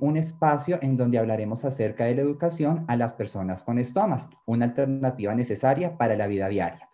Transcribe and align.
un 0.00 0.16
espacio 0.16 0.78
en 0.82 0.96
donde 0.96 1.18
hablaremos 1.18 1.64
acerca 1.64 2.04
de 2.04 2.16
la 2.16 2.22
educación 2.22 2.84
a 2.88 2.96
las 2.96 3.12
personas 3.12 3.62
con 3.62 3.78
estomas, 3.78 4.28
una 4.44 4.64
alternativa 4.64 5.34
necesaria 5.34 5.96
para 5.96 6.16
la 6.16 6.26
vida 6.26 6.48
diaria. 6.48 6.88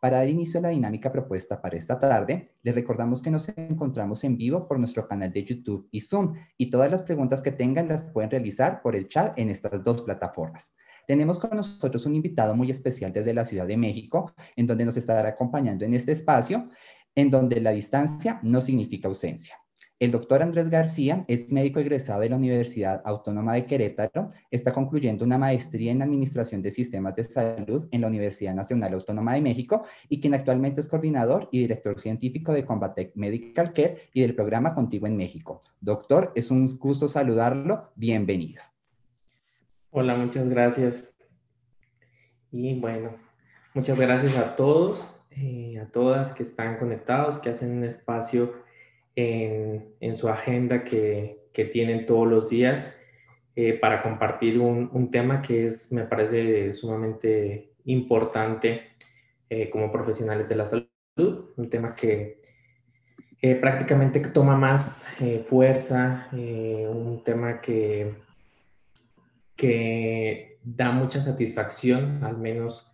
Para 0.00 0.16
dar 0.16 0.28
inicio 0.30 0.58
a 0.58 0.62
la 0.62 0.68
dinámica 0.70 1.12
propuesta 1.12 1.60
para 1.60 1.76
esta 1.76 1.98
tarde, 1.98 2.54
les 2.62 2.74
recordamos 2.74 3.20
que 3.20 3.30
nos 3.30 3.46
encontramos 3.50 4.24
en 4.24 4.38
vivo 4.38 4.66
por 4.66 4.78
nuestro 4.78 5.06
canal 5.06 5.30
de 5.30 5.44
YouTube 5.44 5.86
y 5.90 6.00
Zoom 6.00 6.34
y 6.56 6.70
todas 6.70 6.90
las 6.90 7.02
preguntas 7.02 7.42
que 7.42 7.52
tengan 7.52 7.88
las 7.88 8.04
pueden 8.04 8.30
realizar 8.30 8.80
por 8.80 8.96
el 8.96 9.08
chat 9.08 9.38
en 9.38 9.50
estas 9.50 9.82
dos 9.84 10.00
plataformas. 10.00 10.74
Tenemos 11.06 11.38
con 11.38 11.54
nosotros 11.54 12.06
un 12.06 12.14
invitado 12.14 12.54
muy 12.54 12.70
especial 12.70 13.12
desde 13.12 13.34
la 13.34 13.44
Ciudad 13.44 13.66
de 13.66 13.76
México, 13.76 14.32
en 14.56 14.66
donde 14.66 14.86
nos 14.86 14.96
estará 14.96 15.28
acompañando 15.28 15.84
en 15.84 15.92
este 15.92 16.12
espacio, 16.12 16.70
en 17.14 17.30
donde 17.30 17.60
la 17.60 17.72
distancia 17.72 18.40
no 18.42 18.62
significa 18.62 19.08
ausencia. 19.08 19.56
El 20.00 20.12
doctor 20.12 20.40
Andrés 20.40 20.70
García 20.70 21.26
es 21.28 21.52
médico 21.52 21.78
egresado 21.78 22.22
de 22.22 22.30
la 22.30 22.36
Universidad 22.36 23.02
Autónoma 23.04 23.52
de 23.52 23.66
Querétaro, 23.66 24.30
está 24.50 24.72
concluyendo 24.72 25.26
una 25.26 25.36
maestría 25.36 25.92
en 25.92 26.00
Administración 26.00 26.62
de 26.62 26.70
Sistemas 26.70 27.14
de 27.16 27.24
Salud 27.24 27.86
en 27.90 28.00
la 28.00 28.06
Universidad 28.06 28.54
Nacional 28.54 28.94
Autónoma 28.94 29.34
de 29.34 29.42
México 29.42 29.84
y 30.08 30.18
quien 30.18 30.32
actualmente 30.32 30.80
es 30.80 30.88
coordinador 30.88 31.50
y 31.52 31.58
director 31.58 32.00
científico 32.00 32.50
de 32.54 32.64
Combatec 32.64 33.14
Medical 33.14 33.74
Care 33.74 34.08
y 34.14 34.22
del 34.22 34.34
programa 34.34 34.74
Contigo 34.74 35.06
en 35.06 35.18
México. 35.18 35.60
Doctor, 35.82 36.32
es 36.34 36.50
un 36.50 36.78
gusto 36.78 37.06
saludarlo, 37.06 37.92
bienvenido. 37.94 38.62
Hola, 39.90 40.16
muchas 40.16 40.48
gracias. 40.48 41.14
Y 42.50 42.80
bueno, 42.80 43.16
muchas 43.74 44.00
gracias 44.00 44.34
a 44.38 44.56
todos, 44.56 45.26
eh, 45.32 45.78
a 45.78 45.92
todas 45.92 46.32
que 46.32 46.42
están 46.42 46.78
conectados, 46.78 47.38
que 47.38 47.50
hacen 47.50 47.76
un 47.76 47.84
espacio 47.84 48.69
en, 49.16 50.16
su 50.16 50.28
agenda 50.28 50.84
que, 50.84 51.38
tienen 51.72 52.06
todos 52.06 52.26
los 52.26 52.48
días 52.48 52.98
eh, 53.54 53.74
para 53.74 54.00
compartir 54.00 54.58
un, 54.58 55.10
tema 55.10 55.42
que 55.42 55.66
es, 55.66 55.92
me 55.92 56.04
parece 56.04 56.72
sumamente 56.72 57.74
importante 57.84 58.92
eh, 59.50 59.68
como 59.68 59.92
profesionales 59.92 60.48
de 60.48 60.56
la 60.56 60.64
salud, 60.64 60.86
un 61.56 61.68
tema 61.68 61.94
que 61.94 62.40
eh, 63.42 63.54
prácticamente 63.56 64.20
toma 64.20 64.56
más 64.56 65.06
fuerza, 65.44 66.28
un 66.32 67.22
tema 67.22 67.60
que, 67.60 68.14
que 69.54 70.58
da 70.64 70.90
mucha 70.92 71.20
satisfacción, 71.20 72.24
al 72.24 72.38
menos 72.38 72.90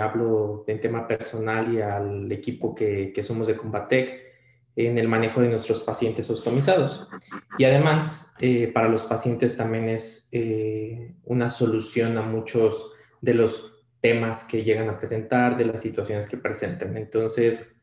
hablo 0.00 0.62
del 0.64 0.78
tema 0.78 1.08
personal 1.08 1.74
y 1.74 1.80
al 1.80 2.30
equipo 2.30 2.72
que, 2.72 3.12
que 3.12 3.22
somos 3.24 3.48
de 3.48 3.56
Combatec, 3.56 4.33
en 4.76 4.98
el 4.98 5.08
manejo 5.08 5.40
de 5.40 5.48
nuestros 5.48 5.80
pacientes 5.80 6.28
ostomizados. 6.30 7.08
Y 7.58 7.64
además, 7.64 8.34
eh, 8.40 8.70
para 8.72 8.88
los 8.88 9.04
pacientes 9.04 9.56
también 9.56 9.88
es 9.88 10.28
eh, 10.32 11.14
una 11.24 11.48
solución 11.48 12.18
a 12.18 12.22
muchos 12.22 12.92
de 13.20 13.34
los 13.34 13.84
temas 14.00 14.44
que 14.44 14.64
llegan 14.64 14.88
a 14.88 14.98
presentar, 14.98 15.56
de 15.56 15.66
las 15.66 15.82
situaciones 15.82 16.28
que 16.28 16.36
presentan. 16.36 16.96
Entonces, 16.96 17.80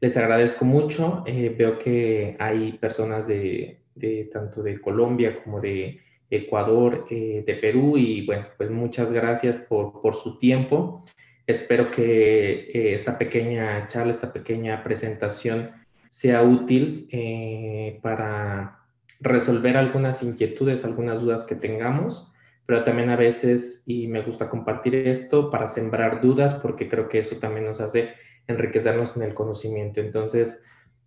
les 0.00 0.16
agradezco 0.16 0.64
mucho. 0.64 1.24
Eh, 1.26 1.54
veo 1.56 1.78
que 1.78 2.36
hay 2.38 2.72
personas 2.74 3.26
de, 3.26 3.80
de, 3.94 4.28
tanto 4.30 4.62
de 4.62 4.80
Colombia 4.80 5.42
como 5.42 5.60
de 5.60 6.00
Ecuador, 6.30 7.06
de 7.08 7.58
Perú, 7.60 7.96
y 7.96 8.26
bueno, 8.26 8.46
pues 8.56 8.68
muchas 8.68 9.12
gracias 9.12 9.56
por, 9.56 10.00
por 10.00 10.14
su 10.14 10.36
tiempo. 10.36 11.04
Espero 11.46 11.90
que 11.90 12.92
esta 12.94 13.16
pequeña 13.18 13.86
charla, 13.86 14.10
esta 14.10 14.32
pequeña 14.32 14.82
presentación, 14.82 15.70
sea 16.14 16.44
útil 16.44 17.08
eh, 17.10 17.98
para 18.00 18.86
resolver 19.18 19.76
algunas 19.76 20.22
inquietudes, 20.22 20.84
algunas 20.84 21.20
dudas 21.20 21.44
que 21.44 21.56
tengamos, 21.56 22.32
pero 22.66 22.84
también 22.84 23.10
a 23.10 23.16
veces, 23.16 23.82
y 23.88 24.06
me 24.06 24.22
gusta 24.22 24.48
compartir 24.48 24.94
esto, 24.94 25.50
para 25.50 25.68
sembrar 25.68 26.20
dudas, 26.20 26.54
porque 26.54 26.88
creo 26.88 27.08
que 27.08 27.18
eso 27.18 27.38
también 27.38 27.64
nos 27.64 27.80
hace 27.80 28.10
enriquecernos 28.46 29.16
en 29.16 29.24
el 29.24 29.34
conocimiento. 29.34 30.00
Entonces, 30.00 30.62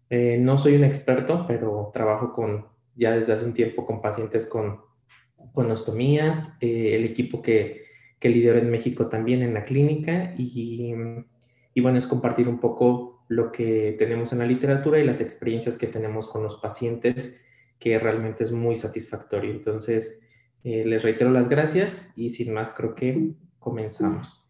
eh, 0.10 0.38
no 0.42 0.58
soy 0.58 0.76
un 0.76 0.84
experto, 0.84 1.46
pero 1.48 1.90
trabajo 1.94 2.34
con, 2.34 2.66
ya 2.94 3.12
desde 3.12 3.32
hace 3.32 3.46
un 3.46 3.54
tiempo 3.54 3.86
con 3.86 4.02
pacientes 4.02 4.46
con, 4.46 4.82
con 5.54 5.72
ostomías, 5.72 6.58
eh, 6.60 6.96
el 6.96 7.06
equipo 7.06 7.42
que, 7.42 7.86
que 8.20 8.28
lidero 8.28 8.60
en 8.60 8.70
México 8.70 9.08
también 9.08 9.42
en 9.42 9.54
la 9.54 9.64
clínica, 9.64 10.34
y, 10.38 10.94
y 11.74 11.80
bueno, 11.80 11.98
es 11.98 12.08
compartir 12.08 12.50
un 12.50 12.60
poco 12.60 13.17
lo 13.28 13.52
que 13.52 13.96
tenemos 13.98 14.32
en 14.34 14.40
la 14.40 14.46
literatura 14.46 15.00
y 15.00 15.06
las 15.06 15.22
experiencias 15.22 15.78
que 15.78 15.88
tenemos 15.88 16.28
con 16.28 16.44
los 16.44 16.56
pacientes, 16.56 17.40
que 17.80 18.00
realmente 18.00 18.44
es 18.44 18.52
muy 18.52 18.76
satisfactorio. 18.76 19.52
Entonces, 19.52 20.22
eh, 20.64 20.84
les 20.86 21.04
reitero 21.04 21.32
las 21.32 21.50
gracias 21.50 22.14
y 22.16 22.30
sin 22.30 22.54
más 22.54 22.72
creo 22.72 22.96
que 22.96 23.34
comenzamos. 23.60 24.48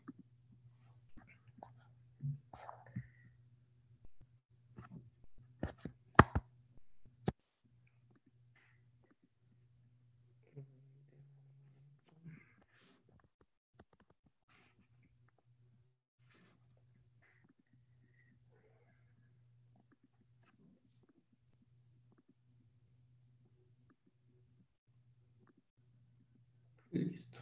Listo. 26.97 27.41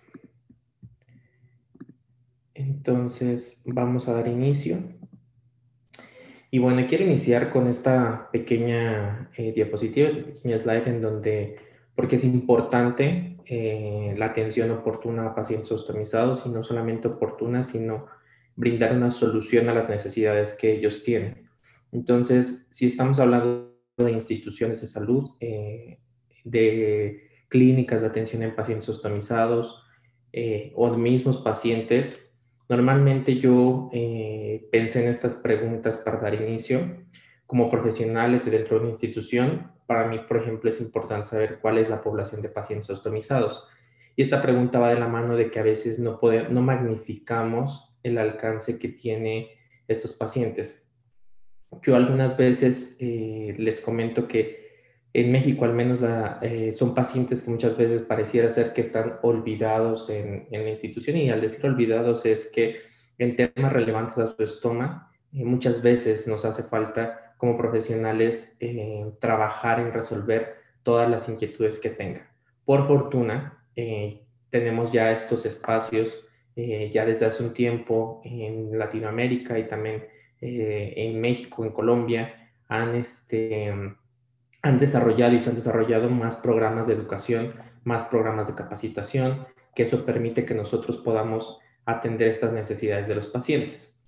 Entonces 2.88 3.64
vamos 3.66 4.08
a 4.08 4.14
dar 4.14 4.28
inicio. 4.28 4.78
Y 6.52 6.60
bueno, 6.60 6.86
quiero 6.88 7.04
iniciar 7.04 7.50
con 7.50 7.66
esta 7.66 8.30
pequeña 8.32 9.32
eh, 9.36 9.52
diapositiva, 9.54 10.10
esta 10.10 10.24
pequeña 10.24 10.58
slide 10.58 10.88
en 10.88 11.02
donde, 11.02 11.56
porque 11.96 12.18
es 12.18 12.26
importante 12.26 13.38
eh, 13.48 14.14
la 14.16 14.28
atención 14.28 14.70
oportuna 14.70 15.26
a 15.26 15.34
pacientes 15.34 15.72
ostomizados 15.72 16.44
y 16.46 16.50
no 16.50 16.62
solamente 16.62 17.08
oportuna, 17.08 17.64
sino 17.64 18.06
brindar 18.56 18.96
una 18.96 19.10
solución 19.10 19.68
a 19.68 19.74
las 19.74 19.90
necesidades 19.90 20.54
que 20.54 20.72
ellos 20.72 21.02
tienen. 21.02 21.50
Entonces, 21.92 22.68
si 22.70 22.86
estamos 22.86 23.20
hablando 23.20 23.74
de 23.98 24.12
instituciones 24.12 24.80
de 24.80 24.88
salud, 24.88 25.32
eh, 25.40 25.98
de 26.44 27.32
clínicas 27.50 28.02
de 28.02 28.08
atención 28.08 28.44
en 28.44 28.56
pacientes 28.56 28.88
ostomizados 28.90 29.82
eh, 30.32 30.72
o 30.76 30.96
mismos 30.96 31.38
pacientes, 31.38 32.35
normalmente 32.70 33.38
yo 33.38 33.90
eh, 33.94 34.68
pensé 34.72 35.04
en 35.04 35.10
estas 35.10 35.36
preguntas 35.36 35.98
para 35.98 36.20
dar 36.20 36.34
inicio. 36.34 37.06
Como 37.46 37.70
profesionales 37.70 38.50
dentro 38.50 38.76
de 38.76 38.82
una 38.82 38.90
institución, 38.90 39.72
para 39.86 40.08
mí, 40.08 40.20
por 40.28 40.38
ejemplo, 40.38 40.70
es 40.70 40.82
importante 40.82 41.28
saber 41.28 41.60
cuál 41.62 41.78
es 41.78 41.90
la 41.90 42.02
población 42.02 42.42
de 42.42 42.50
pacientes 42.50 42.90
ostomizados. 42.90 43.68
Y 44.16 44.22
esta 44.22 44.42
pregunta 44.42 44.80
va 44.80 44.90
de 44.90 45.00
la 45.00 45.08
mano 45.08 45.36
de 45.36 45.52
que 45.52 45.60
a 45.60 45.64
veces 45.64 46.00
no, 46.00 46.20
no 46.50 46.62
magnificamos 46.62 47.96
el 48.02 48.18
alcance 48.18 48.80
que 48.80 48.88
tiene 48.88 49.52
estos 49.88 50.14
pacientes. 50.14 50.88
Yo 51.82 51.96
algunas 51.96 52.38
veces 52.38 52.98
eh, 53.00 53.54
les 53.58 53.82
comento 53.82 54.28
que 54.28 54.65
en 55.16 55.32
México 55.32 55.64
al 55.64 55.74
menos 55.74 56.02
eh, 56.42 56.74
son 56.74 56.94
pacientes 56.94 57.42
que 57.42 57.50
muchas 57.50 57.78
veces 57.78 58.02
pareciera 58.02 58.50
ser 58.50 58.74
que 58.74 58.82
están 58.82 59.18
olvidados 59.22 60.10
en, 60.10 60.46
la 60.52 60.70
institución 60.70 61.16
y 61.16 61.30
al 61.30 61.40
decir 61.40 61.66
olvidados 61.66 62.26
es 62.26 62.52
que 62.52 62.80
en 63.18 63.38
temas 63.38 63.72
relevantes 63.72 64.18
a 64.18 64.28
su 64.28 64.44
estómago 64.44 65.04
eh, 65.32 65.46
muchas 65.46 65.82
veces 65.82 66.28
nos 66.28 66.44
hace 66.44 66.64
falta 66.64 67.34
como 67.38 67.58
profesionales 67.58 68.58
eh, 68.60 69.06
trabajar 69.22 69.80
en 69.80 69.94
resolver 69.94 70.56
todas 70.84 71.10
las 71.10 71.30
inquietudes 71.30 71.80
que 71.80 71.92
tengan. 71.92 72.28
Por 72.66 72.86
fortuna, 72.86 73.64
tenemos 74.50 74.92
ya 74.92 75.12
estos 75.12 75.46
espacios 75.46 76.26
ya 76.56 77.06
desde 77.06 77.26
hace 77.26 77.44
un 77.44 77.54
tiempo 77.54 78.22
en 78.24 78.78
Latinoamérica 78.78 79.60
y 79.60 79.68
también 79.68 80.06
en 80.40 81.20
México, 81.20 81.66
en 81.66 81.72
Colombia, 81.72 82.52
han 82.68 82.96
este, 82.96 83.74
han 84.66 84.80
desarrollado 84.80 85.36
y 85.36 85.40
se 85.40 85.52
han 85.52 85.56
desarrollado 85.56 86.10
más 86.10 86.38
programas 86.38 86.88
de 86.88 86.94
educación, 86.94 87.54
más 87.84 88.06
programas 88.06 88.48
de 88.48 88.56
capacitación, 88.56 89.46
que 89.76 89.84
eso 89.84 90.04
permite 90.04 90.44
que 90.44 90.56
nosotros 90.56 90.98
podamos 90.98 91.60
atender 91.86 92.30
estas 92.30 92.52
necesidades 92.52 93.08
de 93.08 93.14
los 93.14 93.28
pacientes. 93.28 94.02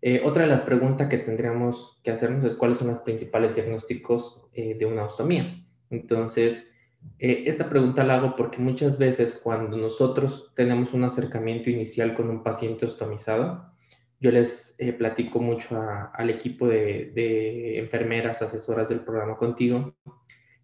Eh, 0.00 0.22
otra 0.24 0.44
de 0.44 0.48
las 0.48 0.62
preguntas 0.62 1.08
que 1.08 1.18
tendríamos 1.18 2.00
que 2.02 2.10
hacernos 2.10 2.42
es 2.44 2.54
cuáles 2.54 2.78
son 2.78 2.88
los 2.88 3.00
principales 3.00 3.54
diagnósticos 3.54 4.48
eh, 4.54 4.76
de 4.78 4.86
una 4.86 5.04
ostomía. 5.04 5.62
Entonces, 5.90 6.72
eh, 7.18 7.42
esta 7.44 7.68
pregunta 7.68 8.02
la 8.02 8.14
hago 8.14 8.34
porque 8.34 8.60
muchas 8.60 8.98
veces 8.98 9.38
cuando 9.38 9.76
nosotros 9.76 10.54
tenemos 10.56 10.94
un 10.94 11.04
acercamiento 11.04 11.68
inicial 11.68 12.14
con 12.14 12.30
un 12.30 12.42
paciente 12.42 12.86
ostomizado, 12.86 13.74
yo 14.20 14.30
les 14.30 14.74
eh, 14.80 14.92
platico 14.92 15.40
mucho 15.40 15.80
al 16.12 16.30
equipo 16.30 16.66
de, 16.66 17.78
enfermeras 17.78 18.42
asesoras 18.42 18.88
del 18.88 19.00
programa 19.00 19.36
contigo, 19.36 19.94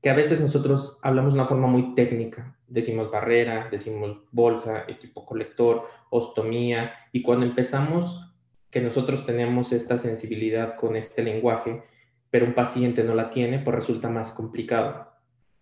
que 0.03 0.11
a 0.11 0.15
veces 0.15 0.41
nosotros 0.41 0.99
hablamos 1.03 1.33
de 1.33 1.41
una 1.41 1.49
forma 1.49 1.67
muy 1.67 1.95
técnica. 1.95 2.59
Decimos 2.67 3.11
barrera, 3.11 3.69
decimos 3.71 4.19
bolsa, 4.33 4.85
equipo 4.89 5.25
colector, 5.25 5.85
ostomía, 6.11 6.93
y 7.13 7.23
cuando 7.23 7.47
empezamos 7.47 8.35
que 8.71 8.81
nosotros 8.81 9.25
tenemos 9.25 9.73
esta 9.73 9.99
sensibilidad 9.99 10.75
con 10.77 10.97
este 10.97 11.23
lenguaje, 11.23 11.85
pero 12.31 12.47
un 12.47 12.55
paciente 12.55 13.05
no 13.05 13.15
la 13.15 13.31
tiene, 13.31 13.61
pues 13.61 13.77
resulta 13.77 14.11
más 14.11 14.33
complicado. 14.33 15.13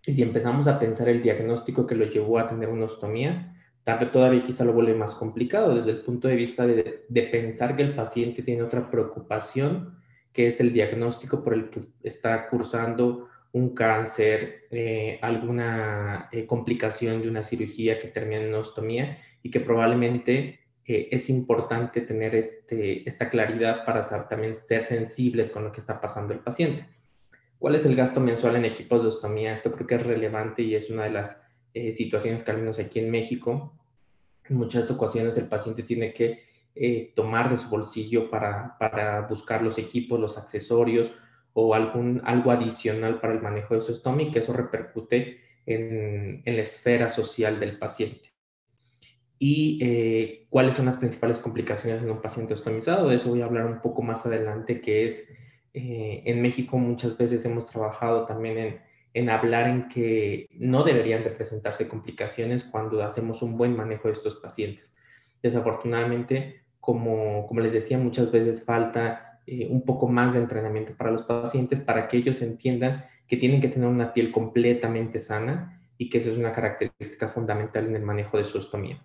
Y 0.07 0.13
si 0.13 0.23
empezamos 0.23 0.67
a 0.67 0.79
pensar 0.79 1.09
el 1.09 1.23
diagnóstico 1.23 1.87
que 1.87 1.95
lo 1.95 2.07
llevó 2.07 2.39
a 2.39 2.47
tener 2.47 2.71
una 2.71 2.87
ostomía, 2.87 3.52
todavía 3.85 4.45
quizá 4.45 4.65
lo 4.65 4.73
vuelve 4.73 4.95
más 4.95 5.15
complicado 5.15 5.75
desde 5.75 5.91
el 5.91 6.01
punto 6.01 6.29
de 6.29 6.37
vista 6.37 6.67
de, 6.67 7.05
de 7.09 7.23
pensar 7.25 7.77
que 7.77 7.83
el 7.83 7.95
paciente 7.95 8.43
tiene 8.43 8.63
otra 8.63 8.91
preocupación, 8.91 9.99
que 10.33 10.47
es 10.47 10.61
el 10.61 10.73
diagnóstico 10.73 11.43
por 11.43 11.55
el 11.55 11.69
que 11.69 11.81
está 12.03 12.49
cursando 12.49 13.29
un 13.53 13.75
cáncer, 13.75 14.67
eh, 14.71 15.19
alguna 15.21 16.29
eh, 16.33 16.47
complicación 16.47 17.21
de 17.21 17.29
una 17.29 17.43
cirugía 17.43 17.99
que 17.99 18.09
termina 18.09 18.43
en 18.43 18.55
ostomía 18.55 19.19
y 19.43 19.51
que 19.51 19.61
probablemente 19.61 20.61
eh, 20.87 21.09
es 21.11 21.29
importante 21.29 22.01
tener 22.01 22.35
este, 22.35 23.07
esta 23.07 23.29
claridad 23.29 23.85
para 23.85 24.03
también 24.27 24.55
ser 24.55 24.83
sensibles 24.83 25.51
con 25.51 25.65
lo 25.65 25.73
que 25.73 25.81
está 25.81 26.01
pasando 26.01 26.33
el 26.33 26.41
paciente. 26.41 26.87
¿Cuál 27.59 27.75
es 27.75 27.85
el 27.85 27.95
gasto 27.95 28.21
mensual 28.21 28.57
en 28.57 28.65
equipos 28.65 29.03
de 29.03 29.11
ostomía? 29.11 29.53
Esto 29.53 29.71
creo 29.73 29.87
que 29.87 29.95
es 29.97 30.07
relevante 30.07 30.63
y 30.63 30.75
es 30.75 30.91
una 30.91 31.05
de 31.05 31.11
las 31.11 31.42
situaciones 31.93 32.43
que 32.43 32.51
al 32.51 32.59
menos 32.59 32.79
aquí 32.79 32.99
en 32.99 33.11
México, 33.11 33.73
en 34.49 34.57
muchas 34.57 34.91
ocasiones 34.91 35.37
el 35.39 35.49
paciente 35.49 35.83
tiene 35.83 36.13
que 36.13 36.53
tomar 37.15 37.51
de 37.51 37.57
su 37.57 37.69
bolsillo 37.69 38.31
para, 38.31 38.77
para 38.79 39.23
buscar 39.23 39.63
los 39.63 39.79
equipos, 39.79 40.21
los 40.21 40.39
accesorios, 40.39 41.13
o 41.55 41.75
algún, 41.75 42.23
algo 42.25 42.51
adicional 42.51 43.21
para 43.21 43.35
el 43.35 43.43
manejo 43.43 43.75
de 43.75 43.81
su 43.81 43.93
estómago 43.93 44.29
y 44.29 44.31
que 44.31 44.39
eso 44.39 44.53
repercute 44.53 45.41
en, 45.67 46.43
en 46.45 46.57
la 46.57 46.63
esfera 46.63 47.09
social 47.09 47.61
del 47.61 47.79
paciente. 47.79 48.31
Y 49.39 49.81
eh, 49.83 50.47
cuáles 50.51 50.75
son 50.75 50.87
las 50.87 50.97
principales 50.97 51.39
complicaciones 51.39 52.03
en 52.03 52.11
un 52.11 52.21
paciente 52.21 52.55
ostomizado. 52.55 53.09
De 53.09 53.17
eso 53.17 53.29
voy 53.29 53.43
a 53.43 53.47
hablar 53.47 53.67
un 53.67 53.81
poco 53.81 54.01
más 54.03 54.25
adelante, 54.25 54.81
que 54.81 55.05
es 55.05 55.35
eh, 55.75 56.23
en 56.27 56.41
México 56.41 56.79
muchas 56.79 57.17
veces 57.19 57.45
hemos 57.45 57.67
trabajado 57.67 58.25
también 58.25 58.59
en, 58.59 58.81
en 59.15 59.29
hablar 59.29 59.69
en 59.69 59.89
que 59.89 60.49
no 60.53 60.85
deberían 60.85 61.23
de 61.23 61.31
presentarse 61.31 61.89
complicaciones 61.89 62.65
cuando 62.65 63.03
hacemos 63.03 63.43
un 63.43 63.57
buen 63.57 63.77
manejo 63.77 64.09
de 64.09 64.13
estos 64.13 64.37
pacientes. 64.37 64.95
Desafortunadamente, 65.43 66.63
como, 66.81 67.49
les 67.61 67.73
decía, 67.73 67.99
muchas 67.99 68.31
veces 68.31 68.65
falta 68.65 69.41
eh, 69.47 69.69
un 69.71 69.85
poco 69.85 70.09
más 70.09 70.33
de 70.33 70.41
entrenamiento 70.41 70.95
para 70.97 71.11
los 71.11 71.23
pacientes 71.23 71.81
para 71.81 72.09
que 72.09 72.17
ellos 72.17 72.41
entiendan 72.43 73.05
que 73.29 73.37
tienen 73.37 73.61
que 73.61 73.69
tener 73.69 73.89
una 73.89 74.13
piel 74.13 74.33
completamente 74.33 75.19
sana 75.19 75.81
y 75.99 76.09
que 76.09 76.19
eso 76.19 76.31
es 76.31 76.39
una 76.39 76.53
característica 76.53 77.29
fundamental 77.29 77.87
en 77.87 77.97
el 77.97 78.03
manejo 78.03 78.39
de 78.39 78.45
su 78.45 78.59
ostomía. 78.59 79.05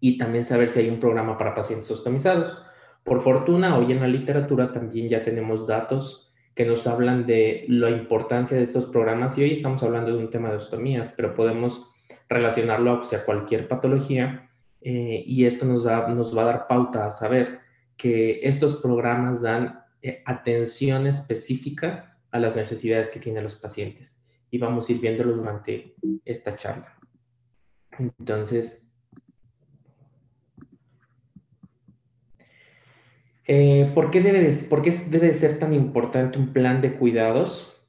Y 0.00 0.16
también 0.18 0.44
saber 0.44 0.70
si 0.70 0.80
hay 0.80 0.88
un 0.88 0.98
programa 0.98 1.36
para 1.36 1.54
pacientes 1.54 1.90
ostomizados. 1.90 2.56
Por 3.04 3.20
fortuna, 3.20 3.76
hoy 3.78 3.92
en 3.92 4.00
la 4.00 4.08
literatura 4.08 4.72
también 4.72 5.08
ya 5.08 5.22
tenemos 5.22 5.66
datos 5.66 6.29
que 6.60 6.66
nos 6.66 6.86
hablan 6.86 7.24
de 7.24 7.64
la 7.68 7.88
importancia 7.88 8.54
de 8.54 8.62
estos 8.62 8.84
programas 8.84 9.38
y 9.38 9.42
hoy 9.42 9.52
estamos 9.52 9.82
hablando 9.82 10.12
de 10.12 10.18
un 10.18 10.28
tema 10.28 10.50
de 10.50 10.56
ostomías, 10.56 11.08
pero 11.08 11.34
podemos 11.34 11.90
relacionarlo 12.28 13.00
a 13.00 13.24
cualquier 13.24 13.66
patología 13.66 14.50
eh, 14.82 15.22
y 15.24 15.46
esto 15.46 15.64
nos, 15.64 15.86
nos 15.86 16.36
va 16.36 16.42
a 16.42 16.44
dar 16.44 16.66
pauta 16.66 17.06
a 17.06 17.12
saber 17.12 17.60
que 17.96 18.40
estos 18.42 18.74
programas 18.74 19.40
dan 19.40 19.84
eh, 20.02 20.22
atención 20.26 21.06
específica 21.06 22.18
a 22.30 22.38
las 22.38 22.54
necesidades 22.54 23.08
que 23.08 23.20
tienen 23.20 23.42
los 23.42 23.54
pacientes 23.54 24.22
y 24.50 24.58
vamos 24.58 24.86
a 24.86 24.92
ir 24.92 25.00
viéndolo 25.00 25.34
durante 25.34 25.94
esta 26.26 26.56
charla. 26.56 26.94
Entonces, 27.98 28.89
eh, 33.52 33.90
¿por, 33.96 34.12
qué 34.12 34.20
debe 34.20 34.40
de, 34.40 34.52
¿por, 34.68 34.80
qué 34.80 34.92
debe 35.08 35.34
ser 35.34 35.58
tan 35.58 35.72
importante 35.72 36.38
un 36.38 36.52
plan 36.52 36.80
de 36.80 36.94
cuidados 36.94 37.82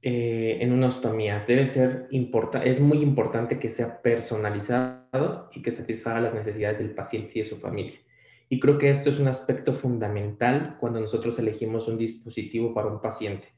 eh, 0.00 0.58
en 0.60 0.72
una 0.72 0.86
ostomía? 0.86 1.44
Debe 1.44 1.66
ser 1.66 2.06
es 2.62 2.78
muy 2.78 3.02
importante 3.02 3.58
que 3.58 3.68
sea 3.68 4.00
personalizado 4.00 5.50
y 5.52 5.60
que 5.60 5.72
satisfaga 5.72 6.20
las 6.20 6.34
necesidades 6.34 6.78
del 6.78 6.94
paciente 6.94 7.32
y 7.34 7.42
de 7.42 7.48
su 7.48 7.56
familia. 7.56 7.98
Y 8.48 8.60
creo 8.60 8.78
que 8.78 8.90
esto 8.90 9.10
es 9.10 9.18
un 9.18 9.26
aspecto 9.26 9.72
fundamental 9.72 10.76
cuando 10.78 11.00
nosotros 11.00 11.36
elegimos 11.40 11.88
un 11.88 11.98
dispositivo 11.98 12.72
para 12.72 12.86
un 12.86 13.00
paciente. 13.00 13.48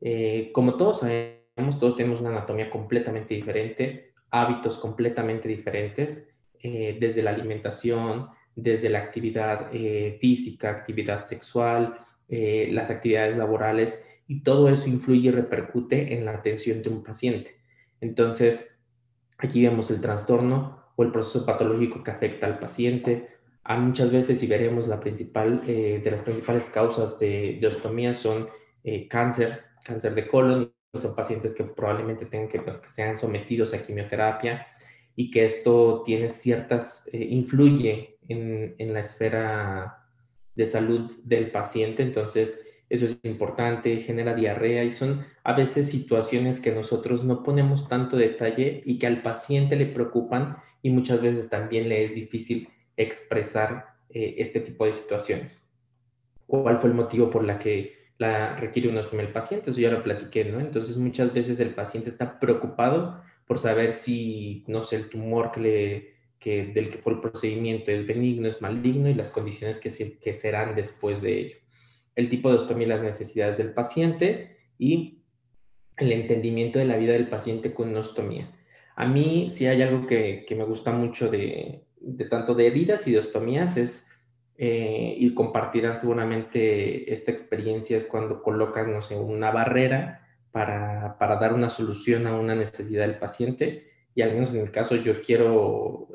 Eh, 0.00 0.50
como 0.52 0.76
todos 0.76 0.98
sabemos, 0.98 1.78
todos 1.78 1.94
tenemos 1.94 2.20
una 2.20 2.30
anatomía 2.30 2.70
completamente 2.70 3.34
diferente, 3.34 4.14
hábitos 4.32 4.76
completamente 4.78 5.46
diferentes, 5.46 6.28
desde 6.60 7.22
la 7.22 7.30
alimentación, 7.30 8.30
desde 8.62 8.90
la 8.90 8.98
actividad 8.98 9.70
eh, 9.72 10.18
física, 10.20 10.70
actividad 10.70 11.24
sexual, 11.24 11.94
las 12.30 12.90
actividades 12.90 13.38
laborales, 13.38 14.04
y 14.26 14.42
todo 14.42 14.68
eso 14.68 14.86
influye 14.86 15.28
y 15.28 15.30
repercute 15.30 16.12
en 16.12 16.26
la 16.26 16.32
atención 16.32 16.82
de 16.82 16.90
un 16.90 17.02
paciente. 17.02 17.56
Entonces, 18.02 18.78
aquí 19.38 19.62
vemos 19.62 19.90
el 19.90 20.02
trastorno 20.02 20.92
o 20.94 21.02
el 21.02 21.10
proceso 21.10 21.46
patológico 21.46 22.04
que 22.04 22.10
afecta 22.10 22.46
al 22.46 22.58
paciente, 22.58 23.28
a 23.64 23.78
muchas 23.78 24.10
veces, 24.10 24.42
y 24.42 24.46
veremos, 24.46 24.88
la 24.88 25.00
principal, 25.00 25.62
eh, 25.66 26.00
de 26.02 26.10
las 26.10 26.22
principales 26.22 26.68
causas 26.68 27.18
de, 27.18 27.58
de 27.60 27.66
ostomía 27.66 28.14
son 28.14 28.48
eh, 28.84 29.08
cáncer, 29.08 29.64
cáncer 29.84 30.14
de 30.14 30.26
colon, 30.26 30.72
son 30.94 31.14
pacientes 31.14 31.54
que 31.54 31.64
probablemente 31.64 32.26
tengan 32.26 32.48
que, 32.48 32.62
que 32.62 32.88
sean 32.88 33.16
sometidos 33.16 33.74
a 33.74 33.84
quimioterapia 33.84 34.66
y 35.14 35.30
que 35.30 35.44
esto 35.44 36.02
tiene 36.04 36.28
ciertas, 36.28 37.08
eh, 37.12 37.26
influye 37.30 38.17
en, 38.28 38.92
la 38.92 39.00
esfera 39.00 40.06
de 40.54 40.66
salud 40.66 41.10
del 41.24 41.50
paciente, 41.50 42.02
entonces 42.02 42.60
eso 42.88 43.04
es 43.04 43.20
importante, 43.24 43.98
genera 43.98 44.34
diarrea 44.34 44.84
y 44.84 44.90
son 44.90 45.26
a 45.44 45.52
veces 45.52 45.88
situaciones 45.90 46.60
que 46.60 46.72
nosotros 46.72 47.24
no 47.24 47.42
ponemos 47.42 47.88
tanto 47.88 48.16
detalle 48.16 48.82
y 48.84 48.98
que 48.98 49.06
al 49.06 49.22
paciente 49.22 49.76
le 49.76 49.86
preocupan 49.86 50.56
y 50.82 50.90
muchas 50.90 51.20
veces 51.20 51.50
también 51.50 51.88
le 51.88 52.04
es 52.04 52.14
difícil 52.14 52.68
expresar 52.96 53.94
eh, 54.10 54.36
este 54.38 54.60
tipo 54.60 54.86
de 54.86 54.94
situaciones. 54.94 55.68
¿Cuál 56.46 56.78
fue 56.78 56.88
el 56.88 56.96
motivo 56.96 57.28
por 57.28 57.44
la 57.44 57.58
que 57.58 57.92
la 58.16 58.56
requiere 58.56 58.88
uno 58.88 59.00
el 59.00 59.32
paciente? 59.32 59.70
Eso 59.70 59.80
ya 59.80 59.90
lo 59.90 60.02
platiqué, 60.02 60.44
¿no? 60.44 60.60
Entonces 60.60 60.96
muchas 60.96 61.32
veces 61.32 61.60
el 61.60 61.74
paciente 61.74 62.08
está 62.08 62.40
preocupado 62.40 63.22
por 63.46 63.58
saber 63.58 63.92
si, 63.92 64.64
no 64.66 64.82
sé, 64.82 64.96
el 64.96 65.08
tumor 65.10 65.52
que 65.52 65.60
le, 65.60 66.17
que, 66.38 66.66
del 66.66 66.90
que 66.90 66.98
fue 66.98 67.14
el 67.14 67.20
procedimiento 67.20 67.90
es 67.90 68.06
benigno, 68.06 68.48
es 68.48 68.60
maligno 68.60 69.08
y 69.08 69.14
las 69.14 69.30
condiciones 69.30 69.78
que, 69.78 69.90
se, 69.90 70.18
que 70.18 70.32
serán 70.32 70.74
después 70.74 71.20
de 71.22 71.40
ello. 71.40 71.56
El 72.14 72.28
tipo 72.28 72.50
de 72.50 72.56
ostomía 72.56 72.88
las 72.88 73.02
necesidades 73.02 73.58
del 73.58 73.72
paciente 73.72 74.56
y 74.78 75.22
el 75.96 76.12
entendimiento 76.12 76.78
de 76.78 76.84
la 76.84 76.96
vida 76.96 77.12
del 77.12 77.28
paciente 77.28 77.74
con 77.74 77.88
una 77.88 78.00
ostomía. 78.00 78.52
A 78.96 79.06
mí, 79.06 79.50
si 79.50 79.66
hay 79.66 79.82
algo 79.82 80.06
que, 80.06 80.44
que 80.46 80.54
me 80.54 80.64
gusta 80.64 80.92
mucho 80.92 81.30
de, 81.30 81.84
de 82.00 82.24
tanto 82.24 82.54
de 82.54 82.66
heridas 82.66 83.06
y 83.06 83.12
de 83.12 83.18
ostomías 83.18 83.76
es, 83.76 84.08
eh, 84.56 85.14
y 85.16 85.34
compartirán 85.34 85.96
seguramente 85.96 87.12
esta 87.12 87.30
experiencia 87.30 87.96
es 87.96 88.04
cuando 88.04 88.42
colocas, 88.42 88.88
no 88.88 89.00
sé, 89.00 89.16
una 89.16 89.50
barrera 89.50 90.26
para, 90.50 91.16
para, 91.18 91.36
dar 91.36 91.52
una 91.52 91.68
solución 91.68 92.26
a 92.26 92.36
una 92.36 92.54
necesidad 92.54 93.06
del 93.06 93.18
paciente. 93.18 93.86
Y 94.18 94.22
al 94.22 94.32
menos 94.32 94.52
en 94.52 94.62
el 94.62 94.72
caso 94.72 94.96
yo 94.96 95.22
quiero, 95.22 96.08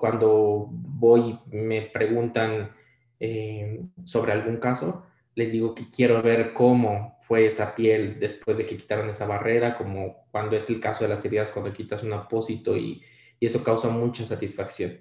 cuando 0.00 0.68
voy 0.70 1.40
me 1.50 1.82
preguntan 1.82 2.70
eh, 3.18 3.80
sobre 4.04 4.30
algún 4.30 4.58
caso, 4.58 5.02
les 5.34 5.50
digo 5.50 5.74
que 5.74 5.90
quiero 5.90 6.22
ver 6.22 6.52
cómo 6.52 7.18
fue 7.22 7.46
esa 7.46 7.74
piel 7.74 8.20
después 8.20 8.58
de 8.58 8.64
que 8.64 8.76
quitaron 8.76 9.10
esa 9.10 9.26
barrera, 9.26 9.76
como 9.76 10.28
cuando 10.30 10.54
es 10.54 10.70
el 10.70 10.78
caso 10.78 11.02
de 11.02 11.08
las 11.08 11.24
heridas, 11.24 11.48
cuando 11.48 11.72
quitas 11.72 12.04
un 12.04 12.12
apósito 12.12 12.76
y, 12.76 13.02
y 13.40 13.46
eso 13.46 13.64
causa 13.64 13.88
mucha 13.88 14.24
satisfacción. 14.24 15.00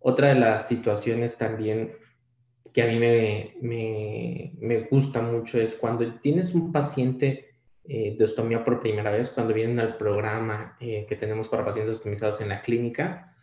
Otra 0.00 0.28
de 0.28 0.34
las 0.34 0.68
situaciones 0.68 1.38
también 1.38 1.94
que 2.74 2.82
a 2.82 2.88
mí 2.88 2.98
me, 2.98 4.52
me, 4.60 4.80
gusta 4.82 5.22
mucho 5.22 5.58
es 5.58 5.76
cuando 5.76 6.20
tienes 6.20 6.54
un 6.54 6.72
paciente 6.72 7.49
eh, 7.84 8.14
de 8.16 8.24
ostomía 8.24 8.62
por 8.62 8.80
primera 8.80 9.10
vez, 9.10 9.30
cuando 9.30 9.54
vienen 9.54 9.80
al 9.80 9.96
programa 9.96 10.76
eh, 10.80 11.06
que 11.08 11.16
tenemos 11.16 11.48
para 11.48 11.64
pacientes 11.64 11.96
ostomizados 11.96 12.40
en 12.40 12.48
la 12.48 12.60
clínica, 12.60 13.34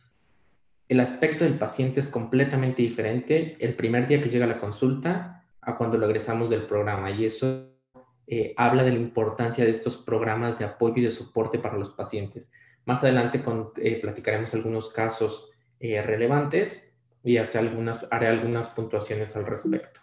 el 0.88 1.00
aspecto 1.00 1.44
del 1.44 1.58
paciente 1.58 2.00
es 2.00 2.08
completamente 2.08 2.82
diferente 2.82 3.58
el 3.60 3.76
primer 3.76 4.08
día 4.08 4.22
que 4.22 4.30
llega 4.30 4.46
a 4.46 4.50
la 4.50 4.58
consulta 4.58 5.46
a 5.62 5.76
cuando 5.76 5.98
lo 5.98 6.06
egresamos 6.06 6.50
del 6.50 6.66
programa. 6.66 7.12
Y 7.12 7.26
eso 7.26 7.78
eh, 8.26 8.54
habla 8.58 8.84
de 8.84 8.92
la 8.92 8.98
importancia 8.98 9.64
de 9.64 9.72
estos 9.72 9.96
programas 9.96 10.60
de 10.60 10.66
apoyo 10.66 10.96
y 10.98 11.04
de 11.04 11.12
soporte 11.12 11.60
para 11.60 11.78
los 11.78 11.90
pacientes. 11.90 12.52
Más 12.86 13.04
adelante 13.04 13.44
eh, 13.78 14.00
platicaremos 14.02 14.54
algunos 14.54 14.90
casos 14.90 15.50
eh, 15.80 16.02
relevantes 16.02 16.94
y 17.24 17.38
algunas, 17.38 18.06
haré 18.12 18.28
algunas 18.28 18.68
puntuaciones 18.70 19.36
al 19.36 19.46
respecto. 19.46 20.02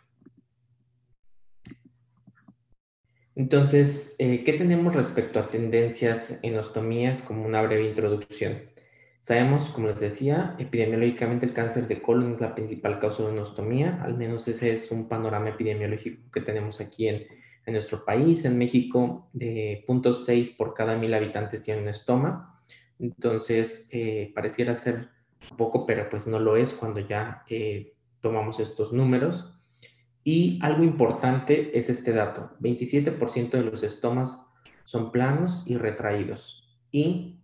Entonces, 3.36 4.14
eh, 4.18 4.44
¿qué 4.44 4.52
tenemos 4.52 4.94
respecto 4.94 5.40
a 5.40 5.48
tendencias 5.48 6.38
en 6.42 6.56
ostomías 6.56 7.20
como 7.20 7.44
una 7.44 7.62
breve 7.62 7.84
introducción? 7.84 8.62
Sabemos, 9.18 9.70
como 9.70 9.88
les 9.88 10.00
decía, 10.00 10.54
epidemiológicamente 10.58 11.46
el 11.46 11.54
cáncer 11.54 11.88
de 11.88 12.00
colon 12.00 12.32
es 12.32 12.40
la 12.40 12.54
principal 12.54 13.00
causa 13.00 13.26
de 13.26 13.40
ostomía, 13.40 14.00
al 14.02 14.16
menos 14.18 14.46
ese 14.46 14.72
es 14.72 14.90
un 14.90 15.08
panorama 15.08 15.48
epidemiológico 15.48 16.30
que 16.30 16.42
tenemos 16.42 16.80
aquí 16.80 17.08
en, 17.08 17.26
nuestro 17.66 18.04
país. 18.04 18.44
En 18.44 18.58
México, 18.58 19.30
de 19.32 19.82
0.6 19.88 20.54
por 20.56 20.74
cada 20.74 20.98
mil 20.98 21.14
habitantes 21.14 21.64
tiene 21.64 21.80
un 21.80 21.88
estoma, 21.88 22.62
entonces 22.98 23.88
eh, 23.92 24.30
pareciera 24.34 24.74
ser 24.74 25.08
poco, 25.56 25.86
pero 25.86 26.08
pues 26.10 26.26
no 26.26 26.38
lo 26.38 26.56
es 26.56 26.74
cuando 26.74 27.00
ya 27.00 27.44
eh, 27.48 27.94
tomamos 28.20 28.60
estos 28.60 28.92
números. 28.92 29.53
Y 30.24 30.58
algo 30.62 30.82
importante 30.82 31.76
es 31.78 31.90
este 31.90 32.12
dato, 32.12 32.50
27% 32.60 33.50
de 33.50 33.62
los 33.62 33.82
estomas 33.82 34.40
son 34.84 35.12
planos 35.12 35.64
y 35.66 35.76
retraídos. 35.76 36.66
Y 36.90 37.36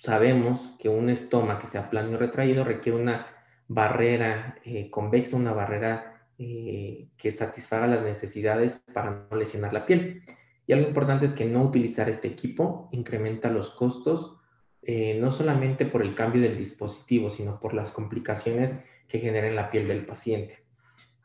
sabemos 0.00 0.74
que 0.78 0.88
un 0.88 1.10
estoma 1.10 1.58
que 1.58 1.66
sea 1.66 1.90
plano 1.90 2.12
y 2.12 2.16
retraído 2.16 2.64
requiere 2.64 2.98
una 2.98 3.26
barrera 3.68 4.56
eh, 4.64 4.90
convexa, 4.90 5.36
una 5.36 5.52
barrera 5.52 6.28
eh, 6.38 7.08
que 7.16 7.30
satisfaga 7.32 7.86
las 7.86 8.02
necesidades 8.02 8.82
para 8.92 9.26
no 9.30 9.36
lesionar 9.36 9.72
la 9.72 9.84
piel. 9.84 10.22
Y 10.66 10.72
algo 10.72 10.88
importante 10.88 11.26
es 11.26 11.32
que 11.32 11.44
no 11.44 11.62
utilizar 11.62 12.08
este 12.08 12.28
equipo 12.28 12.88
incrementa 12.92 13.50
los 13.50 13.70
costos, 13.70 14.36
eh, 14.82 15.18
no 15.20 15.30
solamente 15.30 15.86
por 15.86 16.02
el 16.02 16.14
cambio 16.14 16.42
del 16.42 16.56
dispositivo, 16.56 17.30
sino 17.30 17.58
por 17.60 17.74
las 17.74 17.90
complicaciones 17.90 18.84
que 19.08 19.18
genera 19.18 19.46
en 19.46 19.56
la 19.56 19.70
piel 19.70 19.88
del 19.88 20.04
paciente. 20.04 20.65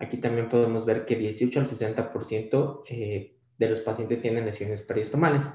Aquí 0.01 0.17
también 0.17 0.49
podemos 0.49 0.83
ver 0.83 1.05
que 1.05 1.15
18 1.15 1.59
al 1.59 1.65
60% 1.67 2.83
eh, 2.89 3.37
de 3.57 3.69
los 3.69 3.81
pacientes 3.81 4.19
tienen 4.19 4.45
lesiones 4.45 4.81
periostomales. 4.81 5.49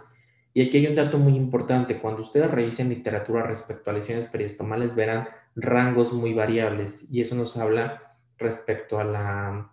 Y 0.54 0.62
aquí 0.62 0.78
hay 0.78 0.86
un 0.86 0.94
dato 0.94 1.18
muy 1.18 1.34
importante. 1.34 1.98
Cuando 1.98 2.22
ustedes 2.22 2.50
revisen 2.50 2.88
literatura 2.88 3.42
respecto 3.42 3.90
a 3.90 3.92
lesiones 3.92 4.28
periostomales, 4.28 4.94
verán 4.94 5.28
rangos 5.56 6.12
muy 6.12 6.32
variables. 6.32 7.06
Y 7.10 7.20
eso 7.20 7.34
nos 7.34 7.56
habla 7.56 8.16
respecto 8.38 9.00
a 9.00 9.04
la, 9.04 9.72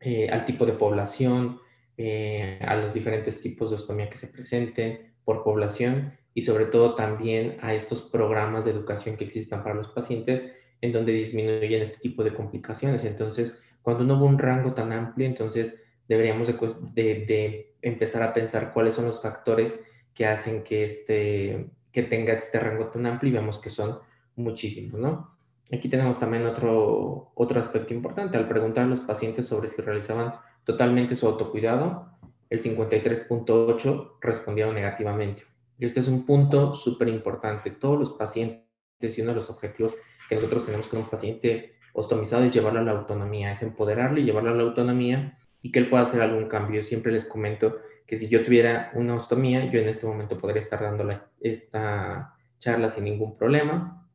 eh, 0.00 0.30
al 0.30 0.44
tipo 0.44 0.64
de 0.64 0.72
población, 0.72 1.58
eh, 1.96 2.60
a 2.62 2.76
los 2.76 2.94
diferentes 2.94 3.40
tipos 3.40 3.70
de 3.70 3.76
ostomía 3.76 4.08
que 4.08 4.16
se 4.16 4.28
presenten 4.28 5.14
por 5.24 5.42
población 5.42 6.14
y 6.32 6.42
sobre 6.42 6.66
todo 6.66 6.94
también 6.94 7.56
a 7.60 7.74
estos 7.74 8.02
programas 8.02 8.64
de 8.64 8.70
educación 8.70 9.16
que 9.16 9.24
existan 9.24 9.62
para 9.62 9.74
los 9.74 9.88
pacientes 9.88 10.46
en 10.80 10.92
donde 10.92 11.12
disminuyen 11.12 11.82
este 11.82 11.98
tipo 11.98 12.24
de 12.24 12.32
complicaciones. 12.32 13.04
Entonces, 13.04 13.58
cuando 13.82 14.04
no 14.04 14.16
hubo 14.16 14.26
un 14.26 14.38
rango 14.38 14.74
tan 14.74 14.92
amplio, 14.92 15.26
entonces 15.26 15.82
deberíamos 16.08 16.48
de, 16.92 17.74
empezar 17.82 18.22
a 18.22 18.34
pensar 18.34 18.72
cuáles 18.72 18.94
son 18.94 19.06
los 19.06 19.22
factores 19.22 19.80
que 20.12 20.26
hacen 20.26 20.62
que, 20.62 20.84
este, 20.84 21.70
que 21.92 22.02
tenga 22.02 22.32
este 22.32 22.58
rango 22.58 22.88
tan 22.88 23.06
amplio 23.06 23.30
y 23.30 23.34
vemos 23.34 23.58
que 23.58 23.70
son 23.70 24.00
muchísimos, 24.36 25.00
¿no? 25.00 25.36
Aquí 25.72 25.88
tenemos 25.88 26.18
también 26.18 26.44
otro, 26.46 27.30
otro 27.34 27.60
aspecto 27.60 27.94
importante. 27.94 28.36
Al 28.36 28.48
preguntar 28.48 28.84
a 28.84 28.88
los 28.88 29.00
pacientes 29.00 29.46
sobre 29.46 29.68
si 29.68 29.80
realizaban 29.80 30.32
totalmente 30.64 31.14
su 31.14 31.28
autocuidado, 31.28 32.10
el 32.50 32.60
53.8 32.60 34.14
respondieron 34.20 34.74
negativamente. 34.74 35.44
Y 35.78 35.84
este 35.84 36.00
es 36.00 36.08
un 36.08 36.26
punto 36.26 36.74
súper 36.74 37.08
importante. 37.08 37.70
Todos 37.70 37.98
los 37.98 38.10
pacientes 38.10 39.16
y 39.16 39.20
uno 39.20 39.30
de 39.30 39.36
los 39.36 39.48
objetivos 39.48 39.94
que 40.28 40.34
nosotros 40.34 40.66
tenemos 40.66 40.88
con 40.88 41.00
un 41.00 41.08
paciente 41.08 41.76
ostomizado 41.92 42.44
es 42.44 42.52
llevarlo 42.52 42.80
a 42.80 42.84
la 42.84 42.92
autonomía, 42.92 43.52
es 43.52 43.62
empoderarlo 43.62 44.20
y 44.20 44.24
llevarlo 44.24 44.50
a 44.50 44.54
la 44.54 44.62
autonomía 44.62 45.38
y 45.62 45.70
que 45.70 45.80
él 45.80 45.88
pueda 45.88 46.02
hacer 46.02 46.22
algún 46.22 46.48
cambio. 46.48 46.82
siempre 46.82 47.12
les 47.12 47.24
comento 47.24 47.78
que 48.06 48.16
si 48.16 48.28
yo 48.28 48.42
tuviera 48.42 48.90
una 48.94 49.14
ostomía, 49.14 49.70
yo 49.70 49.78
en 49.78 49.88
este 49.88 50.06
momento 50.06 50.36
podría 50.36 50.58
estar 50.58 50.80
dando 50.80 51.08
esta 51.40 52.34
charla 52.58 52.88
sin 52.88 53.04
ningún 53.04 53.36
problema, 53.36 54.08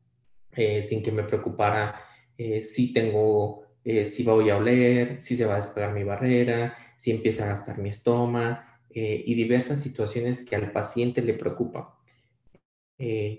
eh, 0.52 0.82
sin 0.82 1.02
que 1.02 1.12
me 1.12 1.22
preocupara 1.22 2.00
eh, 2.36 2.60
si 2.60 2.92
tengo, 2.92 3.62
eh, 3.84 4.04
si 4.04 4.22
voy 4.22 4.50
a 4.50 4.58
oler, 4.58 5.22
si 5.22 5.34
se 5.34 5.46
va 5.46 5.54
a 5.54 5.56
despegar 5.56 5.92
mi 5.92 6.04
barrera, 6.04 6.76
si 6.96 7.10
empieza 7.10 7.44
a 7.44 7.48
gastar 7.48 7.78
mi 7.78 7.88
estómago 7.88 8.58
y 8.98 9.34
diversas 9.34 9.82
situaciones 9.82 10.42
que 10.42 10.56
al 10.56 10.72
paciente 10.72 11.20
le 11.20 11.34
preocupan. 11.34 11.84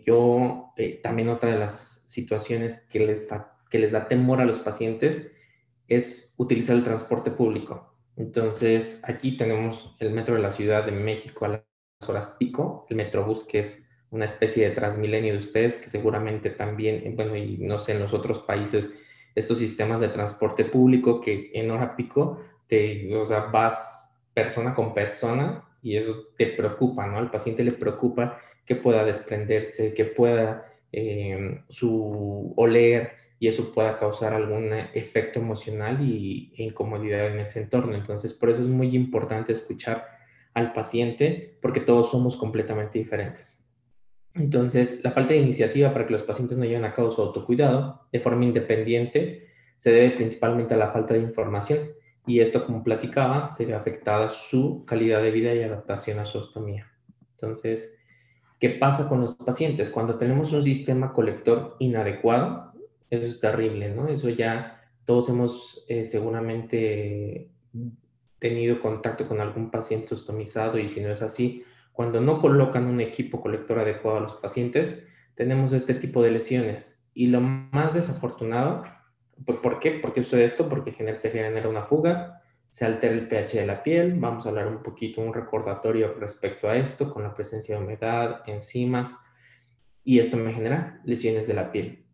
yo 0.06 0.72
también 1.02 1.30
otra 1.30 1.52
de 1.52 1.58
las 1.58 2.04
situaciones 2.06 2.88
que 2.88 3.00
les 3.00 3.32
que 3.70 3.80
les 3.80 3.92
da 3.92 4.08
temor 4.08 4.42
a 4.42 4.46
los 4.46 4.60
pacientes 4.60 5.32
es 5.88 6.34
utilizar 6.38 6.76
el 6.76 6.84
transporte 6.84 7.32
público. 7.32 7.94
Entonces, 8.16 9.02
aquí 9.06 9.38
tenemos 9.38 9.96
el 10.00 10.12
metro 10.12 10.36
de 10.36 10.42
la 10.42 10.52
Ciudad 10.52 10.86
de 10.86 10.92
México 10.92 11.46
a 11.46 11.50
las 11.50 12.10
horas 12.10 12.36
pico, 12.40 12.86
el 12.90 12.98
Metrobús, 12.98 13.44
que 13.44 13.60
es 13.60 13.88
una 14.10 14.26
especie 14.26 14.68
de 14.68 14.74
transmilenio 14.74 15.34
de 15.34 15.40
ustedes, 15.40 15.78
que 15.78 15.90
seguramente 15.90 16.50
también, 16.50 16.96
eh, 17.06 17.14
bueno, 17.16 17.36
y 17.36 17.58
no 17.58 17.78
sé, 17.78 17.94
en 17.94 18.00
los 18.00 18.14
otros 18.14 18.40
países, 18.40 19.00
estos 19.36 19.60
sistemas 19.60 20.00
de 20.00 20.08
transporte 20.08 20.66
público 20.66 21.22
que 21.22 21.52
en 21.54 21.70
hora 21.70 21.96
pico, 21.96 22.42
te, 22.68 23.16
o 23.16 23.24
sea, 23.24 23.42
vas 23.46 24.10
persona 24.34 24.74
con 24.74 24.94
persona 24.94 25.64
y 25.82 25.96
eso 25.96 26.30
te 26.38 26.48
preocupa, 26.48 27.06
¿no? 27.06 27.18
Al 27.18 27.30
paciente 27.30 27.64
le 27.64 27.72
preocupa 27.72 28.40
que 28.66 28.76
pueda 28.76 29.06
desprenderse, 29.06 29.94
que 29.94 30.06
pueda 30.06 30.66
eh, 30.92 31.62
su 31.70 32.54
oler, 32.58 33.12
y 33.40 33.48
eso 33.48 33.72
pueda 33.72 33.98
causar 33.98 34.34
algún 34.34 34.74
efecto 34.94 35.40
emocional 35.40 36.02
y, 36.02 36.54
e 36.58 36.64
incomodidad 36.64 37.28
en 37.28 37.40
ese 37.40 37.62
entorno. 37.62 37.96
Entonces, 37.96 38.34
por 38.34 38.50
eso 38.50 38.62
es 38.62 38.68
muy 38.68 38.96
importante 38.96 39.52
escuchar 39.52 40.06
al 40.54 40.74
paciente 40.74 41.58
porque 41.62 41.80
todos 41.80 42.10
somos 42.10 42.36
completamente 42.36 42.98
diferentes. 42.98 43.64
Entonces, 44.34 45.02
la 45.04 45.12
falta 45.12 45.34
de 45.34 45.40
iniciativa 45.40 45.94
para 45.94 46.06
que 46.06 46.14
los 46.14 46.24
pacientes 46.24 46.58
no 46.58 46.66
lleven 46.66 46.86
a 46.86 46.94
cabo 46.94 47.12
su 47.12 47.22
autocuidado 47.22 48.08
de 48.12 48.20
forma 48.20 48.46
independiente 48.46 49.48
se 49.76 49.92
debe 49.92 50.12
principalmente 50.12 50.74
a 50.74 50.78
la 50.78 50.92
falta 50.92 51.14
de 51.14 51.22
información 51.22 51.92
y 52.28 52.42
esto, 52.42 52.66
como 52.66 52.84
platicaba, 52.84 53.52
se 53.54 53.66
ve 53.66 53.74
afectada 53.74 54.28
su 54.28 54.84
calidad 54.86 55.22
de 55.22 55.32
vida 55.32 55.54
y 55.54 55.64
adaptación 55.64 56.20
a 56.20 56.26
su 56.26 56.40
ostomía. 56.40 56.92
Entonces, 57.32 57.98
¿qué 58.60 58.72
pasa 58.72 59.08
con 59.08 59.22
los 59.22 59.34
pacientes? 59.34 59.90
Cuando 59.90 60.18
tenemos 60.18 60.52
un 60.52 60.62
sistema 60.62 61.14
colector 61.14 61.78
inadecuado, 61.80 62.67
eso 63.10 63.26
es 63.26 63.40
terrible, 63.40 63.90
¿no? 63.90 64.08
Eso 64.08 64.30
ya 64.30 64.82
todos 65.06 65.30
hemos 65.30 65.86
eh, 65.88 66.04
seguramente 66.04 67.50
tenido 68.40 68.80
contacto 68.80 69.28
con 69.28 69.40
algún 69.40 69.72
paciente 69.72 70.14
ostomizado 70.14 70.78
y 70.78 70.88
si 70.88 71.02
no 71.02 71.10
es 71.10 71.22
así, 71.22 71.64
cuando 71.94 72.22
no 72.22 72.40
colocan 72.40 72.86
un 72.86 73.02
equipo 73.02 73.42
colector 73.42 73.80
adecuado 73.80 74.18
a 74.18 74.22
los 74.22 74.34
pacientes, 74.34 75.04
tenemos 75.34 75.74
este 75.74 75.94
tipo 75.94 76.22
de 76.22 76.32
lesiones. 76.32 77.10
Y 77.14 77.28
lo 77.28 77.42
más 77.42 77.94
desafortunado, 77.96 78.84
¿por 79.46 79.80
qué? 79.80 79.92
Porque 79.92 80.22
sucede 80.22 80.46
esto, 80.46 80.70
porque 80.70 80.92
se 81.16 81.32
genera 81.32 81.70
una 81.70 81.84
fuga, 81.84 82.44
se 82.70 82.86
altera 82.86 83.14
el 83.14 83.28
pH 83.28 83.58
de 83.58 83.66
la 83.66 83.82
piel, 83.82 84.14
vamos 84.20 84.46
a 84.46 84.50
hablar 84.50 84.68
un 84.68 84.84
poquito, 84.84 85.22
un 85.22 85.34
recordatorio 85.34 86.14
respecto 86.14 86.70
a 86.70 86.76
esto, 86.76 87.12
con 87.12 87.24
la 87.24 87.34
presencia 87.34 87.76
de 87.76 87.84
humedad, 87.84 88.42
enzimas, 88.46 89.16
y 90.04 90.20
esto 90.20 90.38
me 90.38 90.54
genera 90.54 91.02
lesiones 91.06 91.48
de 91.48 91.54
la 91.54 91.72
piel. 91.72 92.07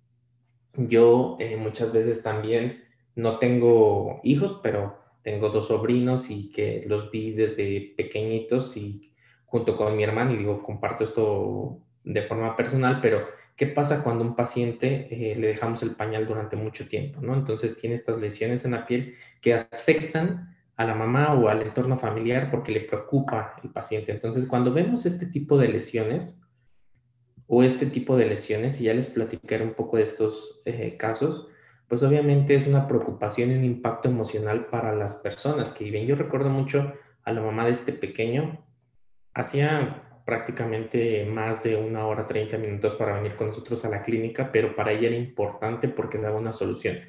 Yo 0.75 1.37
eh, 1.39 1.55
muchas 1.55 1.93
veces 1.93 2.23
también 2.23 2.83
no 3.15 3.37
tengo 3.37 4.19
hijos, 4.23 4.59
pero 4.63 4.97
tengo 5.21 5.49
dos 5.49 5.67
sobrinos 5.67 6.29
y 6.29 6.49
que 6.51 6.83
los 6.87 7.11
vi 7.11 7.31
desde 7.31 7.93
pequeñitos 7.95 8.75
y 8.77 9.13
junto 9.45 9.77
con 9.77 9.95
mi 9.95 10.03
hermano, 10.03 10.33
y 10.33 10.37
digo, 10.37 10.63
comparto 10.63 11.03
esto 11.03 11.79
de 12.03 12.23
forma 12.23 12.55
personal, 12.55 12.99
pero 13.01 13.27
¿qué 13.55 13.67
pasa 13.67 14.03
cuando 14.03 14.23
un 14.23 14.35
paciente 14.35 15.07
eh, 15.11 15.35
le 15.35 15.47
dejamos 15.47 15.83
el 15.83 15.91
pañal 15.91 16.25
durante 16.25 16.55
mucho 16.55 16.87
tiempo? 16.87 17.21
¿no? 17.21 17.35
Entonces 17.35 17.77
tiene 17.77 17.95
estas 17.95 18.19
lesiones 18.19 18.65
en 18.65 18.71
la 18.71 18.85
piel 18.85 19.15
que 19.41 19.53
afectan 19.53 20.55
a 20.75 20.85
la 20.85 20.95
mamá 20.95 21.33
o 21.33 21.49
al 21.49 21.61
entorno 21.61 21.97
familiar 21.97 22.49
porque 22.49 22.71
le 22.71 22.81
preocupa 22.81 23.55
el 23.63 23.69
paciente. 23.69 24.11
Entonces, 24.11 24.45
cuando 24.45 24.73
vemos 24.73 25.05
este 25.05 25.27
tipo 25.27 25.57
de 25.57 25.67
lesiones, 25.67 26.42
o 27.47 27.63
este 27.63 27.85
tipo 27.85 28.17
de 28.17 28.25
lesiones, 28.25 28.79
y 28.79 28.85
ya 28.85 28.93
les 28.93 29.09
platicaré 29.09 29.63
un 29.63 29.73
poco 29.73 29.97
de 29.97 30.03
estos 30.03 30.61
eh, 30.65 30.95
casos, 30.97 31.47
pues 31.87 32.01
obviamente 32.03 32.55
es 32.55 32.65
una 32.65 32.87
preocupación 32.87 33.51
y 33.51 33.55
un 33.55 33.63
impacto 33.63 34.09
emocional 34.09 34.67
para 34.67 34.95
las 34.95 35.17
personas 35.17 35.71
que 35.71 35.83
viven. 35.83 36.07
Yo 36.07 36.15
recuerdo 36.15 36.49
mucho 36.49 36.93
a 37.23 37.31
la 37.31 37.41
mamá 37.41 37.65
de 37.65 37.71
este 37.71 37.93
pequeño, 37.93 38.65
hacía 39.33 40.09
prácticamente 40.25 41.25
más 41.25 41.63
de 41.63 41.75
una 41.75 42.07
hora, 42.07 42.25
30 42.25 42.57
minutos 42.57 42.95
para 42.95 43.15
venir 43.15 43.35
con 43.35 43.47
nosotros 43.47 43.83
a 43.85 43.89
la 43.89 44.01
clínica, 44.01 44.51
pero 44.51 44.75
para 44.75 44.91
ella 44.91 45.07
era 45.07 45.17
importante 45.17 45.89
porque 45.89 46.17
daba 46.17 46.39
una 46.39 46.53
solución. 46.53 46.99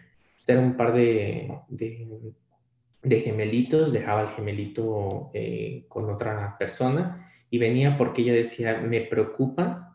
Era 0.46 0.60
un 0.60 0.76
par 0.76 0.92
de, 0.92 1.50
de, 1.68 3.20
gemelitos, 3.20 3.92
dejaba 3.92 4.22
el 4.22 4.28
gemelito 4.28 5.30
eh, 5.32 5.84
con 5.88 6.10
otra 6.10 6.56
persona 6.58 7.26
y 7.48 7.58
venía 7.58 7.96
porque 7.96 8.22
ella 8.22 8.34
decía, 8.34 8.78
me 8.78 9.00
preocupa 9.00 9.93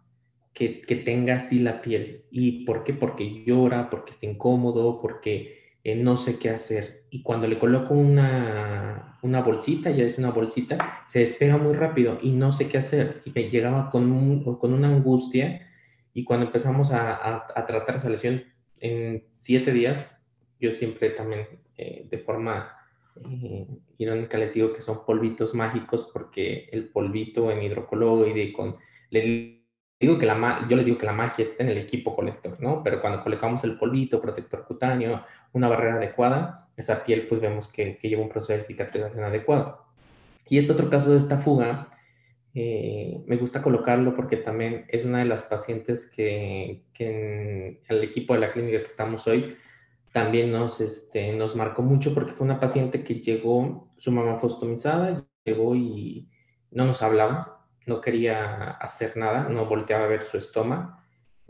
que, 0.68 0.96
tenga 0.96 1.36
así 1.36 1.60
la 1.60 1.82
piel. 1.82 2.26
¿Y 2.32 2.66
por 2.66 2.84
qué? 2.84 2.94
Porque 2.94 3.44
llora, 3.46 3.90
porque 3.90 4.12
está 4.12 4.26
incómodo, 4.26 5.00
porque 5.02 5.58
eh, 5.86 5.96
no 5.96 6.18
sé 6.18 6.38
qué 6.38 6.50
hacer. 6.50 7.06
Y 7.10 7.24
cuando 7.24 7.48
le 7.48 7.58
coloco 7.58 7.94
una, 7.94 9.18
una, 9.22 9.42
bolsita, 9.42 9.90
ya 9.90 10.04
es 10.04 10.18
una 10.18 10.32
bolsita, 10.32 11.06
se 11.08 11.20
despega 11.20 11.58
muy 11.58 11.74
rápido 11.74 12.20
y 12.22 12.32
no 12.32 12.52
sé 12.52 12.68
qué 12.68 12.78
hacer. 12.78 13.22
Y 13.26 13.32
me 13.32 13.50
llegaba 13.50 13.90
con, 13.90 14.44
con 14.58 14.74
una 14.74 14.90
angustia. 14.90 15.66
Y 16.14 16.26
cuando 16.26 16.48
empezamos 16.48 16.92
a, 16.92 17.46
a, 17.56 17.66
tratar 17.66 17.96
esa 17.96 18.10
lesión 18.10 18.44
en 18.82 19.24
siete 19.36 19.72
días, 19.72 20.22
yo 20.60 20.74
siempre 20.74 21.12
también 21.12 21.48
eh, 21.78 22.06
de 22.10 22.18
forma 22.18 22.76
eh, 23.16 23.66
irónica 23.98 24.38
les 24.38 24.54
digo 24.54 24.74
que 24.74 24.82
son 24.82 25.06
polvitos 25.06 25.54
mágicos 25.54 26.10
porque 26.12 26.68
el 26.74 26.90
polvito 26.90 27.50
en 27.50 27.64
hidrocoloide 27.64 28.52
con... 28.52 28.76
Le, 29.10 29.59
digo 30.00 30.18
que 30.18 30.26
la, 30.26 30.66
yo 30.70 30.78
les 30.78 30.86
digo 30.86 30.98
que 30.98 31.06
la 31.06 31.14
magia 31.14 31.44
está 31.44 31.64
en 31.64 31.70
el 31.70 31.78
equipo 31.78 32.16
colector, 32.16 32.62
¿no? 32.62 32.84
Pero 32.84 33.02
cuando 33.02 33.22
colocamos 33.22 33.64
el 33.64 33.78
polvito, 33.78 34.22
protector 34.22 34.66
cutáneo, 34.66 35.24
una 35.54 35.68
barrera 35.68 35.96
adecuada, 35.96 36.70
esa 36.78 37.04
piel 37.04 37.28
pues 37.28 37.42
vemos 37.42 37.68
que, 37.68 37.98
que 37.98 38.08
lleva 38.08 38.22
un 38.22 38.30
proceso 38.30 38.54
de 38.54 38.62
cicatrización 38.62 39.24
adecuado. 39.24 39.86
Y 40.48 40.58
este 40.58 40.72
otro 40.72 40.90
caso 40.90 41.12
de 41.12 41.20
esta 41.20 41.38
fuga, 41.38 41.90
eh, 42.56 43.24
me 43.28 43.38
gusta 43.38 43.62
colocarlo 43.62 44.16
porque 44.16 44.38
también 44.38 44.86
es 44.88 45.06
una 45.06 45.20
de 45.20 45.26
las 45.26 45.44
pacientes 45.44 46.10
que, 46.10 46.84
que 46.94 47.82
en 47.88 47.96
el 47.98 48.04
equipo 48.04 48.34
de 48.34 48.40
la 48.40 48.52
clínica 48.52 48.80
que 48.80 48.88
estamos 48.88 49.28
hoy 49.28 49.56
también 50.12 50.52
nos, 50.52 50.82
este, 50.82 51.34
nos 51.34 51.56
marcó 51.56 51.84
mucho 51.84 52.14
porque 52.14 52.34
fue 52.34 52.46
una 52.46 52.60
paciente 52.60 53.04
que 53.04 53.16
llegó, 53.16 53.92
su 53.98 54.12
mamá 54.12 54.38
fue 54.38 54.48
ostomizada, 54.48 55.24
llegó 55.44 55.76
y 55.76 56.30
no 56.72 56.86
nos 56.86 57.04
hablaba, 57.04 57.59
no 57.90 58.00
quería 58.00 58.72
hacer 58.72 59.18
nada, 59.18 59.50
no 59.50 59.66
volteaba 59.66 60.06
a 60.06 60.08
ver 60.08 60.22
su 60.22 60.38
estómago 60.38 61.00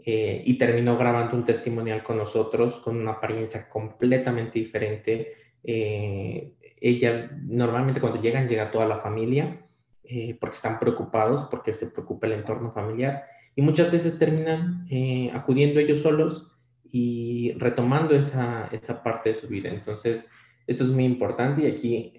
eh, 0.05 0.41
y 0.45 0.57
terminó 0.57 0.97
grabando 0.97 1.35
un 1.35 1.43
testimonial 1.43 2.01
con 2.03 2.17
nosotros 2.17 2.79
con 2.79 2.97
una 2.97 3.11
apariencia 3.11 3.67
completamente 3.67 4.57
diferente. 4.57 5.33
Eh, 5.63 6.53
ella 6.79 7.29
normalmente 7.43 7.99
cuando 7.99 8.21
llegan 8.21 8.47
llega 8.47 8.71
toda 8.71 8.85
la 8.85 8.99
familia 8.99 9.61
eh, 10.03 10.37
porque 10.39 10.55
están 10.55 10.79
preocupados, 10.79 11.43
porque 11.51 11.73
se 11.73 11.87
preocupa 11.87 12.27
el 12.27 12.33
entorno 12.33 12.71
familiar 12.71 13.25
y 13.55 13.61
muchas 13.61 13.91
veces 13.91 14.17
terminan 14.17 14.87
acudiendo 15.33 15.81
ellos 15.81 15.99
solos 15.99 16.49
y 16.91 17.53
retomando 17.57 18.15
esa, 18.15 18.69
esa 18.71 19.03
parte 19.03 19.29
de 19.29 19.35
su 19.35 19.47
vida. 19.47 19.69
Entonces, 19.69 20.29
esto 20.65 20.83
es 20.83 20.89
muy 20.89 21.03
importante 21.03 21.63
y 21.63 21.67
aquí 21.67 22.13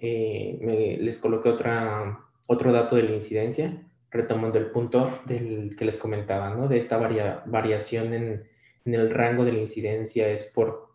les 1.01 1.17
coloqué 1.17 1.49
otra, 1.49 2.19
otro 2.45 2.71
dato 2.71 2.95
de 2.95 3.03
la 3.03 3.15
incidencia 3.15 3.81
retomando 4.11 4.59
el 4.59 4.67
punto 4.67 5.21
del 5.25 5.75
que 5.77 5.85
les 5.85 5.97
comentaba, 5.97 6.53
¿no? 6.53 6.67
De 6.67 6.77
esta 6.77 6.97
variación 6.97 8.13
en, 8.13 8.43
el 8.85 9.09
rango 9.09 9.45
de 9.45 9.53
la 9.53 9.59
incidencia 9.59 10.27
es 10.27 10.43
por 10.43 10.89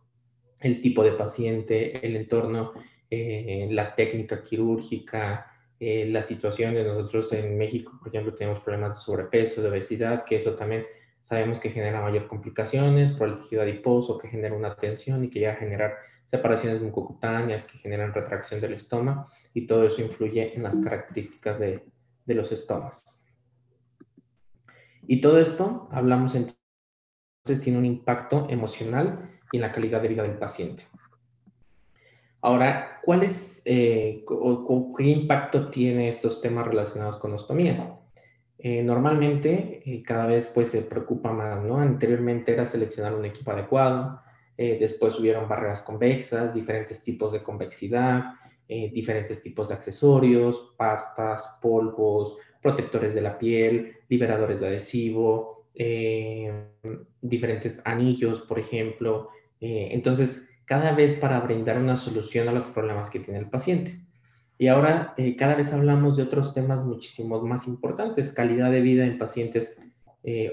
el 0.61 0.81
tipo 0.81 1.03
de 1.03 1.13
paciente, 1.13 2.07
el 2.07 2.17
entorno, 2.17 2.73
eh, 3.11 3.69
la 3.71 3.95
técnica 3.95 4.43
quirúrgica, 4.43 5.47
eh, 5.79 6.07
la 6.07 6.21
situación 6.21 6.75
de 6.75 6.85
nosotros 6.85 7.33
en 7.33 7.57
México, 7.57 7.93
por 7.99 8.09
ejemplo, 8.09 8.35
tenemos 8.35 8.61
problemas 8.61 8.97
de 8.97 9.05
sobrepeso, 9.05 9.63
de 9.63 9.69
obesidad, 9.69 10.25
que 10.25 10.37
eso 10.37 10.55
también 10.55 10.85
sabemos 11.21 11.59
que 11.59 11.71
genera 11.71 12.01
mayor 12.01 12.27
complicaciones 12.27 13.13
por 13.13 13.29
el 13.29 13.41
tejido 13.41 13.63
adiposo, 13.63 14.19
que 14.19 14.29
genera 14.29 14.55
una 14.55 14.77
tensión 14.77 15.25
y 15.25 15.31
que 15.31 15.41
llega 15.41 15.53
a 15.53 15.57
generar 15.57 15.95
separaciones 16.25 16.83
mucocutáneas, 16.83 17.65
que 17.65 17.79
generan 17.79 18.13
retracción 18.13 18.61
del 18.61 18.75
estómago 18.75 19.27
y 19.55 19.67
todo 19.67 19.85
eso 19.85 20.03
influye 20.03 20.55
en 20.55 20.63
las 20.63 20.77
características 20.79 21.61
de, 21.61 21.85
de 22.27 22.35
los 22.35 22.53
estómagos. 22.53 23.25
Y 25.07 25.21
todo 25.21 25.39
esto, 25.39 25.89
hablamos 25.93 26.35
entonces, 26.35 27.63
tiene 27.63 27.79
un 27.79 27.87
impacto 27.87 28.47
emocional 28.51 29.31
y 29.53 29.57
en 29.57 29.63
la 29.63 29.73
calidad 29.73 30.03
de 30.03 30.09
vida 30.09 30.23
del 30.23 30.37
paciente. 30.37 30.85
Ahora, 32.41 33.01
¿cuál 33.05 33.23
es 33.23 33.63
eh, 33.65 34.25
o, 34.29 34.93
qué 34.97 35.05
impacto 35.05 35.71
tiene 35.71 36.09
estos 36.09 36.41
temas 36.41 36.67
relacionados 36.67 37.17
con 37.17 37.33
ostomías? 37.33 37.89
Eh, 38.59 38.83
normalmente 38.83 39.83
eh, 39.85 40.03
cada 40.03 40.27
vez 40.27 40.51
pues 40.55 40.71
se 40.71 40.83
preocupa 40.83 41.33
más, 41.33 41.63
¿no? 41.63 41.79
Anteriormente 41.79 42.53
era 42.53 42.67
seleccionar 42.67 43.15
un 43.15 43.25
equipo 43.25 43.53
adecuado, 43.53 44.23
después 44.57 45.19
hubieron 45.21 45.47
barreras 45.51 45.83
convexas, 45.83 46.55
diferentes 46.55 47.05
tipos 47.05 47.31
de 47.33 47.43
convexidad, 47.43 48.37
eh, 48.69 48.91
diferentes 48.93 49.41
tipos 49.41 49.69
de 49.69 49.75
accesorios, 49.75 50.75
pastas, 50.77 51.59
polvos, 51.63 52.37
protectores 52.61 53.15
de 53.15 53.21
la 53.21 53.39
piel, 53.39 53.99
liberadores 54.09 54.59
de 54.59 54.67
adhesivo, 54.67 55.69
eh, 55.73 56.65
diferentes 57.21 57.81
anillos, 57.85 58.41
por 58.41 58.59
ejemplo. 58.59 59.29
Eh, 59.61 59.91
entonces, 59.93 60.51
cada 60.65 60.93
vez 60.93 61.15
para 61.15 61.39
brindar 61.39 61.79
una 61.79 61.95
solución 61.95 62.49
a 62.49 62.53
los 62.53 62.67
problemas 62.67 63.09
que 63.09 63.21
tiene 63.21 63.39
el 63.39 63.49
paciente. 63.49 64.01
Y 64.59 64.67
ahora 64.67 65.15
cada 65.39 65.55
vez 65.55 65.73
hablamos 65.73 66.17
de 66.17 66.25
otros 66.25 66.53
temas 66.53 66.85
muchísimo 66.85 67.41
más 67.43 67.69
importantes, 67.69 68.33
calidad 68.33 68.73
de 68.73 68.81
vida 68.81 69.05
en 69.05 69.19
pacientes 69.19 69.81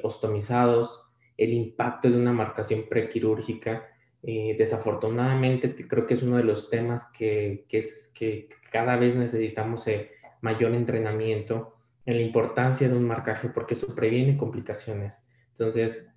ostomizados, 0.04 1.04
el 1.38 1.54
impacto 1.54 2.10
de 2.10 2.18
una 2.18 2.34
marcación 2.34 2.84
prequirúrgica, 2.90 3.93
eh, 4.26 4.56
desafortunadamente 4.58 5.76
creo 5.86 6.06
que 6.06 6.14
es 6.14 6.24
uno 6.24 6.38
de 6.38 6.46
los 6.46 6.70
temas 6.70 7.12
que, 7.12 7.66
es, 7.70 8.10
que 8.16 8.48
cada 8.72 8.96
vez 8.96 9.18
necesitamos 9.18 9.86
eh, 9.88 10.12
mayor 10.40 10.74
entrenamiento 10.74 11.76
en 12.06 12.16
la 12.16 12.22
importancia 12.22 12.88
de 12.88 12.96
un 12.96 13.04
marcaje 13.04 13.50
porque 13.50 13.74
eso 13.74 13.94
previene 13.94 14.38
complicaciones. 14.38 15.28
Entonces, 15.50 16.10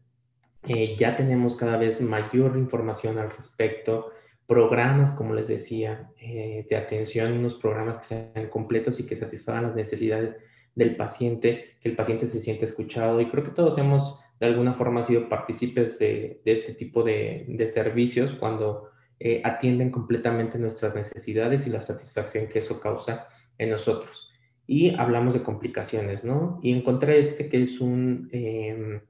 eh, 0.69 0.95
ya 0.97 1.17
tenemos 1.17 1.57
cada 1.57 1.77
vez 1.77 2.01
mayor 2.01 2.57
información 2.57 3.19
al 3.19 3.31
respecto, 3.31 4.13
programas, 4.47 5.11
como 5.11 5.35
les 5.35 5.49
decía, 5.49 6.13
de 6.21 6.77
atención, 6.77 7.33
unos 7.33 7.57
programas 7.57 7.99
que 7.99 8.05
sean 8.05 8.49
completos 8.49 9.01
y 9.01 9.07
que 9.07 9.17
satisfagan 9.17 9.65
las 9.65 9.75
necesidades 9.75 10.37
del 10.77 10.95
paciente, 10.95 11.77
que 11.81 11.89
el 11.89 11.97
paciente 11.97 12.29
se 12.29 12.41
siente 12.41 12.65
escuchado 12.65 13.21
y 13.21 13.29
creo 13.29 13.43
que 13.43 13.51
todos 13.51 13.77
hemos 13.79 14.21
de 14.41 14.47
alguna 14.47 14.75
forma 14.75 15.03
sido 15.03 15.29
partícipes 15.29 15.99
de, 15.99 16.41
este 16.45 16.75
tipo 16.75 17.03
de, 17.03 17.67
servicios 17.73 18.33
cuando 18.33 18.91
eh, 19.19 19.41
atienden 19.45 19.91
completamente 19.91 20.59
nuestras 20.59 20.95
necesidades 20.95 21.67
y 21.67 21.71
la 21.71 21.81
satisfacción 21.81 22.49
que 22.49 22.59
eso 22.59 22.81
causa 22.81 23.29
en 23.59 23.71
nosotros. 23.71 24.31
Y 24.67 24.95
hablamos 24.95 25.35
de 25.35 25.43
complicaciones, 25.43 26.25
¿no? 26.25 26.61
Y 26.63 26.73
encontré 26.73 27.21
este 27.21 27.49
que 27.49 27.63
es 27.63 27.81
un, 27.81 28.29
em, 28.33 29.01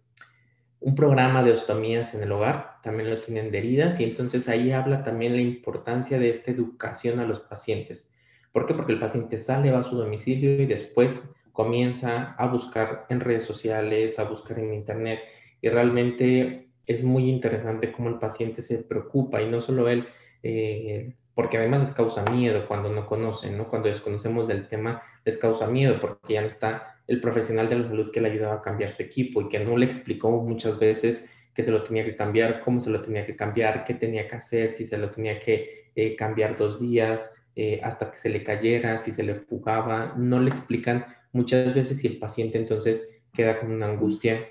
un 0.81 0.95
programa 0.95 1.43
de 1.43 1.53
ostomías 1.53 2.15
en 2.15 2.23
el 2.23 2.31
hogar, 2.31 2.77
también 2.83 3.11
lo 3.11 3.21
tienen 3.21 3.51
de 3.51 3.59
heridas, 3.59 3.99
y 3.99 4.05
entonces 4.05 4.49
ahí 4.49 4.71
habla 4.71 5.03
también 5.03 5.35
la 5.35 5.43
importancia 5.43 6.19
de 6.19 6.31
esta 6.31 6.51
educación 6.51 7.19
a 7.19 7.27
los 7.27 7.41
pacientes. 7.41 8.13
¿Por 8.53 8.67
qué? 8.67 8.75
Porque 8.75 8.93
el 8.93 9.01
paciente 9.01 9.39
sale, 9.39 9.73
va 9.73 9.81
a 9.81 9.85
su 9.85 9.97
domicilio 9.97 10.63
y 10.63 10.67
después 10.67 11.35
comienza 11.57 12.35
a 12.35 12.47
buscar 12.49 13.07
en 13.09 13.21
redes 13.21 13.45
sociales, 13.45 14.19
a 14.19 14.25
buscar 14.25 14.59
en 14.59 14.75
internet 14.75 15.21
y 15.63 15.71
realmente 15.71 16.69
es 16.85 17.03
muy 17.03 17.31
interesante 17.31 17.91
cómo 17.91 18.11
el 18.11 18.19
paciente 18.19 18.61
se 18.61 18.85
preocupa 18.85 19.41
y 19.41 19.49
no 19.49 19.63
solo 19.63 19.89
él, 19.89 20.07
eh, 20.43 21.15
porque 21.35 21.57
además 21.57 21.81
les 21.81 21.93
causa 21.93 22.23
miedo 22.31 22.69
cuando 22.69 22.91
no 22.91 23.07
conocen, 23.07 23.57
¿no? 23.57 23.69
Cuando 23.69 23.89
desconocemos 23.89 24.47
del 24.47 24.69
tema 24.69 25.01
les 25.25 25.39
causa 25.39 25.67
miedo 25.67 25.99
porque 25.99 26.35
ya 26.35 26.43
no 26.43 26.47
está 26.47 27.01
el 27.07 27.23
profesional 27.23 27.71
de 27.71 27.79
la 27.79 27.89
salud 27.89 28.13
que 28.13 28.21
le 28.21 28.31
ayudaba 28.31 28.57
a 28.57 28.63
cambiar 28.63 28.91
su 28.91 29.03
equipo 29.03 29.41
y 29.41 29.49
que 29.49 29.59
no 29.59 29.79
le 29.79 29.87
explicó 29.87 30.31
muchas 30.31 30.79
veces 30.79 31.31
que 31.55 31.63
se 31.63 31.71
lo 31.71 31.83
tenía 31.83 32.05
que 32.05 32.15
cambiar, 32.15 32.61
cómo 32.61 32.81
se 32.81 32.91
lo 32.91 33.01
tenía 33.01 33.25
que 33.25 33.35
cambiar, 33.35 33.83
qué 33.85 33.95
tenía 33.95 34.29
que 34.29 34.37
hacer, 34.37 34.73
si 34.73 34.85
se 34.85 34.99
lo 34.99 35.11
tenía 35.11 35.39
que 35.39 35.91
eh, 35.95 36.15
cambiar 36.15 36.55
dos 36.55 36.79
días, 36.79 37.33
eh, 37.59 37.81
hasta 37.83 38.11
que 38.11 38.19
se 38.19 38.29
le 38.29 38.45
cayera, 38.45 38.99
si 38.99 39.11
se 39.11 39.23
le 39.23 39.37
fugaba, 39.37 40.13
no 40.19 40.39
le 40.39 40.51
explican 40.51 41.07
muchas 41.37 41.75
veces 41.75 42.03
y 42.03 42.09
el 42.09 42.19
paciente 42.19 42.59
entonces 42.59 43.07
queda 43.33 43.61
con 43.61 43.71
una 43.71 43.87
angustia 43.87 44.49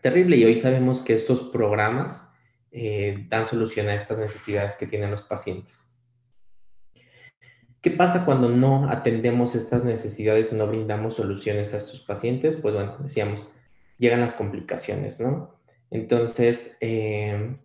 terrible 0.00 0.36
y 0.36 0.44
hoy 0.44 0.56
sabemos 0.56 1.00
que 1.00 1.14
estos 1.14 1.40
programas 1.42 2.30
eh, 2.70 3.26
dan 3.28 3.46
solución 3.46 3.88
a 3.88 3.94
estas 3.94 4.18
necesidades 4.18 4.76
que 4.76 4.86
tienen 4.86 5.10
los 5.10 5.22
pacientes. 5.22 5.96
¿Qué 7.80 7.90
pasa 7.90 8.24
cuando 8.24 8.48
no 8.48 8.88
atendemos 8.90 9.54
estas 9.54 9.84
necesidades 9.84 10.52
o 10.52 10.56
no 10.56 10.66
brindamos 10.68 11.14
soluciones 11.14 11.74
a 11.74 11.78
estos 11.78 12.00
pacientes? 12.00 12.56
Pues 12.56 12.74
bueno, 12.74 12.96
decíamos, 13.00 13.52
llegan 13.98 14.20
las 14.20 14.34
complicaciones, 14.34 15.18
¿no? 15.18 15.58
Entonces, 15.90 16.76
eh, 16.80 17.56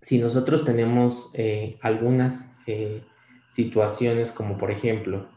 si 0.00 0.18
nosotros 0.18 0.64
tenemos 0.64 1.30
eh, 1.34 1.78
algunas 1.82 2.56
situaciones 3.50 4.32
como 4.32 4.56
por 4.56 4.70
ejemplo 4.70 5.28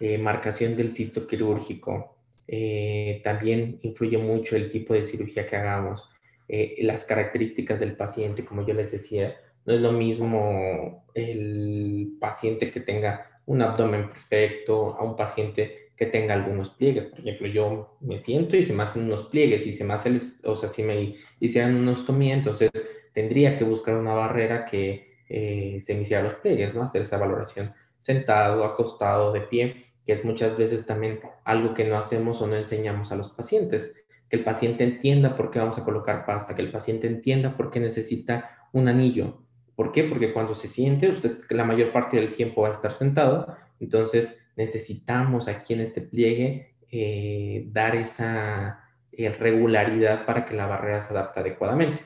eh, 0.00 0.18
marcación 0.18 0.76
del 0.76 0.90
sitio 0.90 1.26
quirúrgico. 1.26 2.16
Eh, 2.46 3.20
también 3.24 3.78
influye 3.82 4.18
mucho 4.18 4.56
el 4.56 4.70
tipo 4.70 4.94
de 4.94 5.02
cirugía 5.02 5.46
que 5.46 5.56
hagamos, 5.56 6.08
eh, 6.48 6.76
las 6.80 7.04
características 7.04 7.80
del 7.80 7.96
paciente, 7.96 8.44
como 8.44 8.66
yo 8.66 8.74
les 8.74 8.92
decía, 8.92 9.36
no 9.64 9.74
es 9.74 9.80
lo 9.80 9.92
mismo 9.92 11.04
el 11.14 12.16
paciente 12.20 12.70
que 12.70 12.80
tenga 12.80 13.40
un 13.46 13.62
abdomen 13.62 14.08
perfecto 14.10 14.94
a 14.98 15.02
un 15.04 15.16
paciente 15.16 15.90
que 15.96 16.06
tenga 16.06 16.34
algunos 16.34 16.70
pliegues. 16.70 17.04
Por 17.04 17.20
ejemplo, 17.20 17.46
yo 17.46 17.96
me 18.00 18.18
siento 18.18 18.56
y 18.56 18.62
se 18.62 18.72
me 18.72 18.82
hacen 18.82 19.04
unos 19.04 19.24
pliegues 19.24 19.66
y 19.66 19.72
se 19.72 19.84
me 19.84 19.94
hacen, 19.94 20.20
o 20.44 20.54
sea, 20.54 20.68
si 20.68 20.82
me 20.82 21.16
hicieran 21.40 21.76
una 21.76 21.92
ostomía, 21.92 22.34
entonces 22.34 22.70
tendría 23.12 23.56
que 23.56 23.64
buscar 23.64 23.96
una 23.96 24.12
barrera 24.12 24.64
que 24.64 25.14
eh, 25.28 25.78
se 25.80 25.94
iniciar 25.94 26.24
los 26.24 26.34
pliegues, 26.34 26.74
¿no? 26.74 26.82
Hacer 26.82 27.02
esa 27.02 27.16
valoración 27.16 27.72
sentado, 28.04 28.66
acostado, 28.66 29.32
de 29.32 29.40
pie, 29.40 29.86
que 30.04 30.12
es 30.12 30.26
muchas 30.26 30.58
veces 30.58 30.84
también 30.84 31.20
algo 31.42 31.72
que 31.72 31.84
no 31.86 31.96
hacemos 31.96 32.42
o 32.42 32.46
no 32.46 32.54
enseñamos 32.54 33.10
a 33.12 33.16
los 33.16 33.30
pacientes. 33.30 33.94
Que 34.28 34.36
el 34.36 34.44
paciente 34.44 34.84
entienda 34.84 35.34
por 35.36 35.50
qué 35.50 35.58
vamos 35.58 35.78
a 35.78 35.84
colocar 35.84 36.26
pasta, 36.26 36.54
que 36.54 36.60
el 36.60 36.70
paciente 36.70 37.06
entienda 37.06 37.56
por 37.56 37.70
qué 37.70 37.80
necesita 37.80 38.68
un 38.74 38.88
anillo. 38.88 39.38
¿Por 39.74 39.90
qué? 39.90 40.04
Porque 40.04 40.34
cuando 40.34 40.54
se 40.54 40.68
siente, 40.68 41.08
usted 41.08 41.38
la 41.48 41.64
mayor 41.64 41.92
parte 41.92 42.18
del 42.18 42.30
tiempo 42.30 42.60
va 42.60 42.68
a 42.68 42.72
estar 42.72 42.92
sentado, 42.92 43.56
entonces 43.80 44.46
necesitamos 44.54 45.48
aquí 45.48 45.72
en 45.72 45.80
este 45.80 46.02
pliegue 46.02 46.74
eh, 46.90 47.64
dar 47.72 47.96
esa 47.96 48.80
eh, 49.12 49.30
regularidad 49.30 50.26
para 50.26 50.44
que 50.44 50.54
la 50.54 50.66
barrera 50.66 51.00
se 51.00 51.14
adapte 51.14 51.40
adecuadamente. 51.40 52.02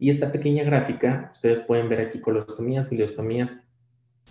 Y 0.00 0.10
esta 0.10 0.32
pequeña 0.32 0.64
gráfica, 0.64 1.30
ustedes 1.32 1.60
pueden 1.60 1.88
ver 1.88 2.00
aquí 2.00 2.20
colostomías, 2.20 2.90
ileostomías, 2.90 3.64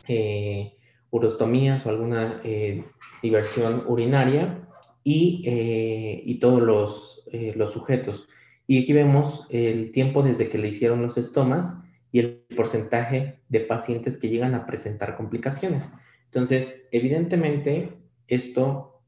eh, 0.09 0.75
urostomías 1.15 1.85
o 1.85 1.89
alguna 1.89 2.41
eh, 2.43 2.83
diversión 3.21 3.83
urinaria 3.87 4.67
y, 5.03 5.43
eh, 5.45 6.21
y 6.25 6.39
todos 6.39 6.61
los, 6.61 7.27
los, 7.55 7.71
sujetos. 7.71 8.27
Y 8.67 8.81
aquí 8.81 8.93
vemos 8.93 9.47
el 9.49 9.91
tiempo 9.91 10.23
desde 10.23 10.49
que 10.49 10.57
le 10.57 10.67
hicieron 10.67 11.01
los 11.01 11.17
estomas 11.17 11.81
y 12.11 12.19
el 12.19 12.43
porcentaje 12.55 13.39
de 13.49 13.59
pacientes 13.61 14.17
que 14.17 14.29
llegan 14.29 14.55
a 14.55 14.65
presentar 14.65 15.15
complicaciones. 15.15 15.93
Entonces, 16.25 16.87
evidentemente, 16.91 17.93
esto 18.27 19.01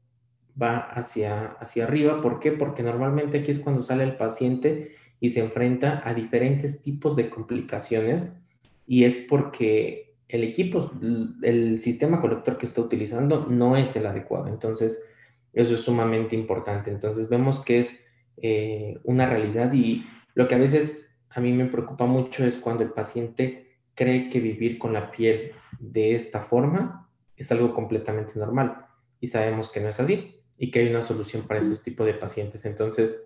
va 0.60 0.78
hacia, 0.78 1.46
hacia 1.46 1.84
arriba. 1.84 2.22
¿Por 2.22 2.40
qué? 2.40 2.52
Porque 2.52 2.82
normalmente 2.82 3.38
aquí 3.38 3.50
es 3.50 3.58
cuando 3.58 3.82
sale 3.82 4.04
el 4.04 4.16
paciente 4.16 4.92
y 5.20 5.30
se 5.30 5.40
enfrenta 5.40 6.00
a 6.04 6.14
diferentes 6.14 6.82
tipos 6.82 7.16
de 7.16 7.28
complicaciones 7.28 8.32
y 8.86 9.04
es 9.04 9.16
porque 9.16 10.07
el 10.28 10.44
equipo, 10.44 10.90
el 11.42 11.80
sistema 11.80 12.20
colector 12.20 12.58
que 12.58 12.66
está 12.66 12.80
utilizando 12.80 13.46
no 13.46 13.76
es 13.76 13.96
el 13.96 14.06
adecuado. 14.06 14.48
Entonces, 14.48 15.08
eso 15.52 15.74
es 15.74 15.80
sumamente 15.80 16.36
importante. 16.36 16.90
Entonces, 16.90 17.28
vemos 17.28 17.60
que 17.60 17.78
es 17.78 18.04
eh, 18.36 18.98
una 19.04 19.26
realidad 19.26 19.72
y 19.72 20.06
lo 20.34 20.46
que 20.46 20.54
a 20.54 20.58
veces 20.58 21.24
a 21.30 21.40
mí 21.40 21.52
me 21.52 21.66
preocupa 21.66 22.06
mucho 22.06 22.44
es 22.44 22.56
cuando 22.56 22.84
el 22.84 22.90
paciente 22.90 23.78
cree 23.94 24.28
que 24.28 24.40
vivir 24.40 24.78
con 24.78 24.92
la 24.92 25.10
piel 25.10 25.52
de 25.78 26.14
esta 26.14 26.40
forma 26.40 27.10
es 27.36 27.50
algo 27.52 27.74
completamente 27.74 28.38
normal 28.38 28.86
y 29.20 29.28
sabemos 29.28 29.70
que 29.70 29.80
no 29.80 29.88
es 29.88 29.98
así 30.00 30.42
y 30.58 30.70
que 30.70 30.80
hay 30.80 30.88
una 30.88 31.02
solución 31.02 31.46
para 31.46 31.60
esos 31.60 31.82
tipos 31.82 32.06
de 32.06 32.14
pacientes. 32.14 32.64
Entonces, 32.64 33.22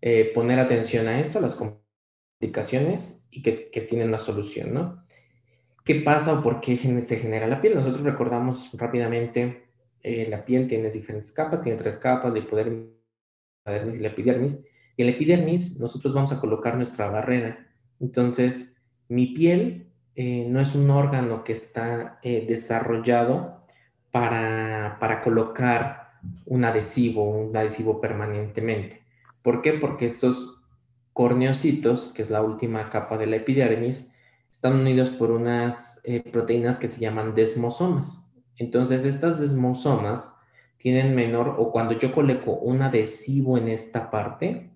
eh, 0.00 0.30
poner 0.34 0.58
atención 0.58 1.08
a 1.08 1.18
esto, 1.20 1.38
a 1.38 1.42
las 1.42 1.56
complicaciones 1.56 3.26
y 3.30 3.42
que, 3.42 3.68
tienen 3.88 4.08
una 4.08 4.18
solución, 4.18 4.72
¿no? 4.72 5.04
¿Qué 5.88 5.94
pasa 5.94 6.34
o 6.34 6.42
por 6.42 6.60
qué 6.60 6.76
se 7.00 7.16
genera 7.16 7.46
la 7.46 7.62
piel? 7.62 7.74
Nosotros 7.74 8.02
recordamos 8.02 8.70
rápidamente, 8.74 9.70
eh, 10.02 10.26
la 10.28 10.44
piel 10.44 10.66
tiene 10.66 10.90
diferentes 10.90 11.32
capas, 11.32 11.62
tiene 11.62 11.78
tres 11.78 11.96
capas, 11.96 12.30
la 12.30 12.40
hipodermis, 12.40 12.90
y 13.64 13.98
la 13.98 14.08
epidermis. 14.08 14.58
Y 14.98 15.00
en 15.00 15.08
la 15.08 15.14
epidermis 15.14 15.80
nosotros 15.80 16.12
vamos 16.12 16.30
a 16.30 16.40
colocar 16.40 16.76
nuestra 16.76 17.08
barrera. 17.08 17.66
Entonces, 18.00 18.76
mi 19.08 19.28
piel 19.28 19.86
eh, 20.14 20.44
no 20.46 20.60
es 20.60 20.74
un 20.74 20.90
órgano 20.90 21.42
que 21.42 21.54
está 21.54 22.20
desarrollado 22.22 23.64
para, 24.10 24.98
para 25.00 25.22
colocar 25.22 26.18
un 26.44 26.66
adhesivo, 26.66 27.24
un 27.24 27.56
adhesivo 27.56 27.98
permanentemente. 27.98 29.04
¿Por 29.40 29.62
qué? 29.62 29.72
Porque 29.72 30.04
estos 30.04 30.60
corneocitos, 31.14 32.08
que 32.08 32.20
es 32.20 32.28
la 32.28 32.42
última 32.42 32.90
capa 32.90 33.16
de 33.16 33.26
la 33.26 33.36
epidermis, 33.36 34.12
están 34.50 34.74
unidos 34.74 35.10
por 35.10 35.30
unas 35.30 36.00
eh, 36.04 36.20
proteínas 36.20 36.78
que 36.78 36.88
se 36.88 37.00
llaman 37.00 37.34
desmosomas. 37.34 38.32
Entonces, 38.56 39.04
estas 39.04 39.38
desmosomas 39.40 40.34
tienen 40.76 41.14
menor, 41.14 41.56
o 41.58 41.70
cuando 41.70 41.98
yo 41.98 42.12
coloco 42.12 42.52
un 42.52 42.82
adhesivo 42.82 43.58
en 43.58 43.68
esta 43.68 44.10
parte 44.10 44.70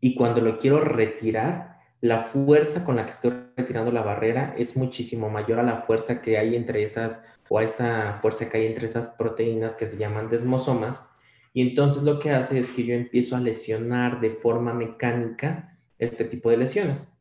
y 0.00 0.14
cuando 0.14 0.40
lo 0.40 0.58
quiero 0.58 0.80
retirar, 0.80 1.76
la 2.00 2.20
fuerza 2.20 2.84
con 2.84 2.96
la 2.96 3.04
que 3.04 3.12
estoy 3.12 3.32
retirando 3.56 3.90
la 3.90 4.02
barrera 4.02 4.54
es 4.56 4.76
muchísimo 4.76 5.30
mayor 5.30 5.58
a 5.58 5.62
la 5.62 5.82
fuerza 5.82 6.20
que 6.20 6.36
hay 6.38 6.54
entre 6.54 6.82
esas, 6.82 7.22
o 7.48 7.58
a 7.58 7.64
esa 7.64 8.14
fuerza 8.20 8.48
que 8.48 8.58
hay 8.58 8.66
entre 8.66 8.86
esas 8.86 9.08
proteínas 9.08 9.74
que 9.76 9.86
se 9.86 9.96
llaman 9.96 10.28
desmosomas, 10.28 11.08
y 11.52 11.62
entonces 11.62 12.02
lo 12.02 12.18
que 12.18 12.32
hace 12.32 12.58
es 12.58 12.70
que 12.70 12.84
yo 12.84 12.94
empiezo 12.94 13.34
a 13.34 13.40
lesionar 13.40 14.20
de 14.20 14.30
forma 14.30 14.74
mecánica 14.74 15.78
este 15.98 16.24
tipo 16.24 16.50
de 16.50 16.58
lesiones. 16.58 17.15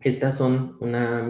Estas 0.00 0.36
son 0.36 0.76
una, 0.80 1.26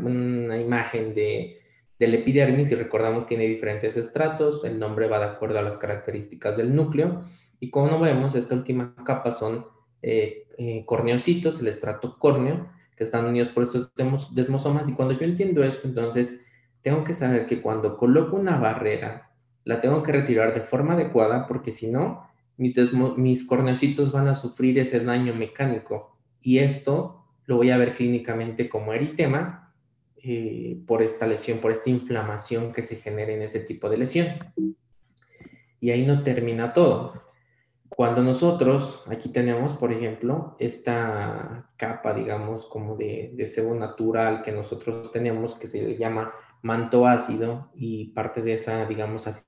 una 0.00 0.58
imagen 0.58 1.14
de, 1.14 1.58
del 1.98 2.14
epidermis 2.14 2.70
y 2.70 2.74
recordamos 2.74 3.26
tiene 3.26 3.44
diferentes 3.46 3.96
estratos, 3.96 4.64
el 4.64 4.78
nombre 4.78 5.08
va 5.08 5.18
de 5.18 5.26
acuerdo 5.26 5.58
a 5.58 5.62
las 5.62 5.78
características 5.78 6.56
del 6.56 6.74
núcleo 6.74 7.22
y 7.60 7.70
como 7.70 7.98
vemos 8.00 8.34
esta 8.34 8.54
última 8.54 8.94
capa 9.04 9.30
son 9.30 9.66
eh, 10.02 10.48
eh, 10.58 10.84
corneocitos, 10.86 11.60
el 11.60 11.68
estrato 11.68 12.18
córneo, 12.18 12.68
que 12.96 13.04
están 13.04 13.24
unidos 13.24 13.48
por 13.50 13.64
estos 13.64 13.92
desmosomas 14.34 14.88
y 14.88 14.94
cuando 14.94 15.14
yo 15.14 15.24
entiendo 15.24 15.64
esto 15.64 15.88
entonces 15.88 16.40
tengo 16.80 17.02
que 17.02 17.14
saber 17.14 17.46
que 17.46 17.62
cuando 17.62 17.96
coloco 17.96 18.36
una 18.36 18.58
barrera 18.58 19.30
la 19.64 19.80
tengo 19.80 20.02
que 20.02 20.12
retirar 20.12 20.54
de 20.54 20.60
forma 20.60 20.94
adecuada 20.94 21.46
porque 21.46 21.72
si 21.72 21.90
no, 21.90 22.28
mis, 22.56 22.76
mis 23.16 23.46
corneocitos 23.46 24.12
van 24.12 24.28
a 24.28 24.34
sufrir 24.34 24.78
ese 24.78 25.00
daño 25.00 25.34
mecánico 25.34 26.16
y 26.40 26.58
esto 26.58 27.23
lo 27.46 27.56
voy 27.56 27.70
a 27.70 27.76
ver 27.76 27.94
clínicamente 27.94 28.68
como 28.68 28.92
eritema 28.92 29.74
eh, 30.16 30.78
por 30.86 31.02
esta 31.02 31.26
lesión, 31.26 31.58
por 31.58 31.70
esta 31.70 31.90
inflamación 31.90 32.72
que 32.72 32.82
se 32.82 32.96
genera 32.96 33.32
en 33.32 33.42
ese 33.42 33.60
tipo 33.60 33.88
de 33.90 33.98
lesión. 33.98 34.28
Y 35.80 35.90
ahí 35.90 36.06
no 36.06 36.22
termina 36.22 36.72
todo. 36.72 37.20
Cuando 37.88 38.22
nosotros, 38.22 39.04
aquí 39.08 39.28
tenemos, 39.28 39.72
por 39.74 39.92
ejemplo, 39.92 40.56
esta 40.58 41.70
capa, 41.76 42.14
digamos, 42.14 42.66
como 42.66 42.96
de, 42.96 43.32
de 43.34 43.46
sebo 43.46 43.74
natural 43.74 44.42
que 44.42 44.50
nosotros 44.50 45.10
tenemos, 45.12 45.54
que 45.54 45.66
se 45.66 45.96
llama 45.96 46.32
manto 46.62 47.06
ácido, 47.06 47.70
y 47.74 48.12
parte 48.12 48.40
de 48.40 48.54
esa, 48.54 48.86
digamos, 48.86 49.26
así 49.26 49.44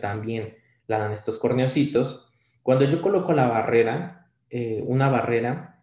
también 0.00 0.56
la 0.86 0.98
dan 0.98 1.12
estos 1.12 1.38
corneocitos. 1.38 2.28
Cuando 2.62 2.84
yo 2.84 3.00
coloco 3.00 3.32
la 3.32 3.48
barrera, 3.48 4.30
eh, 4.50 4.82
una 4.86 5.08
barrera, 5.08 5.75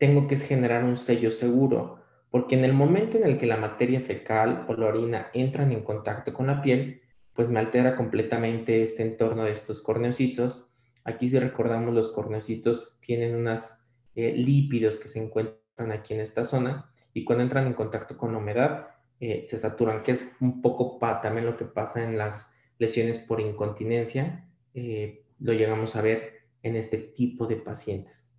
tengo 0.00 0.26
que 0.26 0.36
generar 0.38 0.82
un 0.82 0.96
sello 0.96 1.30
seguro, 1.30 1.98
porque 2.30 2.54
en 2.54 2.64
el 2.64 2.72
momento 2.72 3.18
en 3.18 3.24
el 3.24 3.36
que 3.36 3.44
la 3.44 3.58
materia 3.58 4.00
fecal 4.00 4.64
o 4.66 4.72
la 4.72 4.86
orina 4.86 5.26
entran 5.34 5.72
en 5.72 5.82
contacto 5.82 6.32
con 6.32 6.46
la 6.46 6.62
piel, 6.62 7.02
pues 7.34 7.50
me 7.50 7.60
altera 7.60 7.96
completamente 7.96 8.82
este 8.82 9.02
entorno 9.02 9.44
de 9.44 9.52
estos 9.52 9.82
corneocitos. 9.82 10.66
Aquí 11.04 11.28
si 11.28 11.38
recordamos 11.38 11.92
los 11.92 12.08
corneocitos 12.08 12.98
tienen 13.00 13.34
unos 13.36 13.90
eh, 14.14 14.32
lípidos 14.34 14.96
que 14.96 15.08
se 15.08 15.22
encuentran 15.22 15.92
aquí 15.92 16.14
en 16.14 16.20
esta 16.20 16.46
zona 16.46 16.90
y 17.12 17.24
cuando 17.24 17.44
entran 17.44 17.66
en 17.66 17.74
contacto 17.74 18.16
con 18.16 18.32
la 18.32 18.38
humedad 18.38 18.88
eh, 19.20 19.42
se 19.44 19.58
saturan, 19.58 20.02
que 20.02 20.12
es 20.12 20.26
un 20.40 20.62
poco 20.62 20.98
también 21.20 21.44
lo 21.44 21.58
que 21.58 21.66
pasa 21.66 22.02
en 22.02 22.16
las 22.16 22.54
lesiones 22.78 23.18
por 23.18 23.38
incontinencia, 23.38 24.48
eh, 24.72 25.26
lo 25.40 25.52
llegamos 25.52 25.94
a 25.94 26.00
ver 26.00 26.46
en 26.62 26.76
este 26.76 26.96
tipo 26.96 27.46
de 27.46 27.56
pacientes. 27.56 28.29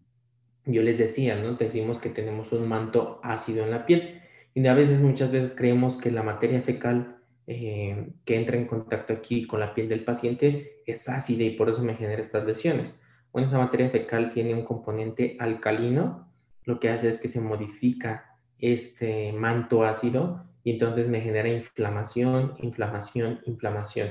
Yo 0.66 0.82
les 0.82 0.98
decía, 0.98 1.36
¿no? 1.36 1.54
Decimos 1.56 2.00
que 2.00 2.10
tenemos 2.10 2.52
un 2.52 2.68
manto 2.68 3.20
ácido 3.24 3.64
en 3.64 3.72
la 3.72 3.86
piel 3.86 4.22
y 4.54 4.66
a 4.68 4.74
veces, 4.74 5.02
muchas 5.02 5.32
veces 5.32 5.54
creemos 5.56 5.98
que 5.98 6.12
la 6.12 6.24
materia 6.24 6.62
fecal 6.62 7.18
eh, 7.48 8.12
que 8.26 8.36
entra 8.36 8.58
en 8.58 8.66
contacto 8.66 9.14
aquí 9.14 9.48
con 9.48 9.60
la 9.60 9.74
piel 9.74 9.90
del 9.90 10.04
paciente 10.04 10.84
es 10.86 11.08
ácida 11.10 11.44
y 11.44 11.52
por 11.52 11.70
eso 11.70 11.84
me 11.84 11.96
genera 11.96 12.22
estas 12.22 12.46
lesiones. 12.46 13.00
Bueno, 13.32 13.48
esa 13.48 13.58
materia 13.58 13.90
fecal 13.90 14.30
tiene 14.30 14.54
un 14.54 14.64
componente 14.64 15.38
alcalino, 15.40 16.32
lo 16.66 16.80
que 16.80 16.90
hace 16.90 17.08
es 17.10 17.18
que 17.18 17.28
se 17.28 17.42
modifica 17.42 18.38
este 18.60 19.34
manto 19.34 19.84
ácido 19.84 20.44
y 20.64 20.72
entonces 20.72 21.08
me 21.08 21.22
genera 21.22 21.48
inflamación, 21.48 22.56
inflamación, 22.60 23.40
inflamación. 23.46 24.10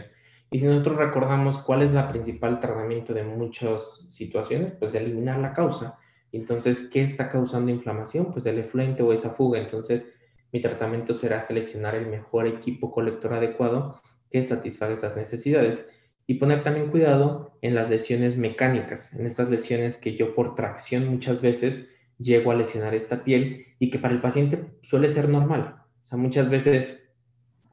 Y 0.50 0.58
si 0.58 0.66
nosotros 0.66 0.96
recordamos 0.96 1.58
cuál 1.58 1.82
es 1.82 1.92
la 1.92 2.08
principal 2.08 2.58
tratamiento 2.58 3.14
de 3.14 3.22
muchas 3.22 4.06
situaciones, 4.08 4.72
pues 4.72 4.94
eliminar 4.94 5.38
la 5.38 5.52
causa. 5.52 5.98
Entonces, 6.32 6.88
¿qué 6.90 7.02
está 7.02 7.28
causando 7.28 7.70
inflamación? 7.70 8.30
Pues 8.30 8.46
el 8.46 8.58
efluente 8.58 9.02
o 9.02 9.12
esa 9.12 9.30
fuga. 9.30 9.58
Entonces, 9.58 10.12
mi 10.52 10.60
tratamiento 10.60 11.14
será 11.14 11.40
seleccionar 11.40 11.94
el 11.94 12.06
mejor 12.06 12.46
equipo 12.46 12.90
colector 12.90 13.34
adecuado 13.34 14.00
que 14.30 14.42
satisfaga 14.42 14.94
esas 14.94 15.16
necesidades 15.16 15.88
y 16.26 16.34
poner 16.34 16.62
también 16.62 16.90
cuidado 16.90 17.58
en 17.60 17.74
las 17.74 17.90
lesiones 17.90 18.38
mecánicas, 18.38 19.14
en 19.14 19.26
estas 19.26 19.50
lesiones 19.50 19.96
que 19.96 20.16
yo 20.16 20.34
por 20.34 20.54
tracción 20.54 21.08
muchas 21.08 21.42
veces 21.42 21.88
llego 22.18 22.52
a 22.52 22.54
lesionar 22.54 22.94
esta 22.94 23.24
piel 23.24 23.66
y 23.78 23.90
que 23.90 23.98
para 23.98 24.14
el 24.14 24.20
paciente 24.20 24.64
suele 24.82 25.08
ser 25.08 25.28
normal. 25.28 25.82
O 26.04 26.06
sea, 26.06 26.18
muchas 26.18 26.48
veces 26.48 27.10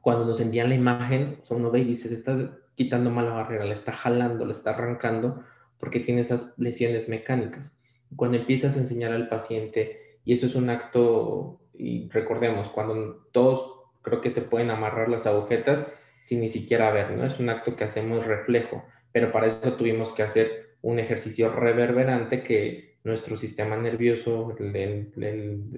cuando 0.00 0.24
nos 0.24 0.40
envían 0.40 0.70
la 0.70 0.74
imagen, 0.74 1.40
uno 1.50 1.70
ve 1.70 1.80
y 1.80 1.84
dice, 1.84 2.12
está 2.12 2.58
quitando 2.74 3.10
mala 3.10 3.30
barrera, 3.30 3.64
la 3.64 3.74
está 3.74 3.92
jalando, 3.92 4.44
la 4.44 4.52
está 4.52 4.70
arrancando 4.70 5.44
porque 5.78 6.00
tiene 6.00 6.22
esas 6.22 6.58
lesiones 6.58 7.08
mecánicas. 7.08 7.77
Cuando 8.16 8.38
empiezas 8.38 8.76
a 8.76 8.80
enseñar 8.80 9.12
al 9.12 9.28
paciente, 9.28 10.18
y 10.24 10.32
eso 10.32 10.46
es 10.46 10.54
un 10.54 10.70
acto 10.70 11.60
y 11.74 12.08
recordemos, 12.10 12.68
cuando 12.68 13.28
todos 13.32 13.72
creo 14.02 14.20
que 14.20 14.30
se 14.30 14.42
pueden 14.42 14.70
amarrar 14.70 15.08
las 15.08 15.26
agujetas 15.26 15.90
sin 16.18 16.40
ni 16.40 16.48
siquiera 16.48 16.90
ver, 16.90 17.12
¿no? 17.12 17.24
Es 17.24 17.38
un 17.38 17.48
acto 17.48 17.76
que 17.76 17.84
hacemos 17.84 18.26
reflejo, 18.26 18.84
pero 19.12 19.30
para 19.30 19.46
eso 19.46 19.74
tuvimos 19.74 20.12
que 20.12 20.22
hacer 20.22 20.76
un 20.82 20.98
ejercicio 20.98 21.52
reverberante 21.52 22.42
que 22.42 22.98
nuestro 23.04 23.36
sistema 23.36 23.76
nervioso 23.76 24.54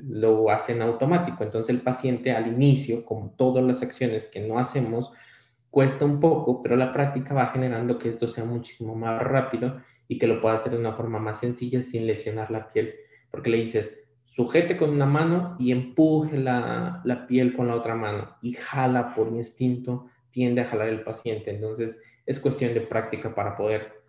lo 0.09 0.51
hace 0.51 0.73
en 0.73 0.83
automático. 0.83 1.45
Entonces 1.45 1.75
el 1.75 1.83
paciente 1.83 2.33
al 2.33 2.49
inicio, 2.49 3.05
como 3.05 3.35
todas 3.37 3.63
las 3.63 3.83
acciones 3.83 4.27
que 4.27 4.41
no 4.41 4.59
hacemos, 4.59 5.13
cuesta 5.71 6.05
un 6.05 6.19
poco, 6.19 6.63
pero 6.63 6.77
la 6.77 6.93
práctica 6.93 7.35
va 7.35 7.47
generando 7.47 7.99
que 7.99 8.09
esto 8.09 8.27
sea 8.27 8.45
muchísimo 8.45 8.95
más 8.95 9.23
rápido 9.23 9.81
y 10.11 10.19
que 10.19 10.27
lo 10.27 10.41
pueda 10.41 10.57
hacer 10.57 10.73
de 10.73 10.79
una 10.79 10.95
forma 10.95 11.21
más 11.21 11.39
sencilla 11.39 11.81
sin 11.83 12.05
lesionar 12.05 12.51
la 12.51 12.69
piel. 12.69 12.97
Porque 13.31 13.49
le 13.49 13.59
dices, 13.59 14.09
sujete 14.25 14.77
con 14.77 14.91
una 14.91 15.07
mano 15.07 15.55
y 15.61 15.71
empuje 15.71 16.37
la, 16.37 17.01
la 17.05 17.29
piel 17.29 17.55
con 17.55 17.69
la 17.69 17.77
otra 17.77 17.95
mano 17.95 18.37
y 18.43 18.55
jala 18.55 19.15
por 19.15 19.29
instinto, 19.29 20.09
tiende 20.31 20.63
a 20.63 20.65
jalar 20.65 20.89
el 20.89 21.05
paciente. 21.05 21.53
Entonces 21.53 22.03
es 22.27 22.41
cuestión 22.41 22.75
de 22.75 22.81
práctica 22.81 23.37
para 23.37 23.57
poder 23.57 24.03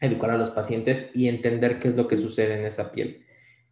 educar 0.00 0.32
a 0.32 0.36
los 0.36 0.50
pacientes 0.50 1.10
y 1.14 1.28
entender 1.28 1.78
qué 1.78 1.86
es 1.86 1.96
lo 1.96 2.08
que 2.08 2.16
sucede 2.16 2.58
en 2.58 2.66
esa 2.66 2.90
piel. 2.90 3.24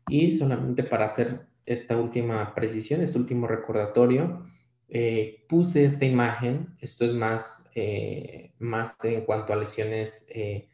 Y 0.09 0.29
solamente 0.31 0.85
para 0.85 1.07
hacer 1.07 1.41
esta 1.67 1.97
última 1.97 2.55
precisión, 2.55 3.01
este 3.01 3.19
último 3.19 3.49
recordatorio, 3.49 4.47
eh, 4.89 5.45
puse 5.49 5.85
esta 5.85 6.05
imagen, 6.05 6.69
esto 6.81 7.05
es 7.05 7.15
más, 7.15 7.69
eh, 7.75 8.53
más 8.61 8.97
en 9.05 9.23
cuanto 9.23 9.53
a 9.53 9.57
lesiones 9.57 10.29
eh, 10.33 10.69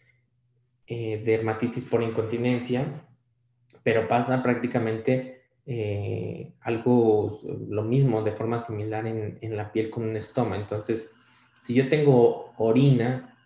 de 0.90 1.22
dermatitis 1.24 1.85
por 1.85 2.03
incontinencia, 2.03 3.07
pero 3.83 4.09
pasa 4.09 4.42
prácticamente 4.42 5.44
algo, 6.62 7.40
lo 7.68 7.85
mismo, 7.85 8.22
de 8.22 8.33
forma 8.33 8.61
similar 8.61 9.07
en, 9.07 9.38
en, 9.40 9.57
la 9.57 9.70
piel 9.70 9.88
con 9.88 10.03
un 10.03 10.16
estoma. 10.16 10.57
Entonces, 10.57 11.12
si 11.59 11.74
yo 11.74 11.88
tengo 11.88 12.53
orina, 12.57 13.38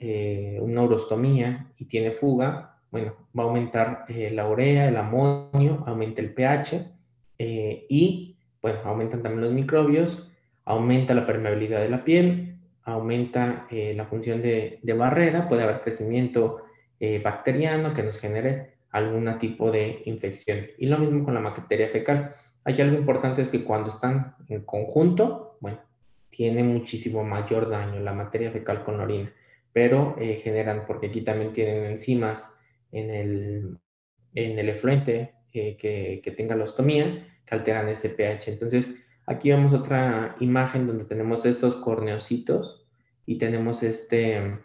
una 0.00 0.82
urostomía 0.82 1.70
y 1.78 1.84
tiene 1.84 2.10
fuga, 2.10 2.78
bueno, 2.90 3.14
va 3.38 3.44
a 3.44 3.46
aumentar 3.46 4.04
la 4.08 4.48
urea, 4.48 4.88
el 4.88 4.96
amonio, 4.96 5.82
aumenta 5.86 6.22
el 6.22 6.34
pH 6.34 6.90
y 7.38 8.36
bueno, 8.60 8.80
aumentan 8.84 9.22
también 9.22 9.42
los 9.42 9.52
microbios, 9.52 10.28
aumenta 10.64 11.14
la 11.14 11.26
permeabilidad 11.26 11.80
de 11.80 11.88
la 11.88 12.04
piel, 12.04 12.47
aumenta 12.88 13.66
eh, 13.70 13.92
la 13.94 14.06
función 14.06 14.40
de, 14.40 14.80
barrera, 14.96 15.46
puede 15.46 15.62
haber 15.62 15.82
crecimiento 15.82 16.62
eh, 16.98 17.20
bacteriano 17.22 17.92
que 17.92 18.02
nos 18.02 18.18
genere 18.18 18.78
algún 18.90 19.36
tipo 19.38 19.70
de 19.70 20.02
infección. 20.06 20.66
Y 20.78 20.86
lo 20.86 20.98
mismo 20.98 21.24
con 21.24 21.34
la 21.34 21.40
bacteria 21.40 21.88
fecal. 21.88 22.34
Hay 22.64 22.80
algo 22.80 22.96
importante 22.96 23.42
es 23.42 23.50
que 23.50 23.62
cuando 23.62 23.90
están 23.90 24.36
en 24.48 24.62
conjunto, 24.62 25.58
bueno, 25.60 25.80
tiene 26.30 26.62
muchísimo 26.62 27.24
mayor 27.24 27.68
daño 27.68 28.00
la 28.00 28.12
materia 28.12 28.50
fecal 28.50 28.82
con 28.84 28.96
la 28.96 29.04
orina, 29.04 29.32
pero 29.72 30.16
eh, 30.18 30.36
generan, 30.36 30.84
porque 30.86 31.08
aquí 31.08 31.20
también 31.20 31.52
tienen 31.52 31.84
enzimas 31.84 32.58
en 32.90 33.10
el, 33.10 33.78
en 34.34 34.58
el 34.58 34.68
efluente 34.70 35.34
que, 35.52 35.76
que 35.76 36.30
tenga 36.36 36.56
la 36.56 36.64
ostomía, 36.64 37.26
que 37.44 37.54
alteran 37.54 37.88
ese 37.88 38.10
pH. 38.10 38.50
Entonces, 38.50 38.94
aquí 39.28 39.50
vemos 39.50 39.72
otra 39.72 40.34
imagen 40.40 40.86
donde 40.86 41.04
tenemos 41.04 41.44
estos 41.44 41.76
corneocitos 41.76 42.86
y 43.26 43.36
tenemos 43.38 43.82
esta 43.82 44.60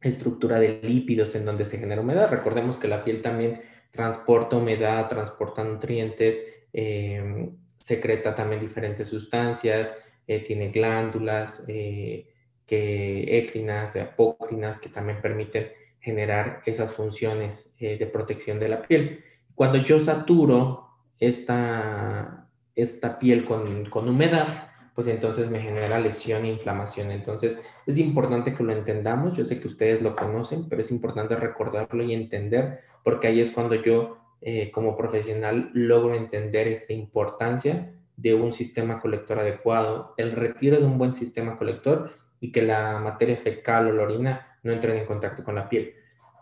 estructura 0.00 0.58
de 0.58 0.80
lípidos 0.82 1.34
en 1.34 1.44
donde 1.44 1.64
se 1.64 1.78
genera 1.78 2.02
humedad. 2.02 2.28
Recordemos 2.28 2.76
que 2.76 2.88
la 2.88 3.04
piel 3.04 3.22
también 3.22 3.62
transporta 3.90 4.56
humedad, 4.56 5.08
transporta 5.08 5.62
nutrientes, 5.62 6.42
em, 6.72 7.56
secreta 7.78 8.34
también 8.34 8.60
diferentes 8.60 9.08
sustancias, 9.08 9.94
eh, 10.26 10.40
tiene 10.40 10.70
glándulas 10.70 11.64
eh, 11.68 12.28
que, 12.66 13.38
écrinas, 13.38 13.94
apócrinas, 13.96 14.78
que 14.78 14.88
también 14.88 15.20
permiten 15.20 15.68
generar 16.00 16.62
esas 16.66 16.92
funciones 16.94 17.74
eh, 17.78 17.96
de 17.96 18.06
protección 18.06 18.58
de 18.58 18.68
la 18.68 18.82
piel. 18.82 19.22
Cuando 19.54 19.78
yo 19.78 20.00
saturo 20.00 20.88
esta, 21.20 22.43
esta 22.74 23.18
piel 23.18 23.44
con, 23.44 23.86
con 23.86 24.08
humedad, 24.08 24.70
pues 24.94 25.08
entonces 25.08 25.50
me 25.50 25.60
genera 25.60 25.98
lesión 25.98 26.44
e 26.44 26.52
inflamación. 26.52 27.10
Entonces 27.10 27.58
es 27.86 27.98
importante 27.98 28.54
que 28.54 28.62
lo 28.62 28.72
entendamos. 28.72 29.36
Yo 29.36 29.44
sé 29.44 29.60
que 29.60 29.66
ustedes 29.66 30.02
lo 30.02 30.14
conocen, 30.14 30.68
pero 30.68 30.82
es 30.82 30.90
importante 30.90 31.36
recordarlo 31.36 32.02
y 32.02 32.14
entender, 32.14 32.80
porque 33.02 33.26
ahí 33.26 33.40
es 33.40 33.50
cuando 33.50 33.74
yo 33.74 34.18
eh, 34.40 34.70
como 34.70 34.96
profesional 34.96 35.70
logro 35.72 36.14
entender 36.14 36.68
esta 36.68 36.92
importancia 36.92 37.92
de 38.16 38.34
un 38.34 38.52
sistema 38.52 39.00
colector 39.00 39.38
adecuado, 39.38 40.14
el 40.16 40.32
retiro 40.32 40.78
de 40.78 40.84
un 40.84 40.98
buen 40.98 41.12
sistema 41.12 41.56
colector 41.56 42.12
y 42.40 42.52
que 42.52 42.62
la 42.62 42.98
materia 42.98 43.36
fecal 43.36 43.88
o 43.88 43.92
la 43.92 44.02
orina 44.02 44.58
no 44.62 44.72
entren 44.72 44.98
en 44.98 45.06
contacto 45.06 45.42
con 45.42 45.54
la 45.54 45.68
piel. 45.68 45.94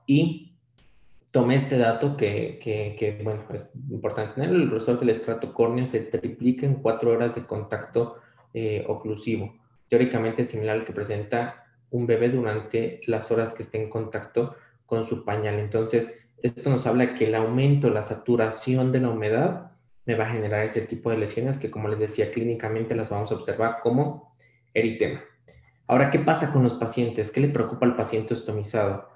Y 0.07 0.52
tomé 1.33 1.57
este 1.57 1.79
dato 1.79 2.16
que, 2.16 2.61
que, 2.62 3.21
bueno, 3.25 3.45
es 3.53 3.75
importante 3.90 4.35
tener. 4.35 4.51
El 4.51 4.68
grosor 4.68 5.01
del 5.01 5.11
estrato 5.11 5.53
córneo 5.53 5.87
se 5.87 6.01
triplica 6.01 6.66
en 6.66 6.75
cuatro 6.75 7.11
horas 7.11 7.35
de 7.35 7.47
contacto 7.47 8.18
eh, 8.55 8.85
oclusivo. 8.87 9.53
Teóricamente 9.88 10.45
similar 10.45 10.79
al 10.79 10.85
que 10.85 10.92
presenta 10.92 11.64
un 11.90 12.07
bebé 12.07 12.29
durante 12.29 13.01
las 13.07 13.31
horas 13.31 13.55
que 13.55 13.62
esté 13.62 13.83
en 13.83 13.88
contacto 13.88 14.57
con 14.85 15.05
su 15.05 15.25
pañal. 15.25 15.59
Entonces, 15.59 16.29
esto 16.42 16.68
nos 16.68 16.87
habla 16.87 17.14
que 17.14 17.27
el 17.27 17.35
aumento, 17.35 17.88
la 17.88 18.03
saturación 18.03 18.92
de 18.92 19.01
la 19.01 19.09
humedad 19.09 19.73
me 20.05 20.14
va 20.14 20.25
a 20.25 20.33
generar 20.33 20.64
ese 20.64 20.83
tipo 20.83 21.11
de 21.11 21.16
lesiones 21.16 21.59
que, 21.59 21.71
como 21.71 21.88
les 21.88 21.99
decía, 21.99 22.31
clínicamente 22.31 22.95
las 22.95 23.09
vamos 23.09 23.33
a 23.33 23.37
observar 23.37 23.79
como 23.83 24.35
eritema. 24.75 25.23
Ahora, 25.87 26.11
¿qué 26.11 26.18
pasa 26.18 26.53
con 26.53 26.62
los 26.62 26.75
pacientes? 26.75 27.31
¿Qué 27.31 27.40
le 27.40 27.49
preocupa 27.49 27.87
al 27.87 27.97
paciente 27.97 28.35
ostomizado? 28.35 29.12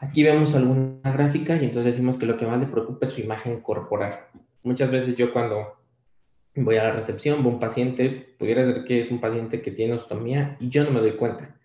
Aquí 0.00 0.22
vemos 0.24 0.54
alguna 0.54 1.12
gráfica 1.12 1.56
y 1.56 1.64
entonces 1.64 1.94
decimos 1.94 2.16
que 2.16 2.26
lo 2.26 2.36
que 2.36 2.46
más 2.46 2.58
le 2.58 2.66
preocupa 2.66 3.00
es 3.02 3.10
su 3.10 3.20
imagen 3.20 3.60
corporal. 3.60 4.26
Muchas 4.62 4.90
veces 4.90 5.14
yo 5.14 5.32
cuando 5.32 5.74
voy 6.56 6.76
a 6.76 6.84
la 6.84 6.92
recepción, 6.92 7.42
veo 7.42 7.52
un 7.52 7.60
paciente, 7.60 8.34
pudiera 8.38 8.64
ser 8.64 8.84
que 8.84 9.00
es 9.00 9.10
un 9.10 9.20
paciente 9.20 9.62
que 9.62 9.70
tiene 9.70 9.94
ostomía 9.94 10.56
y 10.60 10.68
yo 10.68 10.84
no 10.84 10.90
me 10.90 11.00
doy 11.00 11.16
cuenta. 11.16 11.56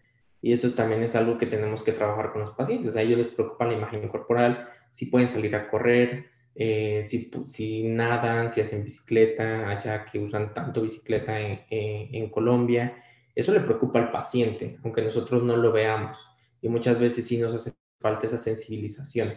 Y 0.41 0.53
eso 0.53 0.71
también 0.71 1.03
es 1.03 1.15
algo 1.15 1.37
que 1.37 1.45
tenemos 1.45 1.83
que 1.83 1.91
trabajar 1.91 2.31
con 2.31 2.41
los 2.41 2.51
pacientes. 2.51 2.95
A 2.95 3.01
ellos 3.01 3.17
les 3.17 3.29
preocupa 3.29 3.65
la 3.65 3.73
imagen 3.73 4.07
corporal, 4.07 4.69
si 4.89 5.07
pueden 5.07 5.27
salir 5.27 5.55
a 5.55 5.69
correr, 5.69 6.27
eh, 6.55 7.01
si, 7.03 7.29
si, 7.45 7.83
nadan, 7.83 8.49
si 8.49 8.61
hacen 8.61 8.83
bicicleta, 8.83 9.69
allá 9.69 10.05
que 10.05 10.19
usan 10.19 10.53
tanto 10.53 10.81
bicicleta 10.81 11.39
en, 11.39 11.61
en 11.69 12.29
Colombia. 12.29 12.95
Eso 13.35 13.53
le 13.53 13.59
preocupa 13.61 13.99
al 13.99 14.11
paciente, 14.11 14.77
aunque 14.83 15.01
nosotros 15.01 15.43
no 15.43 15.57
lo 15.57 15.71
veamos. 15.71 16.25
Y 16.61 16.69
muchas 16.69 16.99
veces 16.99 17.25
sí 17.25 17.37
nos 17.37 17.53
hace 17.53 17.73
falta 17.99 18.27
esa 18.27 18.37
sensibilización. 18.37 19.33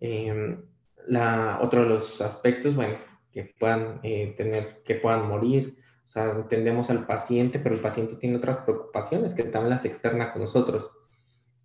Em, 0.00 0.62
la, 1.06 1.58
otro 1.62 1.82
de 1.82 1.88
los 1.88 2.20
aspectos, 2.20 2.74
bueno, 2.74 2.96
que 3.30 3.54
puedan 3.58 4.00
eh, 4.02 4.34
tener, 4.36 4.82
que 4.84 4.96
puedan 4.96 5.26
morir, 5.26 5.76
o 6.04 6.08
sea, 6.08 6.30
entendemos 6.30 6.90
al 6.90 7.06
paciente, 7.06 7.58
pero 7.58 7.74
el 7.74 7.80
paciente 7.80 8.16
tiene 8.16 8.36
otras 8.36 8.58
preocupaciones 8.58 9.34
que 9.34 9.44
también 9.44 9.70
las 9.70 9.84
externa 9.84 10.32
con 10.32 10.42
nosotros. 10.42 10.90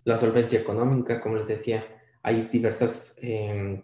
La 0.05 0.17
solvencia 0.17 0.60
económica, 0.60 1.19
como 1.19 1.36
les 1.36 1.47
decía, 1.47 1.86
hay 2.23 2.43
diversas, 2.43 3.17
em, 3.21 3.83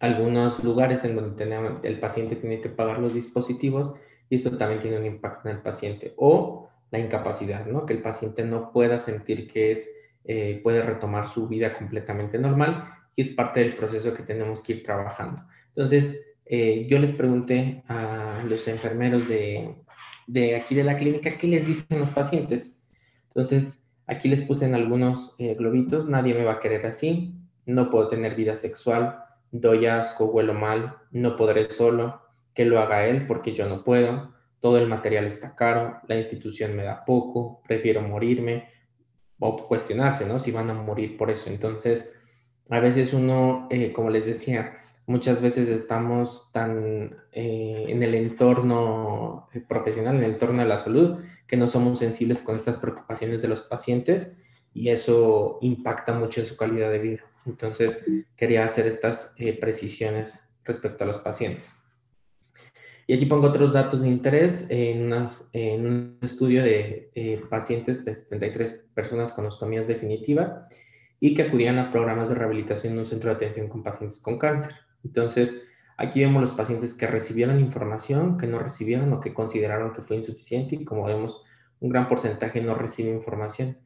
algunos 0.00 0.64
lugares 0.64 1.04
en 1.04 1.16
donde 1.16 1.36
tenemos, 1.36 1.80
el 1.84 2.00
paciente 2.00 2.36
tiene 2.36 2.60
que 2.60 2.68
pagar 2.70 2.98
los 2.98 3.14
dispositivos 3.14 3.92
y 4.30 4.36
esto 4.36 4.56
también 4.56 4.80
tiene 4.80 4.98
un 4.98 5.06
impacto 5.06 5.48
en 5.48 5.56
el 5.56 5.62
paciente. 5.62 6.14
O 6.16 6.68
la 6.90 6.98
incapacidad, 6.98 7.66
¿no? 7.66 7.86
Que 7.86 7.94
el 7.94 8.02
paciente 8.02 8.44
no 8.44 8.72
pueda 8.72 8.98
sentir 8.98 9.48
que 9.48 9.72
es 9.72 9.94
eh, 10.24 10.60
puede 10.62 10.82
retomar 10.82 11.28
su 11.28 11.48
vida 11.48 11.76
completamente 11.76 12.38
normal 12.38 12.84
y 13.14 13.22
es 13.22 13.28
parte 13.28 13.60
del 13.60 13.74
proceso 13.74 14.14
que 14.14 14.22
tenemos 14.22 14.62
que 14.62 14.74
ir 14.74 14.82
trabajando. 14.82 15.42
Entonces, 15.68 16.34
eh, 16.46 16.86
yo 16.88 16.98
les 16.98 17.12
pregunté 17.12 17.82
a 17.88 18.42
los 18.48 18.68
enfermeros 18.68 19.28
de, 19.28 19.74
de, 20.26 20.56
aquí 20.56 20.74
de 20.74 20.84
la 20.84 20.96
clínica 20.96 21.36
qué 21.36 21.46
les 21.46 21.66
dicen 21.66 21.98
los 21.98 22.10
pacientes. 22.10 22.84
Entonces, 23.28 23.92
aquí 24.06 24.28
les 24.28 24.42
puse 24.42 24.64
en 24.64 24.74
algunos 24.74 25.34
eh, 25.38 25.54
globitos, 25.54 26.08
nadie 26.08 26.34
me 26.34 26.44
va 26.44 26.54
a 26.54 26.60
querer 26.60 26.86
así, 26.86 27.34
no 27.66 27.90
puedo 27.90 28.08
tener 28.08 28.34
vida 28.34 28.56
sexual, 28.56 29.18
doy 29.50 29.86
asco, 29.86 30.26
huelo 30.26 30.54
mal, 30.54 30.96
no 31.10 31.36
podré 31.36 31.70
solo, 31.70 32.22
que 32.54 32.64
lo 32.64 32.80
haga 32.80 33.06
él 33.06 33.26
porque 33.26 33.54
yo 33.54 33.68
no 33.68 33.84
puedo, 33.84 34.32
todo 34.60 34.78
el 34.78 34.86
material 34.86 35.26
está 35.26 35.54
caro, 35.54 36.00
la 36.06 36.16
institución 36.16 36.76
me 36.76 36.84
da 36.84 37.04
poco, 37.04 37.62
prefiero 37.66 38.02
morirme, 38.02 38.68
o 39.42 39.56
cuestionarse, 39.66 40.24
¿no? 40.24 40.38
Si 40.38 40.52
van 40.52 40.70
a 40.70 40.74
morir 40.74 41.16
por 41.16 41.28
eso. 41.28 41.50
Entonces, 41.50 42.12
a 42.70 42.78
veces 42.78 43.12
uno, 43.12 43.66
eh, 43.70 43.92
como 43.92 44.08
les 44.08 44.24
decía, 44.24 44.78
muchas 45.06 45.40
veces 45.40 45.68
estamos 45.68 46.48
tan 46.52 47.16
eh, 47.32 47.86
en 47.88 48.04
el 48.04 48.14
entorno 48.14 49.48
eh, 49.52 49.60
profesional, 49.60 50.16
en 50.16 50.22
el 50.22 50.32
entorno 50.32 50.62
de 50.62 50.68
la 50.68 50.78
salud, 50.78 51.18
que 51.48 51.56
no 51.56 51.66
somos 51.66 51.98
sensibles 51.98 52.40
con 52.40 52.54
estas 52.54 52.78
preocupaciones 52.78 53.42
de 53.42 53.48
los 53.48 53.62
pacientes 53.62 54.36
y 54.72 54.90
eso 54.90 55.58
impacta 55.60 56.14
mucho 56.14 56.40
en 56.40 56.46
su 56.46 56.56
calidad 56.56 56.92
de 56.92 57.00
vida. 57.00 57.22
Entonces, 57.44 58.04
quería 58.36 58.64
hacer 58.64 58.86
estas 58.86 59.34
precisiones 59.60 60.38
respecto 60.64 61.02
a 61.02 61.08
los 61.08 61.18
pacientes. 61.18 61.81
Y 63.06 63.14
aquí 63.14 63.26
pongo 63.26 63.48
otros 63.48 63.72
datos 63.72 64.02
de 64.02 64.08
interés 64.08 64.66
en, 64.70 65.12
un 65.12 66.18
estudio 66.22 66.62
de 66.62 67.10
eh, 67.14 67.42
pacientes 67.50 68.04
de 68.04 68.14
73 68.14 68.86
personas 68.94 69.32
con 69.32 69.46
ostomías 69.46 69.88
definitiva 69.88 70.68
y 71.18 71.34
que 71.34 71.42
acudían 71.42 71.78
a 71.78 71.90
programas 71.90 72.28
de 72.28 72.36
rehabilitación 72.36 72.92
en 72.92 73.00
un 73.00 73.04
centro 73.04 73.30
de 73.30 73.36
atención 73.36 73.68
con 73.68 73.82
pacientes 73.82 74.20
con 74.20 74.38
cáncer. 74.38 74.72
Entonces, 75.04 75.64
aquí 75.96 76.20
vemos 76.20 76.40
los 76.40 76.52
pacientes 76.52 76.94
que 76.94 77.06
recibieron 77.06 77.58
información, 77.58 78.38
que 78.38 78.46
no 78.46 78.58
recibieron 78.58 79.12
o 79.12 79.20
que 79.20 79.34
consideraron 79.34 79.92
que 79.92 80.02
fue 80.02 80.16
insuficiente 80.16 80.76
y 80.76 80.84
como 80.84 81.04
vemos, 81.04 81.42
un 81.80 81.90
gran 81.90 82.06
porcentaje 82.06 82.60
no 82.60 82.74
recibe 82.74 83.10
información. 83.10 83.78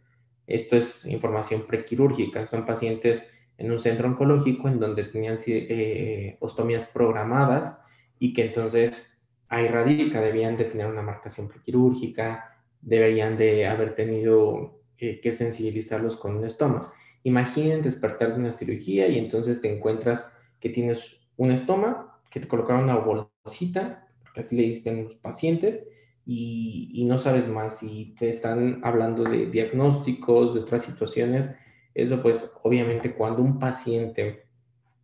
Esto 0.47 0.77
es 0.77 1.07
información 1.07 1.67
prequirúrgica, 1.67 2.47
son 2.47 2.65
pacientes 2.65 3.27
en 3.59 3.71
un 3.71 3.79
centro 3.79 4.07
oncológico 4.09 4.69
en 4.69 4.79
donde 4.79 5.05
tenían 5.05 5.37
eh, 5.47 6.37
ostomías 6.41 6.85
programadas 6.85 7.81
y 8.19 8.33
que 8.33 8.47
entonces 8.47 9.19
ahí 9.49 9.69
radica, 9.69 10.21
debían 10.21 10.57
de 10.57 10.65
tener 10.65 10.87
una 10.87 11.03
marcación 11.03 11.49
prequirúrgica, 11.49 12.57
deberían 12.81 13.37
de 13.37 13.67
haber 13.67 13.95
tenido 13.95 14.81
eh, 14.99 15.21
que 15.21 15.33
sensibilizarlos 15.33 16.17
con 16.17 16.37
un 16.37 16.45
estoma. 16.45 16.93
Imaginen 17.23 17.83
despertar 17.83 18.33
de 18.33 18.41
una 18.41 18.53
cirugía 18.53 19.09
y 19.09 19.19
entonces 19.19 19.61
te 19.61 19.75
encuentras 19.75 20.29
que 20.61 20.69
tienes 20.69 21.21
un 21.37 21.51
estoma, 21.51 22.21
que 22.31 22.41
te 22.41 22.49
colocaron 22.49 22.85
una 22.85 22.97
bolsita, 22.97 24.09
porque 24.23 24.41
así 24.41 24.57
le 24.57 24.63
dicen 24.63 25.05
los 25.05 25.17
pacientes, 25.17 25.89
y, 26.29 27.05
no 27.07 27.19
sabes 27.21 27.49
más 27.49 27.85
y 27.85 28.15
te 28.19 28.29
están 28.29 28.81
hablando 28.83 29.23
de 29.23 29.47
diagnósticos, 29.47 30.55
de 30.55 30.61
otras 30.61 30.85
situaciones. 30.85 31.55
Eso 31.95 32.21
pues 32.21 32.51
obviamente 32.65 33.15
cuando 33.15 33.43
un 33.43 33.61
paciente 33.61 34.47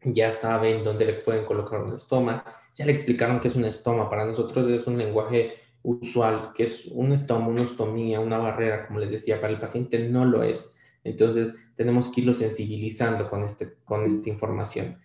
ya 0.02 0.32
sabe 0.32 0.76
en 0.76 0.82
dónde 0.82 1.06
le 1.06 1.14
pueden 1.14 1.44
colocar 1.44 1.80
un 1.80 1.94
estoma, 1.94 2.44
ya 2.74 2.86
le 2.86 2.92
explicaron 2.92 3.40
que 3.40 3.48
es 3.48 3.56
un 3.56 3.64
estoma. 3.64 4.08
Para 4.08 4.24
nosotros 4.24 4.66
es 4.68 4.86
un 4.86 4.98
lenguaje 4.98 5.54
usual, 5.82 6.52
que 6.54 6.64
es 6.64 6.86
un 6.86 7.12
estoma, 7.12 7.48
una 7.48 7.62
ostomía, 7.62 8.20
una 8.20 8.38
barrera, 8.38 8.86
como 8.86 9.00
les 9.00 9.10
decía, 9.10 9.40
para 9.40 9.52
el 9.52 9.58
paciente 9.58 9.98
no 9.98 10.24
lo 10.24 10.42
es. 10.42 10.74
Entonces, 11.04 11.54
tenemos 11.74 12.08
que 12.08 12.20
irlo 12.20 12.32
sensibilizando 12.32 13.28
con, 13.28 13.44
este, 13.44 13.74
con 13.84 14.04
esta 14.04 14.28
información. 14.28 14.98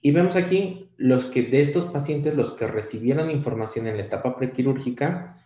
Y 0.00 0.12
vemos 0.12 0.36
aquí 0.36 0.90
los 0.96 1.26
que 1.26 1.42
de 1.42 1.60
estos 1.60 1.84
pacientes, 1.86 2.34
los 2.34 2.52
que 2.52 2.66
recibieron 2.66 3.30
información 3.30 3.86
en 3.86 3.96
la 3.96 4.04
etapa 4.04 4.36
prequirúrgica, 4.36 5.36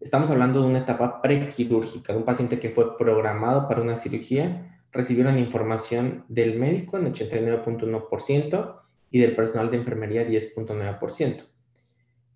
estamos 0.00 0.30
hablando 0.30 0.62
de 0.62 0.68
una 0.68 0.78
etapa 0.78 1.20
prequirúrgica, 1.20 2.12
de 2.12 2.18
un 2.18 2.24
paciente 2.24 2.58
que 2.58 2.70
fue 2.70 2.96
programado 2.96 3.68
para 3.68 3.82
una 3.82 3.96
cirugía, 3.96 4.80
recibieron 4.92 5.38
información 5.38 6.24
del 6.28 6.58
médico 6.58 6.96
en 6.96 7.12
89.1%, 7.12 8.80
y 9.10 9.18
del 9.18 9.34
personal 9.34 9.70
de 9.70 9.78
enfermería 9.78 10.26
10.9%. 10.26 11.44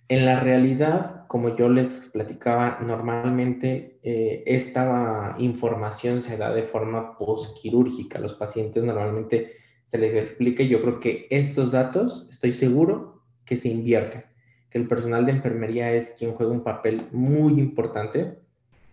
En 0.09 0.27
la 0.27 0.41
realidad, 0.41 1.27
como 1.29 1.57
yo 1.57 1.69
les 1.69 2.11
platicaba, 2.13 2.79
normalmente 2.83 3.99
eh, 4.03 4.43
esta 4.45 5.35
información 5.39 6.21
se 6.21 6.37
da 6.37 6.53
de 6.53 6.65
forma 6.65 7.17
postquirúrgica. 7.17 8.19
Los 8.19 8.35
pacientes 8.35 8.85
normalmente 8.85 9.53
se 9.83 9.99
les 9.99 10.15
explica 10.15 10.63
y 10.63 10.69
yo 10.69 10.83
creo 10.83 11.01
que 11.01 11.27
estos 11.31 11.73
datos, 11.73 12.27
estoy 12.31 12.53
seguro 12.53 13.23
que 13.47 13.57
se 13.57 13.69
invierten, 13.69 14.25
que 14.69 14.79
el 14.79 14.89
personal 14.89 15.25
de 15.25 15.33
enfermería 15.33 15.93
es 15.93 16.11
quien 16.19 16.33
juega 16.33 16.53
un 16.53 16.65
papel 16.65 17.09
muy 17.13 17.55
importante 17.55 18.39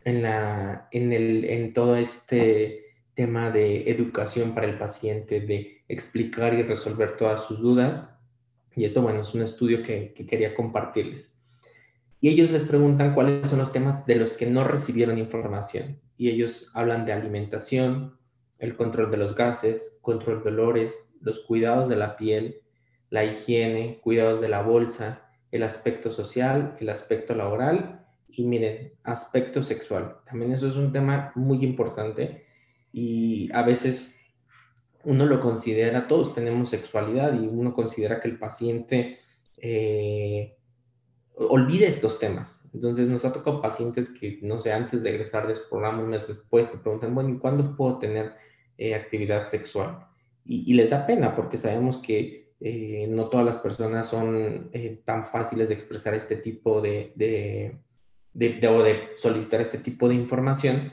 en, 0.06 0.22
la, 0.22 0.88
en, 0.92 1.12
el, 1.12 1.46
en 1.46 1.74
todo 1.74 1.96
este 1.98 2.91
tema 3.14 3.52
de 3.52 3.90
educación 3.90 4.54
para 4.54 4.68
el 4.68 4.78
paciente, 4.78 5.42
de 5.42 5.84
explicar 5.88 6.54
y 6.54 6.64
resolver 6.64 7.18
todas 7.18 7.46
sus 7.46 7.60
dudas. 7.60 8.18
Y 8.76 8.86
esto, 8.86 9.02
bueno, 9.02 9.22
es 9.22 9.34
un 9.34 9.42
estudio 9.42 9.84
que, 9.84 10.14
quería 10.14 10.56
compartirles. 10.56 11.40
Y 12.20 12.30
ellos 12.30 12.52
les 12.52 12.64
preguntan 12.66 13.14
cuáles 13.14 13.50
son 13.50 13.60
los 13.60 13.72
temas 13.72 14.06
de 14.06 14.16
los 14.16 14.34
que 14.34 14.46
no 14.46 14.64
recibieron 14.64 15.18
información. 15.18 16.00
Y 16.18 16.30
ellos 16.30 16.72
hablan 16.74 17.06
de 17.06 17.14
alimentación, 17.14 18.18
el 18.60 18.76
control 18.76 19.10
de 19.10 19.18
los 19.18 19.36
gases, 19.36 19.98
control 20.02 20.44
de 20.44 20.52
dolores, 20.52 21.16
los 21.20 21.40
cuidados 21.40 21.90
de 21.90 21.96
la 21.96 22.16
piel, 22.16 22.62
la 23.10 23.26
higiene, 23.26 24.00
cuidados 24.02 24.40
de 24.40 24.50
la 24.50 24.62
bolsa, 24.62 25.30
el 25.52 25.64
aspecto 25.64 26.12
social, 26.12 26.76
el 26.80 26.90
aspecto 26.90 27.36
laboral 27.36 28.06
y 28.30 28.46
miren, 28.46 28.94
aspecto 29.04 29.62
sexual. 29.62 30.18
También 30.26 30.54
eso 30.54 30.68
es 30.68 30.78
un 30.78 30.92
tema 30.92 31.32
muy 31.36 31.64
importante 31.66 32.46
y 32.92 33.50
a 33.54 33.64
veces 33.64 34.20
uno 35.04 35.26
lo 35.26 35.40
considera, 35.40 36.08
todos 36.08 36.34
tenemos 36.34 36.70
sexualidad 36.70 37.34
y 37.34 37.48
uno 37.48 37.74
considera 37.74 38.20
que 38.20 38.28
el 38.28 38.38
paciente 38.38 39.20
eh, 39.58 40.58
olvide 41.36 41.88
estos 41.88 42.20
temas. 42.20 42.70
Entonces 42.74 43.10
nos 43.10 43.26
ha 43.26 43.32
tocado 43.32 43.62
pacientes 43.62 44.10
que, 44.10 44.40
no 44.42 44.60
sé, 44.60 44.72
antes 44.72 45.02
de 45.04 45.10
egresar 45.10 45.48
de 45.48 45.56
su 45.56 45.68
programa, 45.70 46.04
un 46.04 46.10
mes 46.10 46.28
después, 46.28 46.70
te 46.70 46.78
preguntan, 46.78 47.16
bueno, 47.16 47.30
¿y 47.30 47.38
cuándo 47.38 47.76
puedo 47.76 47.98
tener 47.98 48.34
eh, 48.78 48.94
actividad 48.94 49.48
sexual? 49.48 50.06
Y, 50.44 50.74
les 50.74 50.90
da 50.90 51.06
pena 51.06 51.36
porque 51.36 51.58
sabemos 51.58 51.98
que 52.00 52.54
eh, 52.60 53.08
no 53.08 53.30
todas 53.30 53.46
las 53.46 53.58
personas 53.60 54.08
son 54.08 54.72
tan 55.06 55.28
fáciles 55.28 55.70
de 55.70 55.76
expresar 55.76 56.14
este 56.16 56.36
tipo 56.36 56.82
de, 56.82 57.14
de, 57.16 57.80
de, 58.34 58.68
o 58.68 58.84
de 58.84 59.10
solicitar 59.18 59.62
este 59.62 59.78
tipo 59.78 60.10
de 60.10 60.16
información 60.16 60.92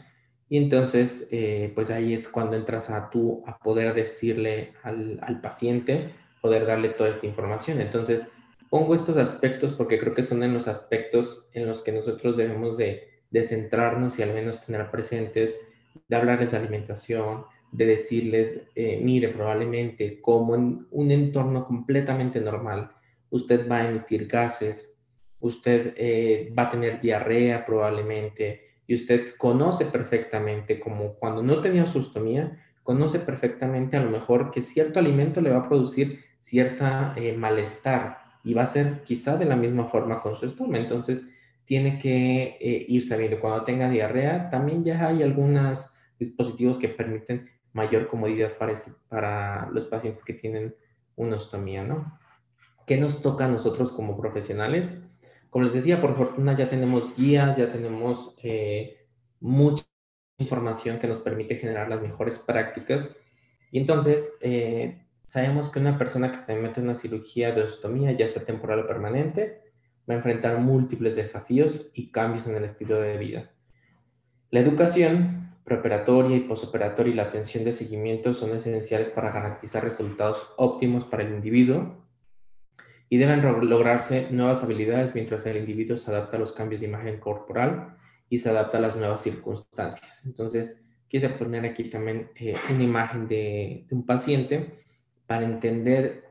y 0.48 0.56
entonces, 0.56 1.28
eh, 1.30 1.72
pues 1.74 1.90
ahí 1.90 2.14
es 2.14 2.28
cuando 2.28 2.56
entras 2.56 2.90
a 2.90 3.10
tú 3.10 3.42
a 3.46 3.58
poder 3.58 3.94
decirle 3.94 4.72
al, 4.82 5.18
al, 5.22 5.40
paciente, 5.40 6.14
poder 6.40 6.64
darle 6.66 6.88
toda 6.90 7.10
esta 7.10 7.26
información. 7.26 7.80
Entonces, 7.80 8.26
pongo 8.70 8.94
estos 8.94 9.16
aspectos 9.16 9.72
porque 9.72 9.98
creo 9.98 10.14
que 10.14 10.22
son 10.22 10.42
en 10.42 10.54
los 10.54 10.66
aspectos 10.68 11.48
en 11.52 11.66
los 11.66 11.82
que 11.82 11.92
nosotros 11.92 12.36
debemos 12.36 12.78
de, 12.78 13.08
de 13.30 13.42
centrarnos 13.42 14.18
y 14.18 14.22
al 14.22 14.32
menos 14.32 14.64
tener 14.64 14.90
presentes, 14.90 15.58
de 16.08 16.16
hablarles 16.16 16.52
de 16.52 16.56
alimentación, 16.56 17.44
de 17.70 17.86
decirles, 17.86 18.62
eh, 18.74 18.98
mire, 19.02 19.28
probablemente 19.28 20.20
como 20.20 20.54
en 20.54 20.86
un 20.90 21.10
entorno 21.10 21.66
completamente 21.66 22.40
normal, 22.40 22.90
usted 23.30 23.68
va 23.68 23.78
a 23.78 23.88
emitir 23.88 24.26
gases, 24.26 24.96
usted 25.40 25.92
eh, 25.96 26.52
va 26.58 26.64
a 26.64 26.68
tener 26.70 26.98
diarrea 27.00 27.64
probablemente, 27.64 28.67
y 28.88 28.94
usted 28.94 29.36
conoce 29.36 29.84
perfectamente, 29.84 30.80
como 30.80 31.14
cuando 31.14 31.42
no 31.42 31.60
tenía 31.60 31.86
sustomía, 31.86 32.58
conoce 32.82 33.20
perfectamente 33.20 33.98
a 33.98 34.00
lo 34.00 34.10
mejor 34.10 34.50
que 34.50 34.62
cierto 34.62 34.98
alimento 34.98 35.42
le 35.42 35.50
va 35.50 35.58
a 35.58 35.68
producir 35.68 36.24
cierta 36.40 37.12
eh, 37.16 37.36
malestar 37.36 38.18
y 38.42 38.54
va 38.54 38.62
a 38.62 38.66
ser 38.66 39.02
quizá 39.02 39.36
de 39.36 39.44
la 39.44 39.56
misma 39.56 39.84
forma 39.84 40.20
con 40.22 40.34
su 40.34 40.46
estómago. 40.46 40.82
Entonces, 40.82 41.28
tiene 41.64 41.98
que 41.98 42.56
eh, 42.58 42.86
ir 42.88 43.02
sabiendo. 43.02 43.38
Cuando 43.40 43.62
tenga 43.62 43.90
diarrea, 43.90 44.48
también 44.48 44.82
ya 44.82 45.06
hay 45.06 45.22
algunos 45.22 45.94
dispositivos 46.18 46.78
que 46.78 46.88
permiten 46.88 47.44
mayor 47.74 48.08
comodidad 48.08 48.56
para, 48.56 48.72
este, 48.72 48.90
para 49.10 49.68
los 49.70 49.84
pacientes 49.84 50.24
que 50.24 50.32
tienen 50.32 50.74
una 51.14 51.36
ostomía, 51.36 51.84
¿no? 51.84 52.18
¿Qué 52.86 52.96
nos 52.96 53.20
toca 53.20 53.44
a 53.44 53.48
nosotros 53.48 53.92
como 53.92 54.18
profesionales? 54.18 55.07
Como 55.50 55.64
les 55.64 55.74
decía, 55.74 56.00
por 56.00 56.16
fortuna 56.16 56.54
ya 56.54 56.68
tenemos 56.68 57.16
guías, 57.16 57.56
ya 57.56 57.70
tenemos 57.70 58.34
eh, 58.42 59.06
mucha 59.40 59.84
información 60.38 60.98
que 60.98 61.06
nos 61.06 61.18
permite 61.18 61.56
generar 61.56 61.88
las 61.88 62.02
mejores 62.02 62.38
prácticas. 62.38 63.14
Y 63.70 63.78
entonces, 63.78 64.36
eh, 64.40 65.06
sabemos 65.26 65.68
que 65.68 65.78
una 65.78 65.98
persona 65.98 66.30
que 66.30 66.38
se 66.38 66.54
mete 66.54 66.80
en 66.80 66.86
una 66.86 66.94
cirugía 66.94 67.52
de 67.52 67.62
ostomía, 67.62 68.12
ya 68.12 68.28
sea 68.28 68.44
temporal 68.44 68.80
o 68.80 68.86
permanente, 68.86 69.62
va 70.08 70.14
a 70.14 70.16
enfrentar 70.18 70.58
múltiples 70.58 71.16
desafíos 71.16 71.90
y 71.94 72.10
cambios 72.10 72.46
en 72.46 72.56
el 72.56 72.64
estilo 72.64 73.00
de 73.00 73.18
vida. 73.18 73.50
La 74.50 74.60
educación 74.60 75.56
preoperatoria 75.64 76.36
y 76.36 76.40
posoperatoria 76.40 77.12
y 77.12 77.16
la 77.16 77.24
atención 77.24 77.62
de 77.64 77.72
seguimiento 77.72 78.32
son 78.32 78.52
esenciales 78.56 79.10
para 79.10 79.30
garantizar 79.30 79.84
resultados 79.84 80.48
óptimos 80.56 81.04
para 81.04 81.22
el 81.22 81.34
individuo 81.34 82.07
y 83.10 83.16
deben 83.16 83.42
lograrse 83.42 84.28
nuevas 84.30 84.62
habilidades 84.62 85.14
mientras 85.14 85.46
el 85.46 85.56
individuo 85.56 85.96
se 85.96 86.10
adapta 86.10 86.36
a 86.36 86.40
los 86.40 86.52
cambios 86.52 86.80
de 86.80 86.88
imagen 86.88 87.18
corporal 87.18 87.96
y 88.28 88.38
se 88.38 88.50
adapta 88.50 88.78
a 88.78 88.80
las 88.80 88.96
nuevas 88.96 89.22
circunstancias. 89.22 90.24
Entonces, 90.26 90.84
quise 91.08 91.30
poner 91.30 91.64
aquí 91.64 91.84
también 91.84 92.30
eh, 92.36 92.54
una 92.70 92.82
imagen 92.82 93.26
de, 93.26 93.86
un 93.90 94.04
paciente 94.04 94.84
para 95.26 95.44
entender 95.44 96.24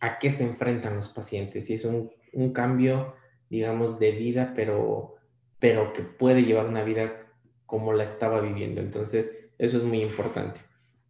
a 0.00 0.18
qué 0.18 0.30
se 0.30 0.44
enfrentan 0.44 0.96
los 0.96 1.08
pacientes. 1.08 1.68
Y 1.70 1.74
es 1.74 1.84
un, 1.84 2.10
un 2.32 2.52
cambio, 2.52 3.14
digamos, 3.50 3.98
de 3.98 4.12
vida, 4.12 4.52
pero, 4.54 5.16
pero 5.58 5.92
que 5.92 6.02
puede 6.02 6.44
llevar 6.44 6.66
una 6.66 6.84
vida 6.84 7.26
como 7.66 7.92
la 7.92 8.04
estaba 8.04 8.40
viviendo. 8.40 8.80
Entonces, 8.80 9.48
eso 9.58 9.78
es 9.78 9.84
muy 9.84 10.02
importante. 10.02 10.60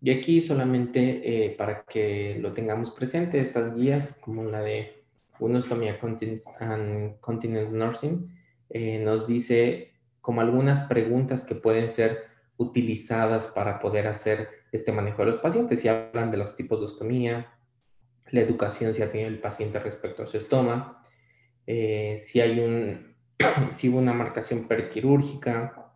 Y 0.00 0.10
aquí 0.10 0.40
solamente 0.40 1.44
eh, 1.46 1.50
para 1.50 1.84
que 1.84 2.36
lo 2.40 2.52
tengamos 2.52 2.90
presente, 2.90 3.40
estas 3.40 3.74
guías 3.76 4.18
como 4.20 4.44
la 4.44 4.60
de 4.60 5.01
Unostomia 5.38 5.98
and 6.60 7.20
Continence 7.20 7.74
Nursing, 7.74 8.28
eh, 8.70 8.98
nos 8.98 9.26
dice 9.26 9.92
como 10.20 10.40
algunas 10.40 10.82
preguntas 10.82 11.44
que 11.44 11.54
pueden 11.54 11.88
ser 11.88 12.24
utilizadas 12.56 13.46
para 13.46 13.78
poder 13.78 14.06
hacer 14.06 14.48
este 14.70 14.92
manejo 14.92 15.22
de 15.22 15.32
los 15.32 15.36
pacientes. 15.38 15.84
Y 15.84 15.88
hablan 15.88 16.30
de 16.30 16.36
los 16.36 16.54
tipos 16.54 16.80
de 16.80 16.86
ostomía, 16.86 17.52
la 18.30 18.40
educación 18.40 18.94
si 18.94 19.02
ha 19.02 19.08
tenido 19.08 19.28
el 19.28 19.40
paciente 19.40 19.78
respecto 19.78 20.22
a 20.22 20.26
su 20.26 20.36
estómago, 20.36 20.96
eh, 21.66 22.16
si 22.18 22.40
hay 22.40 22.60
un, 22.60 23.14
si 23.72 23.88
hubo 23.88 23.98
una 23.98 24.12
marcación 24.12 24.66
perquirúrgica, 24.66 25.92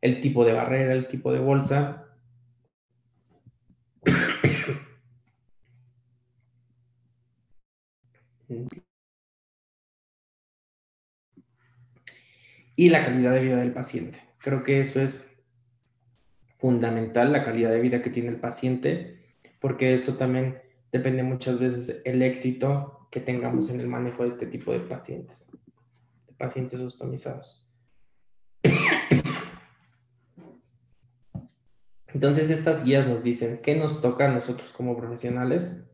el 0.00 0.20
tipo 0.20 0.44
de 0.44 0.52
barrera, 0.52 0.92
el 0.92 1.08
tipo 1.08 1.32
de 1.32 1.40
bolsa. 1.40 2.03
Y 12.76 12.90
la 12.90 13.02
calidad 13.02 13.32
de 13.32 13.40
vida 13.40 13.56
del 13.56 13.72
paciente. 13.72 14.20
Creo 14.38 14.62
que 14.62 14.80
eso 14.80 15.00
es 15.00 15.36
fundamental, 16.58 17.32
la 17.32 17.44
calidad 17.44 17.70
de 17.70 17.80
vida 17.80 18.02
que 18.02 18.10
tiene 18.10 18.30
el 18.30 18.40
paciente, 18.40 19.22
porque 19.60 19.94
eso 19.94 20.14
también 20.14 20.58
depende 20.92 21.22
muchas 21.22 21.58
veces 21.58 22.02
el 22.04 22.22
éxito 22.22 23.08
que 23.10 23.20
tengamos 23.20 23.70
en 23.70 23.80
el 23.80 23.88
manejo 23.88 24.22
de 24.22 24.28
este 24.28 24.46
tipo 24.46 24.72
de 24.72 24.80
pacientes, 24.80 25.50
de 26.26 26.32
pacientes 26.34 26.80
ostomizados. 26.80 27.64
Entonces, 32.14 32.48
estas 32.48 32.84
guías 32.84 33.08
nos 33.08 33.24
dicen 33.24 33.60
qué 33.62 33.74
nos 33.74 34.00
toca 34.00 34.26
a 34.26 34.32
nosotros 34.32 34.72
como 34.72 34.96
profesionales. 34.96 35.84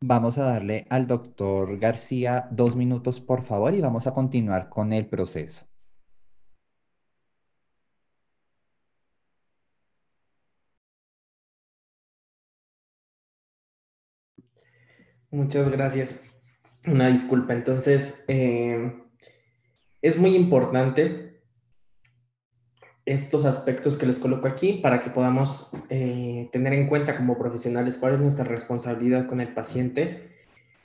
Vamos 0.00 0.38
a 0.38 0.44
darle 0.44 0.86
al 0.90 1.06
doctor 1.06 1.78
García 1.78 2.48
dos 2.50 2.74
minutos, 2.74 3.20
por 3.20 3.42
favor, 3.44 3.74
y 3.74 3.80
vamos 3.80 4.08
a 4.08 4.12
continuar 4.12 4.68
con 4.68 4.92
el 4.92 5.06
proceso. 5.06 5.66
Muchas 15.30 15.68
gracias. 15.70 16.34
Una 16.86 17.08
disculpa. 17.08 17.52
Entonces, 17.52 18.24
eh, 18.28 18.92
es 20.02 20.18
muy 20.18 20.34
importante 20.34 21.37
estos 23.08 23.46
aspectos 23.46 23.96
que 23.96 24.04
les 24.04 24.18
coloco 24.18 24.46
aquí 24.46 24.74
para 24.74 25.00
que 25.00 25.08
podamos 25.08 25.70
eh, 25.88 26.50
tener 26.52 26.74
en 26.74 26.88
cuenta 26.88 27.16
como 27.16 27.38
profesionales 27.38 27.96
cuál 27.96 28.12
es 28.12 28.20
nuestra 28.20 28.44
responsabilidad 28.44 29.26
con 29.26 29.40
el 29.40 29.54
paciente 29.54 30.28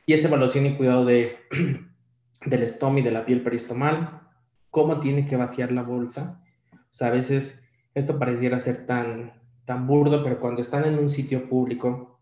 y 0.05 0.13
esa 0.13 0.29
evaluación 0.29 0.65
y 0.65 0.77
cuidado 0.77 1.03
de, 1.03 1.35
del 2.45 2.63
estómago 2.63 2.99
y 2.99 3.01
de 3.01 3.11
la 3.11 3.25
piel 3.25 3.43
peristomal, 3.43 4.21
cómo 4.69 5.01
tiene 5.01 5.27
que 5.27 5.35
vaciar 5.35 5.73
la 5.73 5.83
bolsa. 5.83 6.41
O 6.73 6.77
sea, 6.91 7.09
a 7.09 7.11
veces 7.11 7.67
esto 7.93 8.17
pareciera 8.17 8.57
ser 8.59 8.85
tan, 8.85 9.33
tan 9.65 9.85
burdo, 9.85 10.23
pero 10.23 10.39
cuando 10.39 10.61
están 10.61 10.85
en 10.85 10.99
un 10.99 11.09
sitio 11.09 11.49
público 11.49 12.21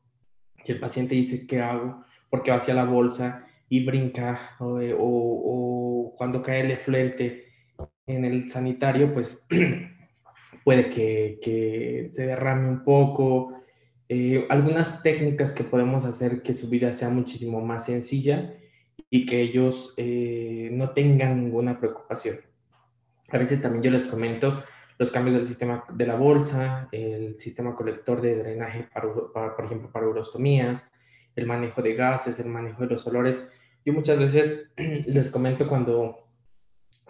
y 0.65 0.71
el 0.71 0.79
paciente 0.79 1.13
dice, 1.13 1.45
¿qué 1.45 1.61
hago? 1.61 2.03
Porque 2.31 2.49
vacía 2.49 2.73
la 2.73 2.85
bolsa 2.85 3.45
y 3.69 3.85
brinca 3.85 4.55
o, 4.59 4.79
o 4.97 6.15
cuando 6.17 6.41
cae 6.41 6.61
el 6.61 6.71
efluente 6.71 7.50
en 8.15 8.25
el 8.25 8.49
sanitario, 8.49 9.13
pues 9.13 9.47
puede 10.63 10.89
que, 10.89 12.09
se 12.11 12.25
derrame 12.25 12.69
un 12.69 12.83
poco. 12.83 13.57
Eh, 14.09 14.45
algunas 14.49 15.03
técnicas 15.03 15.53
que 15.53 15.63
podemos 15.63 16.05
hacer 16.05 16.41
que 16.41 16.53
su 16.53 16.69
vida 16.69 16.91
sea 16.91 17.09
muchísimo 17.09 17.61
más 17.61 17.85
sencilla 17.85 18.53
y 19.09 19.25
que 19.25 19.41
ellos 19.41 19.93
eh, 19.97 20.69
no 20.71 20.91
tengan 20.91 21.43
ninguna 21.43 21.79
preocupación. 21.79 22.39
A 23.29 23.37
veces 23.37 23.61
también 23.61 23.83
yo 23.83 23.91
les 23.91 24.05
comento 24.05 24.63
los 24.97 25.09
cambios 25.09 25.35
del 25.35 25.45
sistema 25.45 25.83
de 25.91 26.05
la 26.05 26.15
bolsa, 26.15 26.87
el 26.91 27.39
sistema 27.39 27.75
colector 27.75 28.21
de 28.21 28.35
drenaje, 28.35 28.87
para, 28.93 29.55
por 29.55 29.65
ejemplo, 29.65 29.91
para 29.91 30.07
urostomías, 30.07 30.91
el 31.35 31.47
manejo 31.47 31.81
de 31.81 31.95
gases, 31.95 32.39
el 32.39 32.49
manejo 32.49 32.83
de 32.83 32.89
los 32.89 33.07
olores. 33.07 33.43
Yo 33.83 33.93
muchas 33.93 34.19
veces 34.19 34.71
les 34.77 35.31
comento 35.31 35.67
cuando 35.67 36.20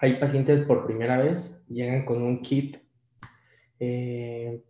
hay 0.01 0.13
pacientes 0.13 0.61
por 0.61 0.87
primera 0.87 1.19
vez, 1.19 1.63
llegan 1.67 2.05
con 2.05 2.23
un 2.23 2.41
kit 2.41 2.77
eh, 3.79 4.63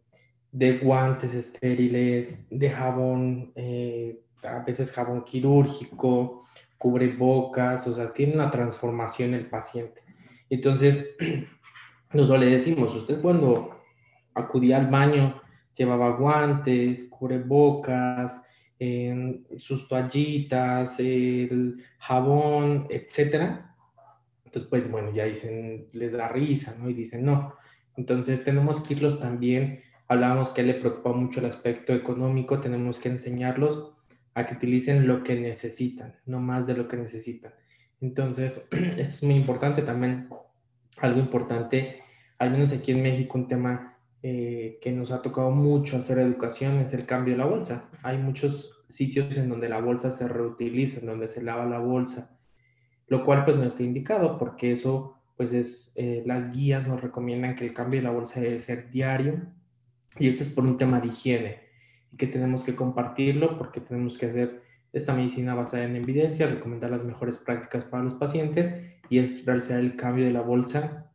de 0.51 0.77
guantes 0.77 1.33
estériles, 1.33 2.47
de 2.49 2.69
jabón, 2.69 3.53
eh, 3.55 4.25
a 4.43 4.59
veces 4.59 4.91
jabón 4.91 5.23
quirúrgico, 5.23 6.45
cubrebocas, 6.77 7.87
o 7.87 7.93
sea, 7.93 8.11
tiene 8.11 8.33
una 8.33 8.51
transformación 8.51 9.33
el 9.33 9.45
paciente. 9.45 10.01
Entonces, 10.49 11.15
nosotros 12.11 12.41
le 12.41 12.51
decimos, 12.51 12.93
usted 12.93 13.21
cuando 13.21 13.81
acudía 14.33 14.79
al 14.79 14.87
baño 14.87 15.41
llevaba 15.73 16.17
guantes, 16.17 17.05
cubrebocas, 17.05 18.47
sus 19.57 19.87
toallitas, 19.87 20.99
el 20.99 21.81
jabón, 21.99 22.87
etcétera 22.89 23.70
entonces, 24.51 24.69
pues 24.69 24.91
bueno, 24.91 25.13
ya 25.13 25.23
dicen, 25.23 25.87
les 25.93 26.11
da 26.11 26.27
risa, 26.27 26.75
¿no? 26.77 26.89
Y 26.89 26.93
dicen, 26.93 27.23
no. 27.23 27.55
Entonces, 27.95 28.43
tenemos 28.43 28.81
que 28.81 28.95
irlos 28.95 29.17
también, 29.17 29.81
hablábamos 30.09 30.49
que 30.49 30.61
le 30.61 30.73
preocupa 30.73 31.13
mucho 31.13 31.39
el 31.39 31.45
aspecto 31.45 31.93
económico, 31.93 32.59
tenemos 32.59 32.99
que 32.99 33.07
enseñarlos 33.07 33.93
a 34.33 34.45
que 34.45 34.55
utilicen 34.55 35.07
lo 35.07 35.23
que 35.23 35.39
necesitan, 35.39 36.17
no 36.25 36.41
más 36.41 36.67
de 36.67 36.75
lo 36.75 36.89
que 36.89 36.97
necesitan. 36.97 37.53
Entonces, 38.01 38.67
esto 38.71 39.01
es 39.01 39.23
muy 39.23 39.35
importante 39.35 39.83
también, 39.83 40.27
algo 40.99 41.21
importante, 41.21 42.01
al 42.37 42.51
menos 42.51 42.73
aquí 42.73 42.91
en 42.91 43.03
México, 43.03 43.37
un 43.37 43.47
tema 43.47 43.99
eh, 44.21 44.79
que 44.81 44.91
nos 44.91 45.11
ha 45.11 45.21
tocado 45.21 45.51
mucho 45.51 45.95
hacer 45.95 46.19
educación 46.19 46.79
es 46.79 46.91
el 46.93 47.05
cambio 47.05 47.35
de 47.35 47.37
la 47.37 47.45
bolsa. 47.45 47.89
Hay 48.03 48.17
muchos 48.17 48.83
sitios 48.89 49.37
en 49.37 49.47
donde 49.47 49.69
la 49.69 49.79
bolsa 49.79 50.11
se 50.11 50.27
reutiliza, 50.27 50.99
en 50.99 51.05
donde 51.05 51.29
se 51.29 51.41
lava 51.41 51.65
la 51.65 51.79
bolsa 51.79 52.37
lo 53.11 53.25
cual 53.25 53.43
pues 53.43 53.57
no 53.57 53.65
está 53.65 53.83
indicado 53.83 54.37
porque 54.37 54.71
eso 54.71 55.17
pues 55.35 55.51
es, 55.51 55.91
eh, 55.97 56.23
las 56.25 56.49
guías 56.53 56.87
nos 56.87 57.01
recomiendan 57.01 57.55
que 57.55 57.65
el 57.65 57.73
cambio 57.73 57.99
de 57.99 58.05
la 58.05 58.11
bolsa 58.11 58.39
debe 58.39 58.57
ser 58.57 58.89
diario 58.89 59.41
y 60.17 60.29
esto 60.29 60.43
es 60.43 60.49
por 60.49 60.63
un 60.63 60.77
tema 60.77 61.01
de 61.01 61.09
higiene 61.09 61.59
y 62.09 62.15
que 62.15 62.27
tenemos 62.27 62.63
que 62.63 62.73
compartirlo 62.73 63.57
porque 63.57 63.81
tenemos 63.81 64.17
que 64.17 64.27
hacer 64.27 64.61
esta 64.93 65.13
medicina 65.13 65.55
basada 65.55 65.83
en 65.83 65.97
evidencia, 65.97 66.47
recomendar 66.47 66.89
las 66.89 67.03
mejores 67.03 67.37
prácticas 67.37 67.83
para 67.83 68.01
los 68.01 68.13
pacientes 68.13 68.73
y 69.09 69.19
es 69.19 69.45
realizar 69.45 69.81
el 69.81 69.97
cambio 69.97 70.23
de 70.23 70.31
la 70.31 70.41
bolsa 70.41 71.11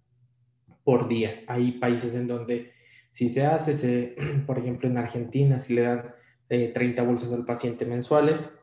por 0.84 1.08
día. 1.08 1.44
Hay 1.46 1.72
países 1.72 2.14
en 2.14 2.26
donde 2.26 2.72
si 3.08 3.30
se 3.30 3.46
hace, 3.46 3.72
se, 3.72 4.16
por 4.46 4.58
ejemplo 4.58 4.86
en 4.86 4.98
Argentina, 4.98 5.58
si 5.58 5.72
le 5.72 5.80
dan 5.80 6.14
30 6.48 6.78
eh, 6.84 7.06
bolsas 7.06 7.32
al 7.32 7.46
paciente 7.46 7.86
mensuales, 7.86 8.54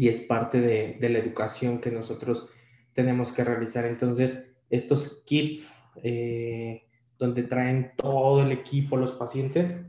y 0.00 0.08
es 0.08 0.22
parte 0.22 0.62
de, 0.62 1.10
la 1.10 1.18
educación 1.18 1.78
que 1.78 1.90
nosotros 1.90 2.48
tenemos 2.94 3.32
que 3.32 3.44
realizar. 3.44 3.84
Entonces, 3.84 4.50
estos 4.70 5.22
kits 5.26 5.78
eh, 6.02 6.84
donde 7.18 7.42
traen 7.42 7.92
todo 7.98 8.40
el 8.40 8.50
equipo 8.50 8.96
los 8.96 9.12
pacientes, 9.12 9.84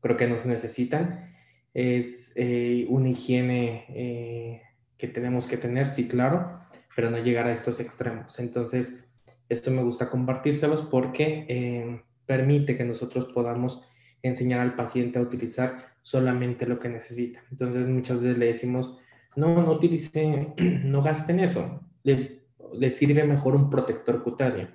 creo 0.00 0.16
que 0.16 0.28
nos 0.28 0.46
necesitan. 0.46 1.34
Es 1.74 2.32
eh, 2.36 2.86
una 2.88 3.08
higiene 3.08 3.84
eh, 3.88 4.62
que 4.96 5.08
tenemos 5.08 5.48
que 5.48 5.56
tener, 5.56 5.88
sí, 5.88 6.06
claro, 6.06 6.60
pero 6.94 7.10
no 7.10 7.18
llegar 7.18 7.48
a 7.48 7.52
estos 7.52 7.80
extremos. 7.80 8.38
Entonces, 8.38 9.08
esto 9.48 9.72
me 9.72 9.82
gusta 9.82 10.08
compartírselos 10.08 10.82
porque 10.82 12.04
permite 12.26 12.76
que 12.76 12.84
nosotros 12.84 13.24
podamos 13.24 13.82
enseñar 14.22 14.60
al 14.60 14.74
paciente 14.74 15.18
a 15.18 15.22
utilizar 15.22 15.94
solamente 16.02 16.66
lo 16.66 16.78
que 16.78 16.88
necesita. 16.88 17.42
Entonces 17.50 17.86
muchas 17.86 18.22
veces 18.22 18.38
le 18.38 18.46
decimos, 18.46 18.96
no, 19.36 19.62
no 19.62 19.72
utilice, 19.72 20.54
no 20.84 21.02
gasten 21.02 21.40
eso, 21.40 21.80
le, 22.02 22.90
sirve 22.90 23.24
mejor 23.24 23.54
un 23.54 23.70
protector 23.70 24.22
cutáneo, 24.22 24.68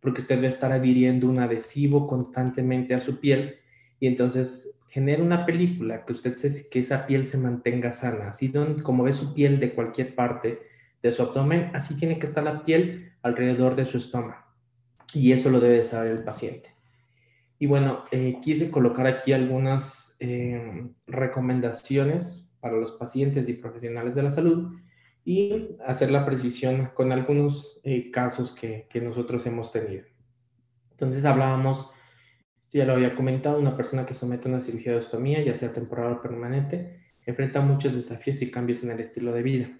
porque 0.00 0.20
usted 0.20 0.38
va 0.38 0.44
a 0.44 0.48
estar 0.48 0.72
adhiriendo 0.72 1.28
un 1.28 1.38
adhesivo 1.38 2.06
constantemente 2.06 2.94
a 2.94 3.00
su 3.00 3.20
piel 3.20 3.56
y 3.98 4.06
entonces 4.06 4.76
genera 4.88 5.22
una 5.22 5.46
película 5.46 6.04
que 6.04 6.12
usted 6.12 6.36
se, 6.36 6.68
que 6.68 6.80
esa 6.80 7.06
piel 7.06 7.26
se 7.26 7.38
mantenga 7.38 7.92
sana, 7.92 8.28
así 8.28 8.52
como 8.82 9.04
ve 9.04 9.12
su 9.12 9.34
piel 9.34 9.60
de 9.60 9.72
cualquier 9.72 10.14
parte 10.14 10.60
de 11.02 11.12
su 11.12 11.22
abdomen, 11.22 11.70
así 11.74 11.96
tiene 11.96 12.18
que 12.18 12.26
estar 12.26 12.44
la 12.44 12.64
piel 12.64 13.12
alrededor 13.22 13.76
de 13.76 13.86
su 13.86 13.98
estómago. 13.98 14.44
Y 15.12 15.32
eso 15.32 15.50
lo 15.50 15.60
debe 15.60 15.82
saber 15.84 16.12
el 16.12 16.24
paciente. 16.24 16.70
Y 17.60 17.66
bueno, 17.66 18.04
eh, 18.10 18.38
quise 18.42 18.72
colocar 18.72 19.06
aquí 19.06 19.32
algunas 19.32 20.16
eh, 20.18 20.88
recomendaciones 21.06 22.52
para 22.58 22.76
los 22.76 22.92
pacientes 22.92 23.48
y 23.48 23.52
profesionales 23.52 24.16
de 24.16 24.22
la 24.24 24.32
salud 24.32 24.74
y 25.24 25.76
hacer 25.86 26.10
la 26.10 26.24
precisión 26.24 26.90
con 26.94 27.12
algunos 27.12 27.80
eh, 27.84 28.10
casos 28.10 28.52
que, 28.52 28.88
que, 28.90 29.00
nosotros 29.00 29.46
hemos 29.46 29.70
tenido. 29.70 30.04
Entonces 30.90 31.24
hablábamos 31.24 31.90
ya 32.72 32.84
lo 32.84 32.92
había 32.92 33.16
comentado, 33.16 33.58
una 33.58 33.76
persona 33.76 34.06
que 34.06 34.14
somete 34.14 34.48
una 34.48 34.60
cirugía 34.60 34.92
de 34.92 34.98
ostomía, 34.98 35.42
ya 35.42 35.54
sea 35.54 35.72
temporal 35.72 36.12
o 36.12 36.22
permanente, 36.22 37.00
enfrenta 37.26 37.60
muchos 37.60 37.94
desafíos 37.94 38.42
y 38.42 38.50
cambios 38.50 38.84
en 38.84 38.92
el 38.92 39.00
estilo 39.00 39.32
de 39.32 39.42
vida. 39.42 39.78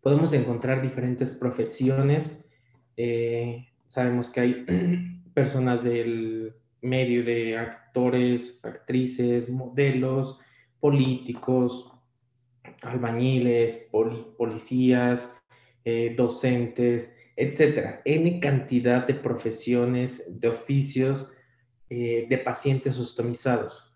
Podemos 0.00 0.32
encontrar 0.32 0.82
diferentes 0.82 1.30
profesiones. 1.30 2.44
Eh, 2.96 3.68
sabemos 3.86 4.30
que 4.30 4.40
hay 4.40 4.66
personas 5.34 5.82
del 5.82 6.54
medio 6.80 7.24
de 7.24 7.58
actores, 7.58 8.64
actrices, 8.64 9.48
modelos, 9.48 10.38
políticos, 10.80 11.92
albañiles, 12.82 13.88
policías, 14.36 15.34
eh, 15.84 16.14
docentes, 16.16 17.16
etcétera. 17.36 18.02
N 18.04 18.38
cantidad 18.40 19.06
de 19.06 19.14
profesiones, 19.14 20.40
de 20.40 20.48
oficios, 20.48 21.30
eh, 21.90 22.26
de 22.28 22.38
pacientes 22.38 22.98
ostomizados. 22.98 23.92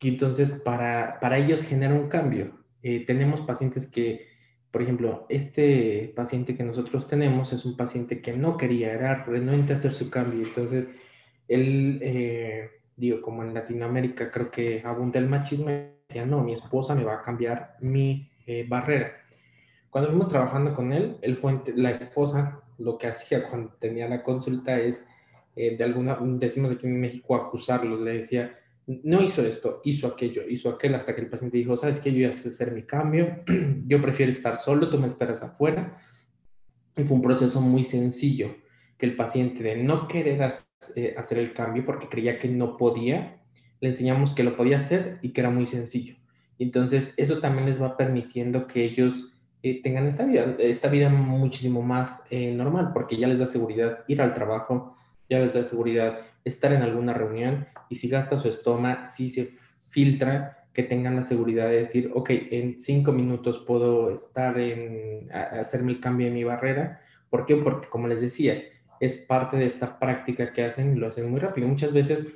Y 0.00 0.08
entonces 0.08 0.50
para, 0.50 1.18
para 1.20 1.38
ellos 1.38 1.62
genera 1.62 1.94
un 1.94 2.08
cambio. 2.08 2.58
Eh, 2.82 3.04
tenemos 3.06 3.40
pacientes 3.40 3.86
que, 3.86 4.31
por 4.72 4.82
ejemplo, 4.82 5.26
este 5.28 6.12
paciente 6.16 6.56
que 6.56 6.64
nosotros 6.64 7.06
tenemos 7.06 7.52
es 7.52 7.64
un 7.64 7.76
paciente 7.76 8.20
que 8.20 8.32
no 8.32 8.56
quería, 8.56 8.92
era 8.92 9.22
renuente 9.22 9.72
a 9.72 9.76
hacer 9.76 9.92
su 9.92 10.10
cambio. 10.10 10.42
Entonces, 10.42 10.90
él, 11.46 12.00
eh, 12.02 12.70
digo, 12.96 13.20
como 13.20 13.44
en 13.44 13.54
Latinoamérica 13.54 14.30
creo 14.30 14.50
que 14.50 14.82
abunda 14.84 15.20
el 15.20 15.28
machismo, 15.28 15.68
decía, 16.08 16.26
no, 16.26 16.42
mi 16.42 16.54
esposa 16.54 16.94
me 16.94 17.04
va 17.04 17.16
a 17.16 17.22
cambiar 17.22 17.76
mi 17.80 18.30
barrera. 18.66 19.12
Cuando 19.90 20.10
fuimos 20.10 20.28
trabajando 20.28 20.74
con 20.74 20.92
él, 20.92 21.18
él 21.20 21.36
fue 21.36 21.60
la 21.76 21.90
esposa, 21.90 22.62
lo 22.78 22.96
que 22.96 23.06
hacía 23.06 23.46
cuando 23.48 23.74
tenía 23.74 24.08
la 24.08 24.22
consulta 24.22 24.80
es, 24.80 25.06
de 25.54 25.84
alguna, 25.84 26.18
decimos 26.22 26.70
aquí 26.70 26.86
en 26.86 26.98
México, 26.98 27.36
acusarlo, 27.36 28.02
le 28.02 28.14
decía, 28.14 28.58
no 28.86 29.22
hizo 29.22 29.42
esto, 29.42 29.80
hizo 29.84 30.08
aquello, 30.08 30.42
hizo 30.48 30.68
aquel, 30.68 30.94
hasta 30.94 31.14
que 31.14 31.20
el 31.20 31.28
paciente 31.28 31.58
dijo, 31.58 31.76
sabes 31.76 32.00
que 32.00 32.12
yo 32.12 32.20
ya 32.20 32.32
sé 32.32 32.48
hacer 32.48 32.72
mi 32.72 32.82
cambio, 32.82 33.42
yo 33.86 34.00
prefiero 34.00 34.30
estar 34.30 34.56
solo, 34.56 34.90
tú 34.90 34.98
me 34.98 35.06
esperas 35.06 35.42
afuera. 35.42 35.98
Y 36.96 37.04
fue 37.04 37.16
un 37.16 37.22
proceso 37.22 37.60
muy 37.60 37.84
sencillo, 37.84 38.56
que 38.98 39.06
el 39.06 39.16
paciente 39.16 39.62
de 39.62 39.76
no 39.76 40.08
querer 40.08 40.40
eh, 40.96 41.14
hacer 41.16 41.38
el 41.38 41.54
cambio 41.54 41.84
porque 41.84 42.08
creía 42.08 42.38
que 42.38 42.48
no 42.48 42.76
podía, 42.76 43.42
le 43.80 43.88
enseñamos 43.88 44.34
que 44.34 44.44
lo 44.44 44.56
podía 44.56 44.76
hacer 44.76 45.18
y 45.22 45.30
que 45.30 45.40
era 45.40 45.50
muy 45.50 45.66
sencillo. 45.66 46.16
Entonces, 46.58 47.14
eso 47.16 47.40
también 47.40 47.66
les 47.66 47.80
va 47.80 47.96
permitiendo 47.96 48.66
que 48.66 48.84
ellos 48.84 49.32
eh, 49.62 49.80
tengan 49.80 50.06
esta 50.06 50.24
vida, 50.24 50.56
esta 50.58 50.88
vida 50.88 51.08
muchísimo 51.08 51.82
más 51.82 52.26
eh, 52.30 52.52
normal, 52.52 52.90
porque 52.92 53.16
ya 53.16 53.28
les 53.28 53.38
da 53.38 53.46
seguridad 53.46 54.00
ir 54.08 54.20
al 54.20 54.34
trabajo, 54.34 54.96
ya 55.32 55.40
les 55.40 55.54
da 55.54 55.64
seguridad 55.64 56.18
estar 56.44 56.72
en 56.72 56.82
alguna 56.82 57.14
reunión 57.14 57.66
y 57.88 57.94
si 57.94 58.08
gasta 58.08 58.38
su 58.38 58.48
estómago, 58.48 59.06
si 59.06 59.30
se 59.30 59.46
filtra, 59.90 60.66
que 60.74 60.82
tengan 60.82 61.16
la 61.16 61.22
seguridad 61.22 61.68
de 61.68 61.78
decir, 61.78 62.10
ok, 62.14 62.30
en 62.50 62.78
cinco 62.78 63.12
minutos 63.12 63.58
puedo 63.58 64.10
estar 64.14 64.58
en, 64.58 65.30
hacerme 65.32 65.92
el 65.92 66.00
cambio 66.00 66.26
de 66.26 66.32
mi 66.32 66.44
barrera. 66.44 67.00
¿Por 67.30 67.46
qué? 67.46 67.56
Porque 67.56 67.88
como 67.88 68.08
les 68.08 68.20
decía, 68.20 68.62
es 69.00 69.16
parte 69.16 69.56
de 69.56 69.66
esta 69.66 69.98
práctica 69.98 70.52
que 70.52 70.64
hacen 70.64 70.94
y 70.94 70.98
lo 70.98 71.06
hacen 71.06 71.30
muy 71.30 71.40
rápido. 71.40 71.66
Muchas 71.66 71.92
veces 71.92 72.26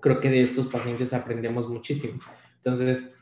creo 0.00 0.20
que 0.20 0.30
de 0.30 0.42
estos 0.42 0.66
pacientes 0.66 1.12
aprendemos 1.12 1.68
muchísimo. 1.68 2.18
Entonces, 2.56 3.12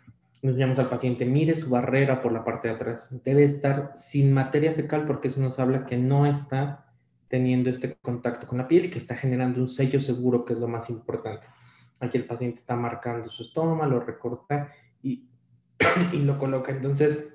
enseñamos 0.43 0.79
al 0.79 0.89
paciente, 0.89 1.27
mire 1.27 1.55
su 1.55 1.69
barrera 1.69 2.23
por 2.23 2.33
la 2.33 2.45
parte 2.45 2.69
de 2.69 2.75
atrás. 2.75 3.23
Debe 3.25 3.45
estar 3.45 3.93
sin 3.95 4.33
materia 4.33 4.73
fecal 4.73 5.05
porque 5.07 5.29
eso 5.29 5.41
nos 5.41 5.59
habla 5.59 5.85
que 5.85 5.99
no 5.99 6.27
está 6.27 6.92
teniendo 7.33 7.71
este 7.71 7.97
contacto 8.03 8.47
con 8.47 8.59
la 8.59 8.69
piel 8.69 8.85
y 8.85 8.91
que 8.91 8.99
está 8.99 9.17
generando 9.17 9.59
un 9.59 9.69
sello 9.71 10.03
seguro, 10.03 10.45
que 10.45 10.53
es 10.53 10.59
lo 10.59 10.69
más 10.69 10.91
importante. 10.91 11.47
Aquí 11.99 12.19
el 12.19 12.27
paciente 12.27 12.59
está 12.59 12.77
marcando 12.77 13.31
su 13.31 13.43
estómago, 13.43 13.91
lo 13.91 14.01
recorta 14.01 14.71
y, 15.03 15.31
y 16.13 16.19
lo 16.19 16.39
coloca. 16.39 16.73
Entonces, 16.73 17.33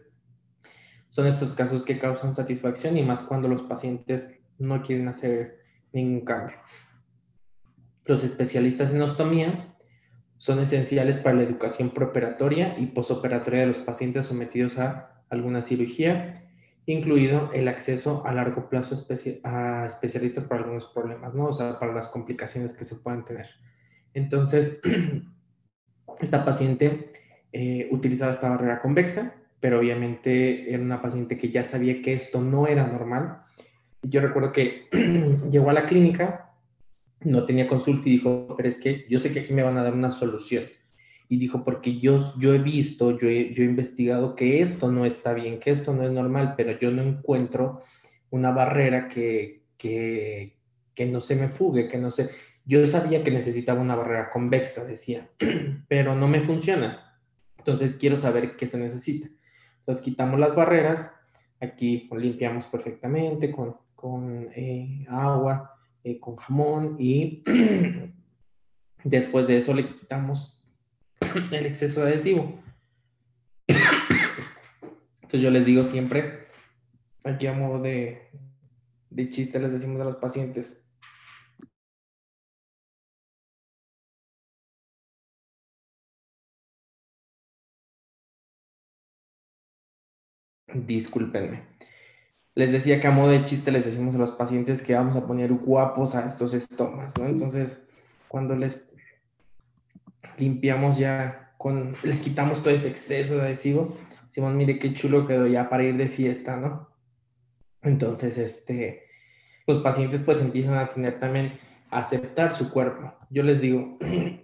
son 1.09 1.25
estos 1.25 1.51
casos 1.53 1.81
que 1.81 1.97
causan 1.97 2.31
satisfacción 2.31 2.95
y 2.95 3.01
más 3.01 3.23
cuando 3.23 3.47
los 3.47 3.63
pacientes 3.63 4.39
no 4.59 4.83
quieren 4.83 5.07
hacer 5.07 5.61
ningún 5.91 6.23
cambio. 6.23 6.57
Los 8.05 8.23
especialistas 8.23 8.91
en 8.91 9.01
ostomía 9.01 9.75
son 10.37 10.59
esenciales 10.59 11.17
para 11.17 11.37
la 11.37 11.41
educación 11.41 11.89
preoperatoria 11.89 12.77
y 12.77 12.85
posoperatoria 12.85 13.61
de 13.61 13.65
los 13.65 13.79
pacientes 13.79 14.27
sometidos 14.27 14.77
a 14.77 15.23
alguna 15.31 15.63
cirugía 15.63 16.35
incluido 16.87 17.51
el 17.53 17.67
acceso 17.67 18.25
a 18.25 18.33
largo 18.33 18.69
plazo 18.69 18.95
a 19.43 19.85
especialistas 19.85 20.45
para 20.45 20.61
algunos 20.61 20.85
problemas, 20.85 21.35
¿no? 21.35 21.47
O 21.47 21.53
sea, 21.53 21.77
para 21.79 21.93
las 21.93 22.07
complicaciones 22.07 22.73
que 22.73 22.85
se 22.85 22.95
puedan 22.95 23.25
tener. 23.25 23.47
Entonces, 24.13 24.81
esta 26.19 26.45
paciente 26.45 27.11
eh, 27.51 27.89
utilizaba 27.91 28.31
esta 28.31 28.49
barrera 28.49 28.81
convexa, 28.81 29.35
pero 29.59 29.79
obviamente 29.79 30.73
era 30.73 30.81
una 30.81 31.01
paciente 31.01 31.37
que 31.37 31.51
ya 31.51 31.65
sabía 31.65 32.01
que 32.01 32.13
esto 32.13 32.41
no 32.41 32.67
era 32.67 32.87
normal. 32.87 33.41
Yo 34.01 34.21
recuerdo 34.21 34.53
que 34.53 34.87
llegó 35.51 35.69
a 35.69 35.73
la 35.73 35.85
clínica, 35.85 36.53
no 37.19 37.45
tenía 37.45 37.67
consulta 37.67 38.07
y 38.07 38.13
dijo, 38.13 38.53
pero 38.55 38.69
es 38.69 38.77
que 38.77 39.05
yo 39.09 39.19
sé 39.19 39.33
que 39.33 39.41
aquí 39.41 39.53
me 39.53 39.63
van 39.63 39.77
a 39.77 39.83
dar 39.83 39.93
una 39.93 40.11
solución 40.11 40.63
y 41.29 41.37
dijo, 41.37 41.63
porque 41.63 41.99
yo, 41.99 42.33
yo 42.39 42.53
he 42.53 42.59
visto, 42.59 43.17
yo 43.17 43.27
he, 43.27 43.53
yo 43.53 43.63
he 43.63 43.65
investigado 43.65 44.35
que 44.35 44.61
esto 44.61 44.91
no 44.91 45.05
está 45.05 45.33
bien, 45.33 45.59
que 45.59 45.71
esto 45.71 45.93
no 45.93 46.03
es 46.03 46.11
normal, 46.11 46.53
pero 46.55 46.77
yo 46.79 46.91
no 46.91 47.01
encuentro 47.01 47.81
una 48.29 48.51
barrera 48.51 49.07
que, 49.07 49.63
que, 49.77 50.57
que 50.93 51.05
no 51.05 51.19
se 51.19 51.35
me 51.35 51.49
fugue, 51.49 51.87
que 51.87 51.97
no 51.97 52.11
se... 52.11 52.29
Yo 52.65 52.85
sabía 52.87 53.23
que 53.23 53.31
necesitaba 53.31 53.81
una 53.81 53.95
barrera 53.95 54.29
convexa, 54.29 54.85
decía, 54.85 55.29
pero 55.87 56.15
no 56.15 56.27
me 56.27 56.41
funciona. 56.41 57.21
Entonces 57.57 57.95
quiero 57.95 58.17
saber 58.17 58.55
qué 58.55 58.67
se 58.67 58.77
necesita. 58.77 59.29
Entonces 59.79 60.03
quitamos 60.03 60.39
las 60.39 60.55
barreras, 60.55 61.13
aquí 61.59 62.09
limpiamos 62.15 62.67
perfectamente 62.67 63.51
con, 63.51 63.77
con 63.95 64.49
eh, 64.53 65.05
agua, 65.09 65.77
eh, 66.03 66.19
con 66.19 66.35
jamón 66.35 66.95
y 66.99 67.43
después 69.03 69.47
de 69.47 69.57
eso 69.57 69.73
le 69.73 69.93
quitamos 69.95 70.56
el 71.51 71.65
exceso 71.65 72.01
de 72.01 72.11
adhesivo. 72.11 72.59
Entonces 75.21 75.41
yo 75.41 75.51
les 75.51 75.65
digo 75.65 75.83
siempre, 75.83 76.47
aquí 77.25 77.47
a 77.47 77.53
modo 77.53 77.81
de, 77.81 78.29
de 79.09 79.29
chiste 79.29 79.59
les 79.59 79.73
decimos 79.73 79.99
a 79.99 80.05
los 80.05 80.15
pacientes, 80.15 80.87
Discúlpenme. 90.85 91.63
Les 92.55 92.71
decía 92.71 92.99
que 92.99 93.07
a 93.07 93.11
modo 93.11 93.29
de 93.29 93.43
chiste 93.43 93.71
les 93.71 93.85
decimos 93.85 94.15
a 94.15 94.17
los 94.17 94.31
pacientes 94.31 94.81
que 94.81 94.93
vamos 94.95 95.15
a 95.15 95.25
poner 95.25 95.53
guapos 95.53 96.15
a 96.15 96.25
estos 96.25 96.53
estomas, 96.53 97.17
¿no? 97.17 97.25
Entonces, 97.27 97.87
cuando 98.27 98.55
les 98.55 98.86
limpiamos 100.37 100.97
ya 100.97 101.53
con, 101.57 101.95
les 102.03 102.21
quitamos 102.21 102.61
todo 102.61 102.73
ese 102.73 102.87
exceso 102.87 103.35
de 103.35 103.41
adhesivo. 103.41 103.97
Decimos, 104.25 104.53
mire 104.53 104.79
qué 104.79 104.93
chulo 104.93 105.27
quedó 105.27 105.47
ya 105.47 105.69
para 105.69 105.83
ir 105.83 105.97
de 105.97 106.07
fiesta, 106.07 106.57
¿no? 106.57 106.89
Entonces, 107.81 108.37
este, 108.37 109.03
los 109.65 109.79
pacientes 109.79 110.23
pues 110.23 110.41
empiezan 110.41 110.75
a 110.75 110.89
tener 110.89 111.19
también 111.19 111.59
a 111.89 111.99
aceptar 111.99 112.51
su 112.51 112.71
cuerpo. 112.71 113.13
Yo 113.29 113.43
les 113.43 113.61
digo, 113.61 113.97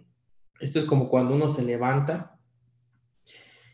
esto 0.60 0.80
es 0.80 0.86
como 0.86 1.10
cuando 1.10 1.36
uno 1.36 1.50
se 1.50 1.64
levanta 1.64 2.40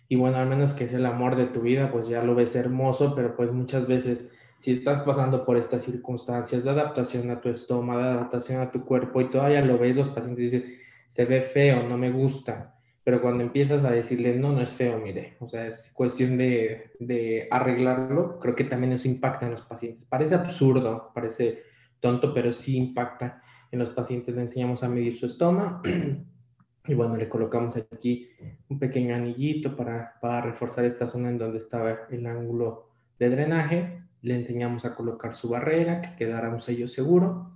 y 0.08 0.16
bueno, 0.16 0.38
al 0.38 0.48
menos 0.48 0.74
que 0.74 0.86
es 0.86 0.94
el 0.94 1.06
amor 1.06 1.36
de 1.36 1.46
tu 1.46 1.62
vida, 1.62 1.92
pues 1.92 2.08
ya 2.08 2.24
lo 2.24 2.34
ves 2.34 2.56
hermoso, 2.56 3.14
pero 3.16 3.36
pues 3.36 3.52
muchas 3.52 3.86
veces 3.86 4.32
si 4.58 4.72
estás 4.72 5.02
pasando 5.02 5.46
por 5.46 5.56
estas 5.56 5.84
circunstancias 5.84 6.64
de 6.64 6.72
adaptación 6.72 7.30
a 7.30 7.40
tu 7.40 7.50
estómago, 7.50 8.02
de 8.02 8.10
adaptación 8.10 8.62
a 8.62 8.72
tu 8.72 8.84
cuerpo 8.84 9.22
y 9.22 9.30
todavía 9.30 9.62
lo 9.62 9.78
ves, 9.78 9.96
los 9.96 10.10
pacientes 10.10 10.52
dicen, 10.52 10.76
se 11.10 11.26
ve 11.26 11.42
feo, 11.42 11.84
no 11.90 11.98
me 11.98 12.12
gusta. 12.12 12.76
Pero 13.04 13.22
cuando 13.22 13.44
empiezas 13.44 13.84
a 13.84 13.90
decirle, 13.90 14.36
no, 14.36 14.52
no 14.52 14.62
es 14.62 14.74
feo, 14.74 15.00
mire, 15.00 15.36
o 15.40 15.48
sea, 15.48 15.66
es 15.66 15.92
cuestión 15.96 16.38
de, 16.38 16.92
de 17.00 17.48
arreglarlo, 17.50 18.38
creo 18.40 18.56
que 18.56 18.64
también 18.64 18.94
eso 18.94 19.08
impacta 19.08 19.46
en 19.46 19.54
los 19.54 19.64
pacientes. 19.64 20.06
Parece 20.06 20.36
absurdo, 20.36 21.12
parece 21.14 21.64
tonto, 22.00 22.32
pero 22.34 22.54
sí 22.54 22.78
impacta 22.78 23.42
en 23.72 23.80
los 23.80 23.90
pacientes. 23.90 24.36
Le 24.36 24.42
enseñamos 24.42 24.84
a 24.84 24.90
medir 24.90 25.16
su 25.16 25.26
estómago 25.26 25.82
y 26.86 26.94
bueno, 26.94 27.16
le 27.16 27.28
colocamos 27.28 27.76
aquí 27.78 28.30
un 28.70 28.78
pequeño 28.78 29.16
anillito 29.16 29.76
para, 29.76 30.20
para 30.22 30.42
reforzar 30.42 30.86
esta 30.86 31.08
zona 31.08 31.30
en 31.30 31.40
donde 31.40 31.58
estaba 31.58 32.02
el 32.12 32.28
ángulo 32.28 32.90
de 33.18 33.30
drenaje. 33.30 34.04
Le 34.22 34.36
enseñamos 34.36 34.86
a 34.86 34.94
colocar 34.94 35.34
su 35.34 35.50
barrera, 35.50 36.02
que 36.02 36.16
quedara 36.16 36.50
un 36.50 36.62
sello 36.62 36.88
seguro. 36.88 37.56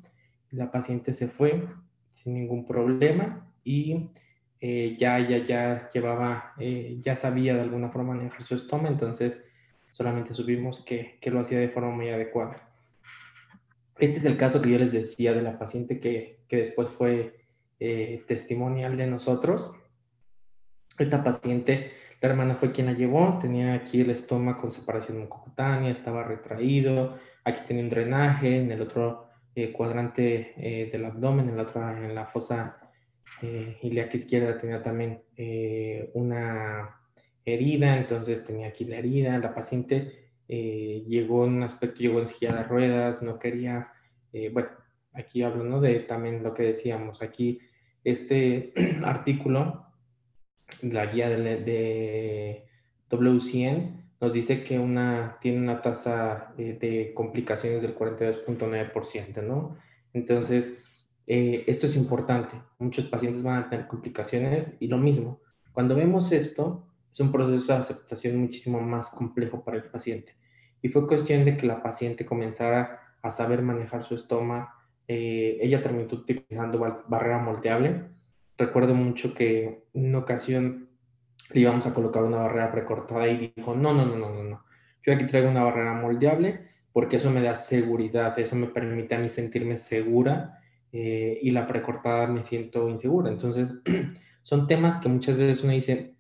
La 0.50 0.72
paciente 0.72 1.14
se 1.14 1.28
fue 1.28 1.68
sin 2.14 2.34
ningún 2.34 2.66
problema 2.66 3.46
y 3.64 4.10
eh, 4.62 4.96
ya, 4.98 5.20
ya, 5.20 5.40
ya 5.40 5.90
llevaba, 5.90 6.54
eh, 6.58 6.98
ya 7.02 7.16
sabía 7.16 7.54
de 7.54 7.62
alguna 7.62 7.90
forma 7.90 8.14
manejar 8.14 8.44
su 8.44 8.56
estómago, 8.56 8.94
entonces 8.94 9.46
solamente 9.92 10.34
supimos 10.34 10.80
que, 10.80 11.18
que, 11.20 11.30
lo 11.30 11.42
hacía 11.42 11.60
de 11.60 11.68
forma 11.68 11.92
muy 11.92 12.10
adecuada. 12.10 12.70
Este 14.00 14.20
es 14.20 14.26
el 14.26 14.38
caso 14.38 14.62
que 14.62 14.72
yo 14.72 14.80
les 14.80 14.92
decía 14.92 15.34
de 15.34 15.42
la 15.42 15.60
paciente 15.60 16.00
que, 16.00 16.40
que 16.48 16.58
después 16.58 16.90
fue 16.90 17.44
eh, 17.80 18.24
testimonial 18.28 18.96
de 18.96 19.08
nosotros. 19.08 19.74
Esta 20.98 21.24
paciente, 21.24 21.92
la 22.22 22.30
hermana 22.30 22.56
fue 22.56 22.72
quien 22.72 22.88
la 22.88 22.94
llevó, 22.94 23.38
tenía 23.42 23.74
aquí 23.74 24.02
el 24.02 24.12
estómago 24.12 24.62
con 24.62 24.72
separación 24.72 25.20
mucocutánea, 25.20 25.92
estaba 25.92 26.24
retraído, 26.24 27.18
aquí 27.44 27.62
tenía 27.66 27.84
un 27.84 27.90
drenaje, 27.90 28.58
en 28.58 28.72
el 28.72 28.82
otro 28.82 29.33
eh, 29.56 29.72
cuadrante 29.72 30.54
eh, 30.58 30.90
del 30.92 31.06
abdomen, 31.06 31.50
en 31.50 31.58
la 31.58 31.64
otra, 31.64 31.98
en 31.98 32.14
la 32.14 32.26
fosa 32.26 32.80
ilíaca 33.82 34.16
izquierda 34.16 34.58
tenía 34.58 34.82
también 34.82 35.24
una 36.14 37.02
herida, 37.44 37.98
entonces 37.98 38.46
tenía 38.46 38.68
aquí 38.68 38.86
la 38.86 38.98
herida, 38.98 39.40
la 39.40 39.54
paciente 39.54 40.30
llegó 40.48 41.46
en 41.46 41.54
un 41.56 41.64
aspecto, 41.64 42.02
llegó 42.02 42.20
en 42.20 42.28
silla 42.28 42.56
de 42.56 42.64
ruedas, 42.64 43.24
no 43.24 43.40
quería, 43.40 43.92
bueno, 44.52 44.70
aquí 45.14 45.42
hablo 45.42 45.82
de 45.82 46.02
también 46.02 46.44
lo 46.44 46.54
que 46.54 46.64
decíamos, 46.64 47.24
aquí 47.24 47.60
este 48.04 48.74
artículo, 49.04 49.88
la 50.82 51.06
guía 51.06 51.30
de, 51.30 52.66
W100, 53.10 54.03
nos 54.24 54.32
dice 54.32 54.64
que 54.64 54.80
una, 54.80 55.38
tiene 55.42 55.58
una 55.58 55.82
tasa 55.82 56.54
eh, 56.58 56.78
de 56.80 57.14
complicaciones 57.14 57.82
del 57.82 57.94
42.9%, 57.94 59.44
¿no? 59.44 59.76
Entonces, 60.14 60.82
eh, 61.28 61.66
esto 61.68 61.88
es 61.88 61.98
importante. 61.98 62.56
Muchos 62.80 63.04
pacientes 63.04 63.44
van 63.44 63.64
a 63.64 63.70
tener 63.70 63.86
complicaciones 63.86 64.78
y 64.80 64.88
lo 64.88 64.98
mismo. 64.98 65.42
Cuando 65.74 65.94
vemos 65.94 66.32
esto, 66.32 66.88
es 67.12 67.20
un 67.20 67.34
proceso 67.34 67.74
de 67.74 67.80
aceptación 67.80 68.38
muchísimo 68.38 68.80
más 68.80 69.10
complejo 69.10 69.62
para 69.62 69.76
el 69.76 69.84
paciente. 69.92 70.38
Y 70.82 70.88
fue 70.88 71.06
cuestión 71.06 71.44
de 71.44 71.58
que 71.58 71.68
la 71.68 71.84
paciente 71.84 72.26
comenzara 72.26 73.02
a 73.22 73.30
saber 73.30 73.62
manejar 73.62 74.06
su 74.06 74.16
estómago, 74.16 74.70
eh, 75.06 75.58
ella 75.60 75.82
terminó 75.82 76.06
utilizando 76.06 76.80
barrera 77.10 77.40
moldeable. 77.40 78.06
Recuerdo 78.58 78.96
mucho 78.96 79.34
que 79.34 79.84
en 79.94 80.06
una 80.06 80.20
ocasión 80.20 80.93
le 81.54 81.62
íbamos 81.62 81.86
a 81.86 81.94
colocar 81.94 82.24
una 82.24 82.38
barrera 82.38 82.72
precortada 82.72 83.28
y 83.28 83.54
dijo, 83.56 83.76
no, 83.76 83.94
no, 83.94 84.06
no, 84.06 84.16
no, 84.16 84.30
no, 84.30 84.44
no. 84.44 84.66
Yo 85.02 85.14
aquí 85.14 85.26
traigo 85.26 85.50
una 85.50 85.64
barrera 85.64 85.94
moldeable 85.94 86.68
porque 86.92 87.18
eso 87.18 87.32
me 87.32 87.42
da 87.42 87.56
seguridad, 87.56 88.38
eso 88.40 88.56
me 88.56 88.68
permite 88.68 89.16
a 89.16 89.20
mí 89.20 89.30
sentirme 89.30 89.78
segura 89.78 90.60
eh, 90.92 91.40
y 91.42 91.52
la 91.52 91.66
precortada 91.66 92.28
me 92.28 92.44
siento 92.44 92.90
insegura. 92.90 93.30
Entonces, 93.30 93.74
son 94.44 94.68
temas 94.68 95.00
que 95.00 95.10
muchas 95.10 95.38
veces 95.38 95.64
uno 95.64 95.74
dice, 95.74 96.16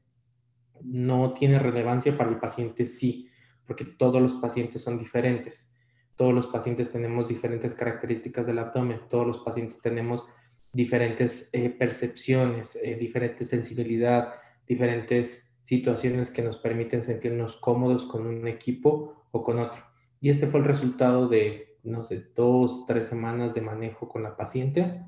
no 0.82 1.34
tiene 1.34 1.60
relevancia 1.60 2.18
para 2.18 2.30
el 2.30 2.38
paciente, 2.38 2.86
sí, 2.86 3.30
porque 3.66 3.86
todos 3.86 4.22
los 4.22 4.34
pacientes 4.36 4.82
son 4.82 4.98
diferentes. 4.98 5.74
Todos 6.16 6.34
los 6.34 6.48
pacientes 6.48 6.92
tenemos 6.92 7.28
diferentes 7.28 7.74
características 7.74 8.46
del 8.46 8.60
abdomen, 8.60 9.02
todos 9.10 9.26
los 9.26 9.38
pacientes 9.40 9.82
tenemos 9.82 10.26
diferentes 10.72 11.50
eh, 11.54 11.70
percepciones, 11.70 12.78
eh, 12.82 12.96
diferente 12.96 13.44
sensibilidad, 13.44 14.34
diferentes 14.68 15.54
situaciones 15.62 16.30
que 16.30 16.42
nos 16.42 16.58
permiten 16.58 17.02
sentirnos 17.02 17.58
cómodos 17.58 18.06
con 18.06 18.28
un 18.28 18.48
equipo 18.48 19.16
o 19.32 19.44
con 19.44 19.60
otro. 19.60 19.82
Y 20.20 20.30
este 20.30 20.48
fue 20.48 20.60
el 20.60 20.66
resultado 20.66 21.28
de, 21.28 21.78
no 21.84 22.04
sé, 22.04 22.28
dos, 22.36 22.86
tres 22.86 23.08
semanas 23.08 23.54
de 23.54 23.62
manejo 23.62 24.08
con 24.08 24.24
la 24.24 24.36
paciente. 24.36 25.02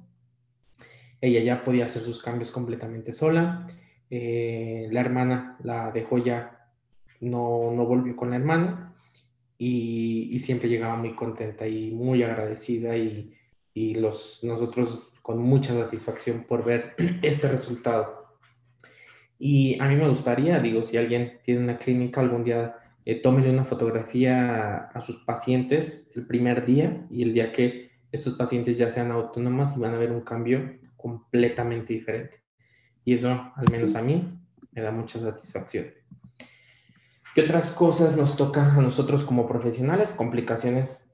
Ella 1.21 1.41
ya 1.41 1.63
podía 1.63 1.85
hacer 1.85 2.01
sus 2.01 2.21
cambios 2.21 2.51
completamente 2.51 3.13
sola. 3.13 3.65
Eh, 4.09 4.87
la 4.91 5.01
hermana 5.01 5.57
la 5.63 5.91
dejó 5.91 6.17
ya, 6.17 6.69
no, 7.21 7.71
no 7.71 7.85
volvió 7.85 8.15
con 8.15 8.29
la 8.29 8.35
hermana 8.35 8.93
y, 9.57 10.37
siempre 10.39 10.69
llegaba 10.69 10.95
muy 10.95 11.15
contenta 11.15 11.67
y 11.67 11.91
muy 11.91 12.21
agradecida 12.21 12.95
y, 12.97 13.33
y 13.73 13.95
los, 13.95 14.43
nosotros 14.43 15.11
con 15.21 15.39
mucha 15.39 15.73
satisfacción 15.73 16.43
por 16.43 16.63
ver 16.63 16.93
este 17.21 17.47
resultado. 17.47 18.24
Y 19.37 19.79
a 19.81 19.87
mí 19.87 19.95
me 19.95 20.07
gustaría, 20.07 20.59
digo, 20.59 20.83
si 20.83 20.97
alguien 20.97 21.39
tiene 21.43 21.61
una 21.61 21.77
clínica 21.77 22.21
algún 22.21 22.43
día, 22.43 22.75
eh, 23.05 23.21
tómele 23.21 23.49
una 23.49 23.63
fotografía 23.63 24.89
a, 24.93 25.01
sus 25.01 25.17
pacientes 25.25 26.11
el 26.15 26.25
primer 26.25 26.65
día 26.65 27.05
y 27.09 27.23
el 27.23 27.33
día 27.33 27.51
que 27.51 27.91
estos 28.11 28.33
pacientes 28.33 28.77
ya 28.77 28.89
sean 28.89 29.11
autónomas 29.11 29.75
y 29.75 29.79
van 29.79 29.93
a 29.93 29.97
ver 29.97 30.11
un 30.11 30.21
cambio 30.21 30.77
completamente 30.95 31.93
diferente. 31.93 32.39
Y 33.03 33.13
eso, 33.13 33.29
al 33.29 33.69
menos 33.71 33.95
a 33.95 34.01
mí, 34.01 34.39
me 34.71 34.81
da 34.81 34.91
mucha 34.91 35.19
satisfacción. 35.19 35.87
¿Qué 37.35 37.41
otras 37.41 37.71
cosas 37.71 38.15
nos 38.15 38.37
toca 38.37 38.73
a 38.73 38.81
nosotros 38.81 39.23
como 39.23 39.45
profesionales? 39.45 40.13
Complicaciones 40.13 41.05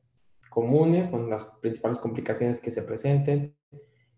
comunes, 0.52 1.10
bueno, 1.10 1.28
las 1.28 1.46
principales 1.62 1.98
complicaciones 1.98 2.60
que 2.60 2.72
se 2.72 2.84
presenten. 2.84 3.56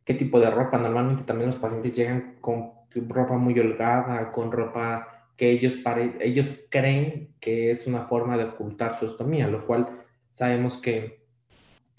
¿Qué 0.06 0.14
tipo 0.14 0.39
de 0.39 0.49
ropa? 0.49 0.78
Normalmente 0.78 1.24
también 1.24 1.47
los 1.47 1.56
pacientes 1.56 1.93
llegan 1.93 2.36
con 2.41 2.72
ropa 3.08 3.38
muy 3.38 3.58
holgada, 3.60 4.32
con 4.32 4.51
ropa 4.51 5.30
que 5.38 5.49
ellos, 5.49 5.78
ellos 6.20 6.66
creen 6.70 7.30
que 7.39 7.72
es 7.72 7.88
una 7.88 8.01
forma 8.01 8.38
de 8.38 8.45
ocultar 8.45 8.97
su 8.99 9.06
ostomía, 9.06 9.47
lo 9.47 9.66
cual 9.66 9.88
sabemos 10.30 10.78
que 10.78 11.24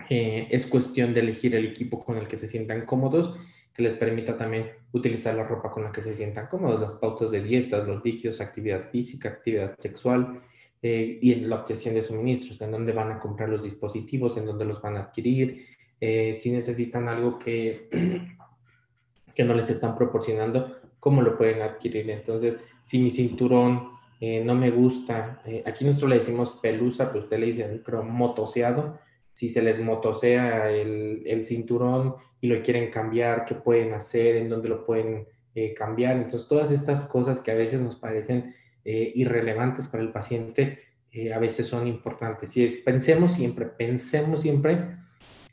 eh, 0.09 0.49
es 0.51 0.67
cuestión 0.67 1.15
de 1.15 1.21
elegir 1.21 1.55
el 1.55 1.67
equipo 1.67 2.05
con 2.05 2.17
el 2.17 2.29
que 2.29 2.37
se 2.37 2.47
sientan 2.47 2.85
cómodos 2.85 3.39
que 3.75 3.83
les 3.83 3.95
permita 3.95 4.37
también 4.37 4.71
utilizar 4.93 5.35
la 5.35 5.43
ropa 5.43 5.71
con 5.71 5.83
la 5.83 5.91
que 5.91 6.01
se 6.01 6.15
sientan 6.15 6.47
cómodos, 6.47 6.81
las 6.81 6.95
pautas 6.95 7.33
de 7.33 7.43
dietas, 7.43 7.87
los 7.87 8.05
líquidos, 8.05 8.41
actividad 8.41 8.89
física, 8.91 9.29
actividad 9.29 9.75
sexual 9.79 10.41
eh, 10.81 11.19
y 11.21 11.35
la 11.37 11.57
obtención 11.57 11.95
de 11.95 12.03
suministros, 12.03 12.61
en 12.61 12.71
dónde 12.71 12.93
van 12.93 13.11
a 13.11 13.19
comprar 13.19 13.49
los 13.49 13.65
dispositivos, 13.65 14.37
en 14.37 14.47
dónde 14.47 14.65
los 14.65 14.81
van 14.81 14.97
a 14.97 15.01
adquirir, 15.01 15.67
eh, 16.01 16.35
si 16.35 16.51
necesitan 16.51 17.09
algo 17.09 17.39
que, 17.39 17.89
que 19.35 19.45
no 19.45 19.55
les 19.55 19.71
están 19.71 19.95
proporcionando, 19.95 20.79
cómo 21.01 21.23
lo 21.23 21.37
pueden 21.37 21.63
adquirir. 21.63 22.11
Entonces, 22.11 22.59
si 22.83 22.99
mi 22.99 23.11
cinturón 23.11 23.91
eh, 24.21 24.43
no 24.45 24.55
me 24.55 24.71
gusta, 24.71 25.43
aquí 25.67 25.85
nosotros 25.85 26.11
le 26.11 26.17
decimos 26.17 26.51
pelusa, 26.63 27.09
pero 27.11 27.25
usted 27.25 27.39
le 27.39 27.47
dice, 27.47 27.83
creo, 27.85 28.03
motoseado, 28.03 28.99
si 29.35 29.49
se 29.49 29.63
les 29.63 29.81
motosea 29.81 30.71
el, 30.71 31.23
el, 31.27 31.45
cinturón 31.45 32.15
y 32.41 32.47
lo 32.47 32.63
quieren 32.63 32.91
cambiar, 32.91 33.45
qué 33.45 33.57
pueden 33.57 33.93
hacer, 33.93 34.37
en 34.37 34.49
dónde 34.49 34.69
lo 34.69 34.85
pueden 34.85 35.27
eh, 35.57 35.73
cambiar. 35.73 36.17
Entonces, 36.17 36.49
todas 36.49 36.73
estas 36.73 37.05
cosas 37.05 37.41
que 37.41 37.53
a 37.53 37.55
veces 37.55 37.81
nos 37.81 37.95
parecen 37.95 38.55
eh, 38.85 39.13
irrelevantes 39.15 39.87
para 39.87 40.03
el 40.03 40.11
paciente, 40.11 40.81
eh, 41.13 41.33
a 41.33 41.39
veces 41.39 41.67
son 41.69 41.87
importantes. 41.87 42.57
Y 42.57 42.67
pensemos 42.85 43.33
siempre, 43.33 43.67
pensemos 43.67 44.41
siempre 44.41 44.97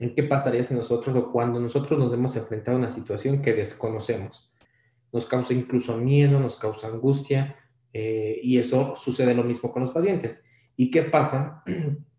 en 0.01 0.13
qué 0.13 0.23
pasaría 0.23 0.63
si 0.63 0.73
nosotros 0.73 1.15
o 1.15 1.31
cuando 1.31 1.59
nosotros 1.59 1.97
nos 1.97 2.11
hemos 2.11 2.35
enfrentado 2.35 2.75
a 2.75 2.79
una 2.79 2.89
situación 2.89 3.41
que 3.41 3.53
desconocemos. 3.53 4.51
Nos 5.13 5.25
causa 5.25 5.53
incluso 5.53 5.95
miedo, 5.97 6.39
nos 6.39 6.57
causa 6.57 6.87
angustia, 6.87 7.55
y 7.93 8.57
eso 8.57 8.95
sucede 8.97 9.35
lo 9.35 9.43
mismo 9.43 9.71
con 9.71 9.81
los 9.81 9.91
pacientes. 9.91 10.43
¿Y 10.75 10.89
qué 10.89 11.03
pasa 11.03 11.63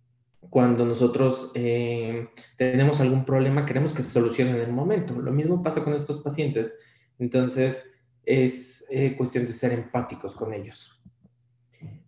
cuando 0.53 0.85
nosotros 0.85 1.51
eh, 1.55 2.29
tenemos 2.57 3.01
algún 3.01 3.25
problema, 3.25 3.65
queremos 3.65 3.95
que 3.95 4.03
se 4.03 4.11
solucione 4.11 4.51
en 4.51 4.61
el 4.61 4.73
momento. 4.73 5.19
Lo 5.19 5.33
mismo 5.33 5.63
pasa 5.63 5.83
con 5.83 5.95
estos 5.95 6.23
pacientes. 6.23 6.75
Entonces, 7.19 7.99
es 8.25 8.87
eh, 8.91 9.17
cuestión 9.17 9.47
de 9.47 9.53
ser 9.53 9.73
empáticos 9.73 10.35
con 10.35 10.53
ellos. 10.53 11.02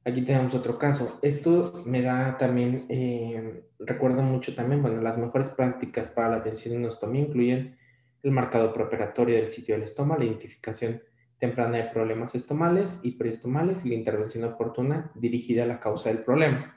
Aquí 0.07 0.21
tenemos 0.23 0.55
otro 0.55 0.79
caso. 0.79 1.19
Esto 1.23 1.83
me 1.87 2.03
da 2.03 2.37
también, 2.37 2.85
eh, 2.91 3.65
recuerdo 3.79 4.23
mucho 4.23 4.55
también, 4.55 4.83
bueno, 4.83 5.01
las 5.01 5.17
mejores 5.17 5.49
prácticas 5.49 6.11
para 6.11 6.29
la 6.29 6.37
atención 6.37 6.75
en 6.75 6.85
ostomía 6.85 7.23
incluyen 7.23 7.77
el 8.23 8.31
marcado 8.31 8.73
preoperatorio 8.73 9.37
del 9.37 9.49
sitio 9.49 9.75
del 9.75 9.85
estómago, 9.85 10.21
la 10.21 10.27
identificación 10.27 11.03
temprana 11.39 11.79
de 11.79 11.85
problemas 11.85 12.35
estomales 12.35 13.01
y 13.03 13.13
preestomales 13.13 13.85
y 13.85 13.91
la 13.91 13.95
intervención 13.95 14.45
oportuna 14.45 15.11
dirigida 15.15 15.65
a 15.65 15.67
la 15.67 15.81
causa 15.81 16.11
del 16.11 16.19
problema. 16.19 16.77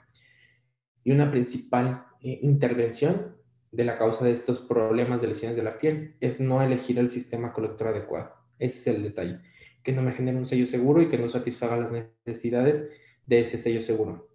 Y 1.04 1.12
una 1.12 1.30
principal 1.30 2.06
eh, 2.22 2.40
intervención 2.42 3.36
de 3.72 3.84
la 3.84 3.98
causa 3.98 4.24
de 4.24 4.32
estos 4.32 4.60
problemas 4.60 5.22
de 5.22 5.28
lesiones 5.28 5.58
de 5.58 5.64
la 5.64 5.80
piel 5.80 6.16
es 6.22 6.40
no 6.40 6.62
elegir 6.62 6.98
el 6.98 7.12
sistema 7.12 7.52
colector 7.52 7.90
adecuado. 7.90 8.34
Ese 8.58 8.78
es 8.78 8.88
el 8.88 9.04
detalle. 9.04 9.40
Que 9.84 9.92
no 9.92 10.02
me 10.02 10.14
genere 10.14 10.38
un 10.38 10.46
sello 10.46 10.66
seguro 10.66 11.02
y 11.02 11.10
que 11.10 11.18
no 11.18 11.28
satisfaga 11.28 11.78
las 11.78 11.92
necesidades 11.92 12.90
de 13.28 13.40
este 13.40 13.58
sello 13.58 13.82
seguro. 13.82 14.30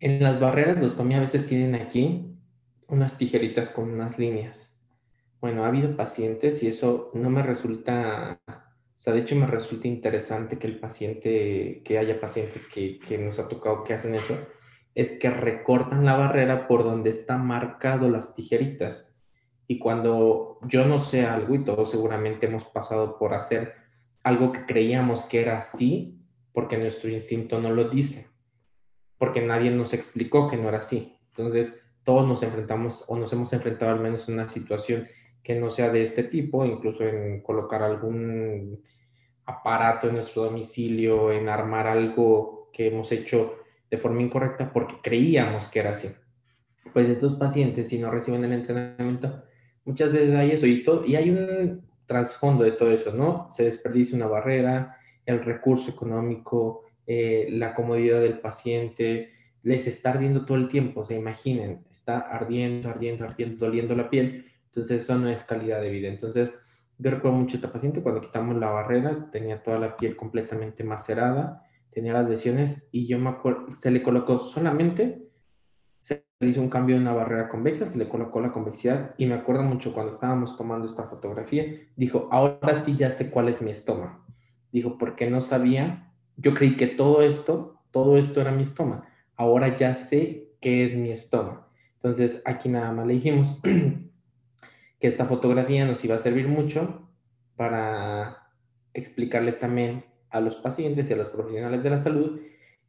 En 0.00 0.22
las 0.22 0.40
barreras 0.40 0.80
de 0.80 0.86
ostomía 0.86 1.16
a 1.16 1.20
veces 1.20 1.46
tienen 1.46 1.74
aquí 1.74 2.36
unas 2.88 3.16
tijeritas 3.16 3.70
con 3.70 3.90
unas 3.90 4.18
líneas. 4.18 4.78
Bueno, 5.40 5.64
ha 5.64 5.68
habido 5.68 5.96
pacientes 5.96 6.62
y 6.62 6.68
eso 6.68 7.10
no 7.14 7.30
me 7.30 7.42
resulta, 7.42 8.40
o 8.46 8.98
sea, 8.98 9.14
de 9.14 9.20
hecho 9.20 9.36
me 9.36 9.46
resulta 9.46 9.88
interesante 9.88 10.58
que 10.58 10.66
el 10.66 10.78
paciente, 10.78 11.82
que 11.84 11.98
haya 11.98 12.20
pacientes 12.20 12.66
que, 12.66 12.98
que 12.98 13.16
nos 13.16 13.38
ha 13.38 13.48
tocado 13.48 13.84
que 13.84 13.94
hacen 13.94 14.14
eso, 14.14 14.36
es 14.94 15.18
que 15.18 15.30
recortan 15.30 16.04
la 16.04 16.16
barrera 16.16 16.66
por 16.66 16.84
donde 16.84 17.10
están 17.10 17.46
marcado 17.46 18.10
las 18.10 18.34
tijeritas. 18.34 19.06
Y 19.66 19.78
cuando 19.78 20.58
yo 20.62 20.84
no 20.84 20.98
sé 20.98 21.24
algo, 21.24 21.54
y 21.54 21.64
todos 21.64 21.90
seguramente 21.90 22.46
hemos 22.46 22.64
pasado 22.64 23.16
por 23.18 23.34
hacer 23.34 23.74
algo 24.24 24.52
que 24.52 24.66
creíamos 24.66 25.24
que 25.26 25.40
era 25.40 25.56
así, 25.56 26.19
porque 26.52 26.78
nuestro 26.78 27.10
instinto 27.10 27.60
no 27.60 27.70
lo 27.70 27.84
dice, 27.88 28.28
porque 29.18 29.40
nadie 29.40 29.70
nos 29.70 29.94
explicó 29.94 30.48
que 30.48 30.56
no 30.56 30.68
era 30.68 30.78
así. 30.78 31.18
Entonces, 31.28 31.74
todos 32.04 32.26
nos 32.26 32.42
enfrentamos 32.42 33.04
o 33.08 33.16
nos 33.16 33.32
hemos 33.32 33.52
enfrentado 33.52 33.92
al 33.92 34.00
menos 34.00 34.28
en 34.28 34.34
una 34.34 34.48
situación 34.48 35.06
que 35.42 35.54
no 35.54 35.70
sea 35.70 35.90
de 35.90 36.02
este 36.02 36.24
tipo, 36.24 36.64
incluso 36.64 37.04
en 37.04 37.42
colocar 37.42 37.82
algún 37.82 38.82
aparato 39.46 40.08
en 40.08 40.14
nuestro 40.14 40.44
domicilio, 40.44 41.32
en 41.32 41.48
armar 41.48 41.86
algo 41.86 42.70
que 42.72 42.88
hemos 42.88 43.10
hecho 43.12 43.56
de 43.90 43.98
forma 43.98 44.22
incorrecta 44.22 44.72
porque 44.72 44.96
creíamos 45.02 45.68
que 45.68 45.80
era 45.80 45.90
así. 45.90 46.08
Pues 46.92 47.08
estos 47.08 47.34
pacientes, 47.34 47.88
si 47.88 47.98
no 47.98 48.10
reciben 48.10 48.44
el 48.44 48.52
entrenamiento, 48.52 49.42
muchas 49.84 50.12
veces 50.12 50.34
hay 50.34 50.52
eso 50.52 50.66
y, 50.66 50.82
todo, 50.82 51.04
y 51.04 51.16
hay 51.16 51.30
un 51.30 51.88
trasfondo 52.06 52.64
de 52.64 52.72
todo 52.72 52.90
eso, 52.90 53.12
¿no? 53.12 53.46
Se 53.50 53.64
desperdicia 53.64 54.16
una 54.16 54.26
barrera, 54.26 54.96
el 55.26 55.42
recurso 55.42 55.90
económico, 55.90 56.82
eh, 57.06 57.48
la 57.50 57.74
comodidad 57.74 58.20
del 58.20 58.40
paciente, 58.40 59.30
les 59.62 59.86
está 59.86 60.10
ardiendo 60.10 60.44
todo 60.44 60.56
el 60.56 60.68
tiempo, 60.68 61.04
se 61.04 61.14
imaginen, 61.14 61.84
está 61.90 62.18
ardiendo, 62.18 62.88
ardiendo, 62.88 63.24
ardiendo, 63.24 63.66
doliendo 63.66 63.94
la 63.94 64.08
piel, 64.08 64.46
entonces 64.64 65.02
eso 65.02 65.18
no 65.18 65.28
es 65.28 65.42
calidad 65.42 65.80
de 65.80 65.90
vida. 65.90 66.08
Entonces, 66.08 66.52
yo 66.98 67.10
recuerdo 67.10 67.36
mucho 67.38 67.54
a 67.54 67.56
esta 67.56 67.72
paciente 67.72 68.02
cuando 68.02 68.20
quitamos 68.20 68.56
la 68.56 68.70
barrera, 68.70 69.30
tenía 69.30 69.62
toda 69.62 69.78
la 69.78 69.96
piel 69.96 70.16
completamente 70.16 70.84
macerada, 70.84 71.62
tenía 71.90 72.12
las 72.12 72.28
lesiones 72.28 72.86
y 72.92 73.06
yo 73.06 73.18
me 73.18 73.30
acuerdo, 73.30 73.70
se 73.70 73.90
le 73.90 74.02
colocó 74.02 74.40
solamente, 74.40 75.30
se 76.02 76.24
le 76.38 76.48
hizo 76.48 76.60
un 76.60 76.70
cambio 76.70 76.96
de 76.96 77.02
una 77.02 77.12
barrera 77.12 77.48
convexa, 77.48 77.86
se 77.86 77.98
le 77.98 78.08
colocó 78.08 78.40
la 78.40 78.52
convexidad 78.52 79.14
y 79.18 79.26
me 79.26 79.34
acuerdo 79.34 79.62
mucho 79.62 79.92
cuando 79.92 80.10
estábamos 80.10 80.56
tomando 80.56 80.86
esta 80.86 81.04
fotografía, 81.04 81.64
dijo, 81.96 82.28
ahora 82.30 82.74
sí 82.76 82.94
ya 82.96 83.10
sé 83.10 83.30
cuál 83.30 83.48
es 83.48 83.60
mi 83.60 83.70
estómago. 83.70 84.24
Dijo, 84.72 84.98
porque 84.98 85.28
no 85.28 85.40
sabía, 85.40 86.12
yo 86.36 86.54
creí 86.54 86.76
que 86.76 86.86
todo 86.86 87.22
esto, 87.22 87.80
todo 87.90 88.18
esto 88.18 88.40
era 88.40 88.52
mi 88.52 88.62
estómago. 88.62 89.04
Ahora 89.36 89.74
ya 89.74 89.94
sé 89.94 90.48
qué 90.60 90.84
es 90.84 90.96
mi 90.96 91.10
estómago. 91.10 91.66
Entonces 91.94 92.42
aquí 92.46 92.68
nada 92.68 92.92
más 92.92 93.06
le 93.06 93.14
dijimos 93.14 93.60
que 93.62 95.06
esta 95.06 95.26
fotografía 95.26 95.84
nos 95.84 96.04
iba 96.04 96.14
a 96.14 96.18
servir 96.18 96.48
mucho 96.48 97.08
para 97.56 98.48
explicarle 98.94 99.52
también 99.52 100.04
a 100.30 100.40
los 100.40 100.56
pacientes 100.56 101.10
y 101.10 101.12
a 101.12 101.16
los 101.16 101.28
profesionales 101.28 101.82
de 101.82 101.90
la 101.90 101.98
salud 101.98 102.40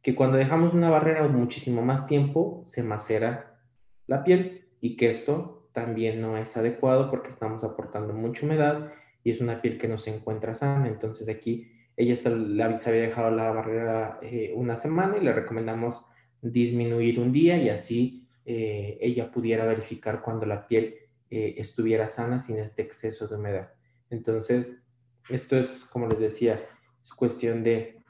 que 0.02 0.14
cuando 0.14 0.36
dejamos 0.36 0.74
una 0.74 0.90
barrera 0.90 1.26
muchísimo 1.28 1.82
más 1.82 2.06
tiempo 2.06 2.62
se 2.64 2.82
macera 2.82 3.60
la 4.06 4.24
piel 4.24 4.68
y 4.80 4.96
que 4.96 5.08
esto 5.08 5.68
también 5.72 6.20
no 6.20 6.36
es 6.36 6.56
adecuado 6.56 7.08
porque 7.08 7.30
estamos 7.30 7.64
aportando 7.64 8.12
mucha 8.12 8.44
humedad 8.44 8.92
y 9.24 9.30
es 9.30 9.40
una 9.40 9.62
piel 9.62 9.78
que 9.78 9.88
no 9.88 9.98
se 9.98 10.14
encuentra 10.14 10.54
sana. 10.54 10.88
Entonces 10.88 11.28
aquí 11.28 11.71
ella 11.96 12.16
se, 12.16 12.28
había 12.28 13.02
dejado 13.02 13.30
la 13.30 13.50
barrera 13.52 14.18
eh, 14.22 14.52
una 14.54 14.76
semana 14.76 15.16
y 15.18 15.24
le 15.24 15.32
recomendamos 15.32 16.04
disminuir 16.40 17.20
un 17.20 17.32
día 17.32 17.56
y 17.56 17.68
así 17.68 18.26
eh, 18.44 18.98
ella 19.00 19.30
pudiera 19.30 19.64
verificar 19.64 20.22
cuando 20.22 20.46
la 20.46 20.66
piel 20.66 20.96
eh, 21.30 21.54
estuviera 21.58 22.08
sana 22.08 22.38
sin 22.38 22.58
este 22.58 22.82
exceso 22.82 23.28
de 23.28 23.36
humedad. 23.36 23.72
Entonces, 24.10 24.82
esto 25.28 25.56
es, 25.56 25.84
como 25.84 26.06
les 26.06 26.18
decía, 26.18 26.66
es 27.00 27.10
cuestión 27.10 27.62
de 27.62 28.00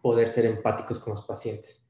poder 0.00 0.28
ser 0.28 0.46
empáticos 0.46 1.00
con 1.00 1.12
los 1.12 1.26
pacientes. 1.26 1.85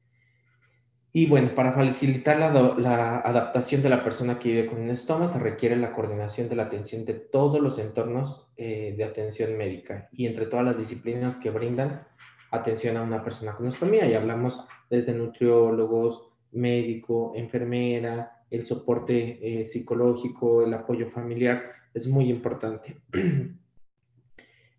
Y 1.13 1.25
bueno, 1.25 1.55
para 1.55 1.73
facilitar 1.73 2.37
la, 2.37 3.19
adaptación 3.19 3.81
de 3.81 3.89
la 3.89 4.03
persona 4.03 4.37
que 4.37 4.49
vive 4.49 4.67
con 4.67 4.81
un 4.81 4.89
estoma, 4.89 5.27
se 5.27 5.39
requiere 5.39 5.75
la 5.75 5.93
coordinación 5.93 6.49
de 6.49 6.55
la 6.55 6.63
atención 6.63 7.05
de 7.05 7.13
todos 7.13 7.61
los 7.61 7.79
entornos 7.79 8.51
eh, 8.57 8.93
de 8.95 9.03
atención 9.03 9.57
médica 9.57 10.09
y 10.11 10.27
entre 10.27 10.45
todas 10.45 10.65
las 10.65 10.77
disciplinas 10.77 11.37
que 11.37 11.49
brindan 11.49 12.05
atención 12.51 12.97
a 12.97 13.03
una 13.03 13.23
persona 13.23 13.55
con 13.55 13.67
estomía. 13.67 14.05
Y 14.05 14.13
hablamos 14.13 14.61
desde 14.89 15.13
nutriólogos, 15.13 16.29
médico, 16.51 17.33
enfermera, 17.35 18.43
el 18.49 18.65
soporte 18.65 19.59
eh, 19.59 19.65
psicológico, 19.65 20.63
el 20.63 20.73
apoyo 20.73 21.07
familiar, 21.07 21.63
es 21.93 22.07
muy 22.07 22.29
importante. 22.29 22.97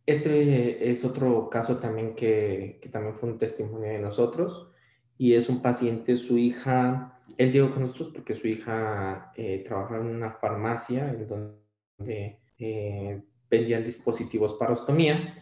Este 0.07 0.91
es 0.91 1.05
otro 1.05 1.51
caso 1.51 1.77
también 1.77 2.15
que, 2.15 2.79
que, 2.81 2.89
también 2.89 3.15
fue 3.15 3.29
un 3.29 3.37
testimonio 3.37 3.91
de 3.91 3.99
nosotros 3.99 4.73
y 5.19 5.35
es 5.35 5.49
un 5.49 5.61
paciente, 5.61 6.17
su 6.17 6.39
hija, 6.39 7.21
él 7.37 7.53
llegó 7.53 7.73
con 7.73 7.83
nosotros 7.83 8.11
porque 8.15 8.35
su 8.35 8.47
hija 8.47 9.33
eh, 9.37 9.63
trabajaba 9.67 10.01
en 10.01 10.15
una 10.15 10.31
farmacia 10.31 11.11
en 11.11 11.27
donde 11.27 12.39
eh, 12.57 13.21
vendían 13.51 13.85
dispositivos 13.85 14.55
para 14.55 14.73
ostomía, 14.73 15.35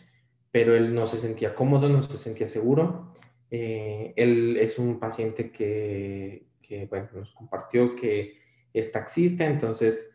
pero 0.51 0.75
él 0.75 0.95
no 0.95 1.07
se 1.07 1.19
sentía 1.19 1.55
cómodo, 1.55 1.91
no 1.91 2.03
se 2.03 2.17
sentía 2.17 2.49
seguro. 2.49 3.13
Eh, 3.51 4.15
él 4.17 4.57
es 4.57 4.79
un 4.79 4.99
paciente 4.99 5.53
que, 5.53 6.47
que 6.63 6.87
bueno, 6.87 7.09
nos 7.15 7.33
compartió 7.33 7.95
que 7.95 8.39
es 8.73 8.91
taxista, 8.91 9.45
entonces 9.47 10.15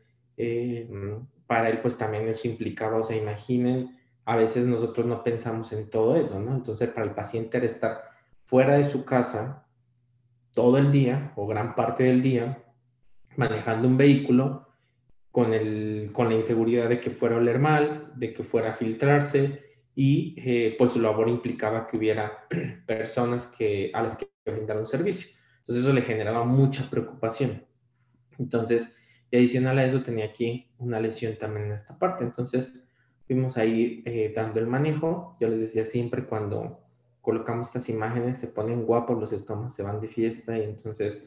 para 1.45 1.70
él 1.70 1.82
pues 1.82 1.97
también 1.97 2.28
eso 2.28 2.47
implicaba, 2.47 2.97
o 2.97 3.03
sea, 3.03 3.16
imaginen, 3.16 3.95
a 4.26 4.36
veces 4.36 4.66
nosotros 4.66 5.05
no 5.05 5.24
pensamos 5.24 5.72
en 5.72 5.89
todo 5.89 6.16
eso, 6.16 6.39
¿no? 6.39 6.55
Entonces, 6.55 6.89
para 6.89 7.05
el 7.05 7.14
paciente 7.14 7.57
era 7.57 7.66
estar 7.66 8.11
fuera 8.52 8.76
de 8.76 8.84
su 8.84 9.06
casa 9.06 9.66
todo 10.54 10.78
el 10.78 10.91
día 10.91 11.32
o 11.38 11.47
gran 11.47 11.74
parte 11.74 12.04
del 12.04 12.22
día 12.22 12.66
manejando 13.38 13.88
un 13.88 13.95
vehículo 13.95 14.68
con, 15.32 15.54
el, 15.54 16.10
con 16.12 16.28
la 16.28 16.36
inseguridad 16.36 16.89
de 16.89 16.99
que 16.99 17.12
fuera 17.12 17.36
a 17.36 17.38
oler 17.38 17.60
mal, 17.60 18.12
de 18.18 18.34
que 18.34 18.43
fuera 18.43 18.72
a 18.72 18.76
filtrarse 18.76 19.62
y 19.95 20.36
eh, 20.38 20.76
pues 20.78 20.91
su 20.91 20.99
labor 20.99 21.30
implicaba 21.30 21.88
que 21.88 21.95
hubiera 21.95 22.45
personas 22.86 23.47
que, 23.47 23.89
a 23.93 24.02
las 24.02 24.18
que 24.18 24.28
brindaran 24.45 24.82
un 24.82 24.86
servicio. 24.86 25.32
Entonces 25.60 25.86
eso 25.86 25.93
le 25.93 26.02
generaba 26.02 26.43
mucha 26.43 26.89
preocupación. 26.89 27.66
Entonces, 28.38 28.97
adicional 29.32 29.80
a 29.80 29.86
eso 29.86 30.04
tenía 30.04 30.26
aquí 30.26 30.74
una 30.78 30.99
lesión 30.99 31.38
también 31.38 31.68
en 31.68 31.72
esta 31.72 31.97
parte. 31.97 32.26
Entonces, 32.26 32.74
fuimos 33.26 33.56
ahí 33.56 34.04
eh, 34.06 34.34
dando 34.36 34.60
el 34.60 34.68
manejo. 34.68 35.38
Yo 35.39 35.47
les 35.47 35.62
decía 35.62 35.86
siempre 35.86 36.26
cuando 36.26 36.91
colocamos 37.22 37.67
estas 37.67 37.88
imágenes, 37.89 38.38
se 38.38 38.47
ponen 38.47 38.86
guapos 38.86 39.19
los 39.19 39.32
estómagos, 39.32 39.74
se 39.74 39.84
van 39.84 39.99
de 39.99 40.07
fiesta 40.07 40.57
y 40.57 40.63
entonces 40.63 41.19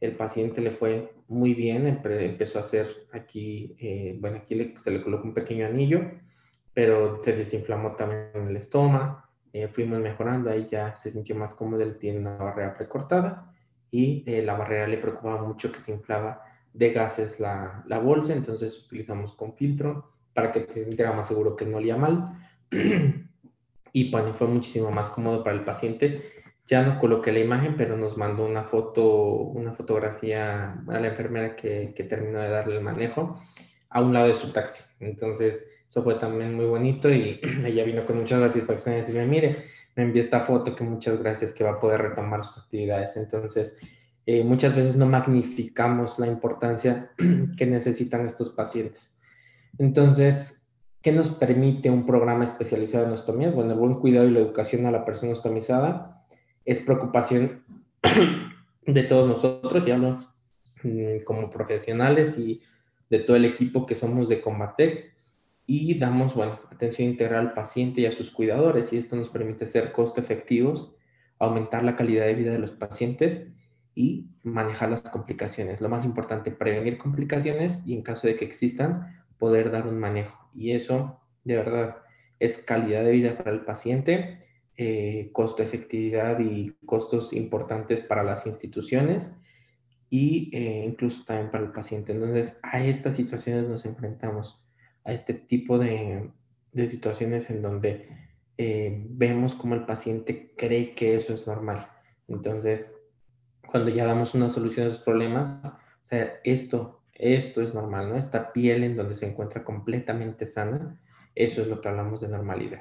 el 0.00 0.16
paciente 0.16 0.60
le 0.60 0.70
fue 0.70 1.14
muy 1.28 1.54
bien, 1.54 1.86
empezó 1.86 2.58
a 2.58 2.62
hacer 2.62 3.06
aquí, 3.12 3.76
eh, 3.78 4.16
bueno, 4.20 4.38
aquí 4.38 4.74
se 4.76 4.90
le 4.90 5.02
colocó 5.02 5.24
un 5.24 5.34
pequeño 5.34 5.66
anillo, 5.66 6.10
pero 6.72 7.20
se 7.20 7.36
desinflamó 7.36 7.94
también 7.94 8.48
el 8.48 8.56
estómago, 8.56 9.22
eh, 9.52 9.68
fuimos 9.68 10.00
mejorando, 10.00 10.50
ahí 10.50 10.66
ya 10.70 10.94
se 10.94 11.10
sintió 11.10 11.36
más 11.36 11.54
cómodo, 11.54 11.82
él 11.82 11.96
tiene 11.98 12.18
una 12.18 12.36
barrera 12.36 12.74
precortada 12.74 13.54
y 13.90 14.24
la 14.42 14.54
barrera 14.54 14.88
le 14.88 14.98
preocupaba 14.98 15.42
mucho 15.42 15.70
que 15.70 15.78
se 15.78 15.92
inflaba 15.92 16.42
de 16.72 16.92
gases 16.92 17.38
la, 17.38 17.84
la 17.86 18.00
bolsa, 18.00 18.32
entonces 18.32 18.84
utilizamos 18.84 19.32
con 19.32 19.54
filtro 19.54 20.10
para 20.34 20.50
que 20.50 20.66
se 20.68 20.84
sintiera 20.84 21.12
más 21.12 21.28
seguro 21.28 21.54
que 21.54 21.64
no 21.64 21.76
olía 21.76 21.96
mal. 21.96 22.36
y 23.94 24.10
bueno, 24.10 24.34
fue 24.34 24.48
muchísimo 24.48 24.90
más 24.90 25.08
cómodo 25.08 25.44
para 25.44 25.56
el 25.56 25.64
paciente. 25.64 26.20
Ya 26.66 26.82
no 26.82 26.98
coloqué 26.98 27.30
la 27.30 27.38
imagen, 27.38 27.76
pero 27.76 27.96
nos 27.96 28.16
mandó 28.16 28.44
una 28.44 28.64
foto, 28.64 29.04
una 29.04 29.72
fotografía 29.72 30.82
a 30.88 31.00
la 31.00 31.06
enfermera 31.06 31.54
que, 31.54 31.92
que 31.94 32.02
terminó 32.02 32.40
de 32.40 32.48
darle 32.48 32.76
el 32.76 32.82
manejo 32.82 33.40
a 33.88 34.02
un 34.02 34.12
lado 34.12 34.26
de 34.26 34.34
su 34.34 34.52
taxi. 34.52 34.82
Entonces, 34.98 35.64
eso 35.88 36.02
fue 36.02 36.16
también 36.16 36.54
muy 36.54 36.64
bonito 36.64 37.08
y 37.08 37.40
ella 37.64 37.84
vino 37.84 38.04
con 38.04 38.18
mucha 38.18 38.36
satisfacción 38.40 38.96
y 38.96 38.98
decirme, 38.98 39.26
mire, 39.26 39.64
me 39.94 40.02
envió 40.02 40.20
esta 40.20 40.40
foto 40.40 40.74
que 40.74 40.82
muchas 40.82 41.16
gracias 41.20 41.52
que 41.52 41.62
va 41.62 41.74
a 41.74 41.78
poder 41.78 42.02
retomar 42.02 42.42
sus 42.42 42.64
actividades. 42.64 43.16
Entonces, 43.16 43.78
eh, 44.26 44.42
muchas 44.42 44.74
veces 44.74 44.96
no 44.96 45.06
magnificamos 45.06 46.18
la 46.18 46.26
importancia 46.26 47.12
que 47.56 47.66
necesitan 47.66 48.26
estos 48.26 48.50
pacientes. 48.50 49.16
Entonces, 49.78 50.63
¿qué 51.04 51.12
nos 51.12 51.28
permite 51.28 51.90
un 51.90 52.06
programa 52.06 52.44
especializado 52.44 53.04
en 53.04 53.12
ostomías? 53.12 53.54
Bueno, 53.54 53.72
el 53.72 53.78
buen 53.78 53.92
cuidado 53.92 54.26
y 54.26 54.30
la 54.30 54.40
educación 54.40 54.86
a 54.86 54.90
la 54.90 55.04
persona 55.04 55.32
ostomizada 55.32 56.24
es 56.64 56.80
preocupación 56.80 57.62
de 58.86 59.02
todos 59.02 59.28
nosotros, 59.28 59.84
ya 59.84 59.98
no 59.98 60.18
mm, 60.82 61.24
como 61.26 61.50
profesionales 61.50 62.38
y 62.38 62.62
de 63.10 63.18
todo 63.18 63.36
el 63.36 63.44
equipo 63.44 63.84
que 63.84 63.94
somos 63.94 64.30
de 64.30 64.40
Combatec 64.40 65.14
y 65.66 65.98
damos, 65.98 66.34
bueno, 66.34 66.58
atención 66.72 67.10
integral 67.10 67.48
al 67.48 67.52
paciente 67.52 68.00
y 68.00 68.06
a 68.06 68.12
sus 68.12 68.30
cuidadores 68.30 68.90
y 68.94 68.96
esto 68.96 69.14
nos 69.14 69.28
permite 69.28 69.66
ser 69.66 69.92
costo 69.92 70.22
efectivos, 70.22 70.96
aumentar 71.38 71.82
la 71.84 71.96
calidad 71.96 72.24
de 72.24 72.34
vida 72.34 72.52
de 72.52 72.58
los 72.58 72.70
pacientes 72.70 73.52
y 73.94 74.30
manejar 74.42 74.88
las 74.88 75.02
complicaciones. 75.02 75.82
Lo 75.82 75.90
más 75.90 76.06
importante, 76.06 76.50
prevenir 76.50 76.96
complicaciones 76.96 77.86
y 77.86 77.92
en 77.92 78.02
caso 78.02 78.26
de 78.26 78.36
que 78.36 78.46
existan, 78.46 79.23
poder 79.38 79.70
dar 79.70 79.86
un 79.86 79.98
manejo. 79.98 80.48
Y 80.52 80.72
eso, 80.72 81.20
de 81.44 81.56
verdad, 81.56 81.96
es 82.38 82.58
calidad 82.58 83.04
de 83.04 83.12
vida 83.12 83.36
para 83.36 83.52
el 83.52 83.64
paciente, 83.64 84.40
eh, 84.76 85.30
costo 85.32 85.62
efectividad 85.62 86.40
y 86.40 86.76
costos 86.84 87.32
importantes 87.32 88.00
para 88.00 88.22
las 88.24 88.46
instituciones 88.46 89.40
y 90.10 90.50
eh, 90.52 90.84
incluso 90.86 91.24
también 91.24 91.50
para 91.50 91.64
el 91.64 91.72
paciente. 91.72 92.12
Entonces, 92.12 92.58
a 92.62 92.84
estas 92.84 93.16
situaciones 93.16 93.68
nos 93.68 93.84
enfrentamos, 93.86 94.66
a 95.04 95.12
este 95.12 95.34
tipo 95.34 95.78
de, 95.78 96.30
de 96.72 96.86
situaciones 96.86 97.50
en 97.50 97.62
donde 97.62 98.08
eh, 98.56 99.04
vemos 99.08 99.54
como 99.54 99.74
el 99.74 99.84
paciente 99.84 100.54
cree 100.56 100.94
que 100.94 101.14
eso 101.14 101.34
es 101.34 101.46
normal. 101.46 101.88
Entonces, 102.28 102.94
cuando 103.66 103.90
ya 103.90 104.06
damos 104.06 104.34
una 104.34 104.48
solución 104.48 104.86
a 104.86 104.88
esos 104.90 105.02
problemas, 105.02 105.64
o 105.64 106.04
sea, 106.04 106.34
esto 106.44 107.00
esto 107.14 107.62
es 107.62 107.74
normal, 107.74 108.08
¿no? 108.08 108.16
Esta 108.16 108.52
piel 108.52 108.84
en 108.84 108.96
donde 108.96 109.14
se 109.14 109.26
encuentra 109.26 109.64
completamente 109.64 110.46
sana, 110.46 111.00
eso 111.34 111.62
es 111.62 111.68
lo 111.68 111.80
que 111.80 111.88
hablamos 111.88 112.20
de 112.20 112.28
normalidad. 112.28 112.80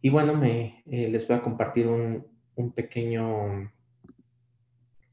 Y 0.00 0.10
bueno, 0.10 0.34
me, 0.34 0.82
eh, 0.86 1.08
les 1.08 1.26
voy 1.26 1.36
a 1.36 1.42
compartir 1.42 1.86
un, 1.86 2.26
pequeño 2.74 3.72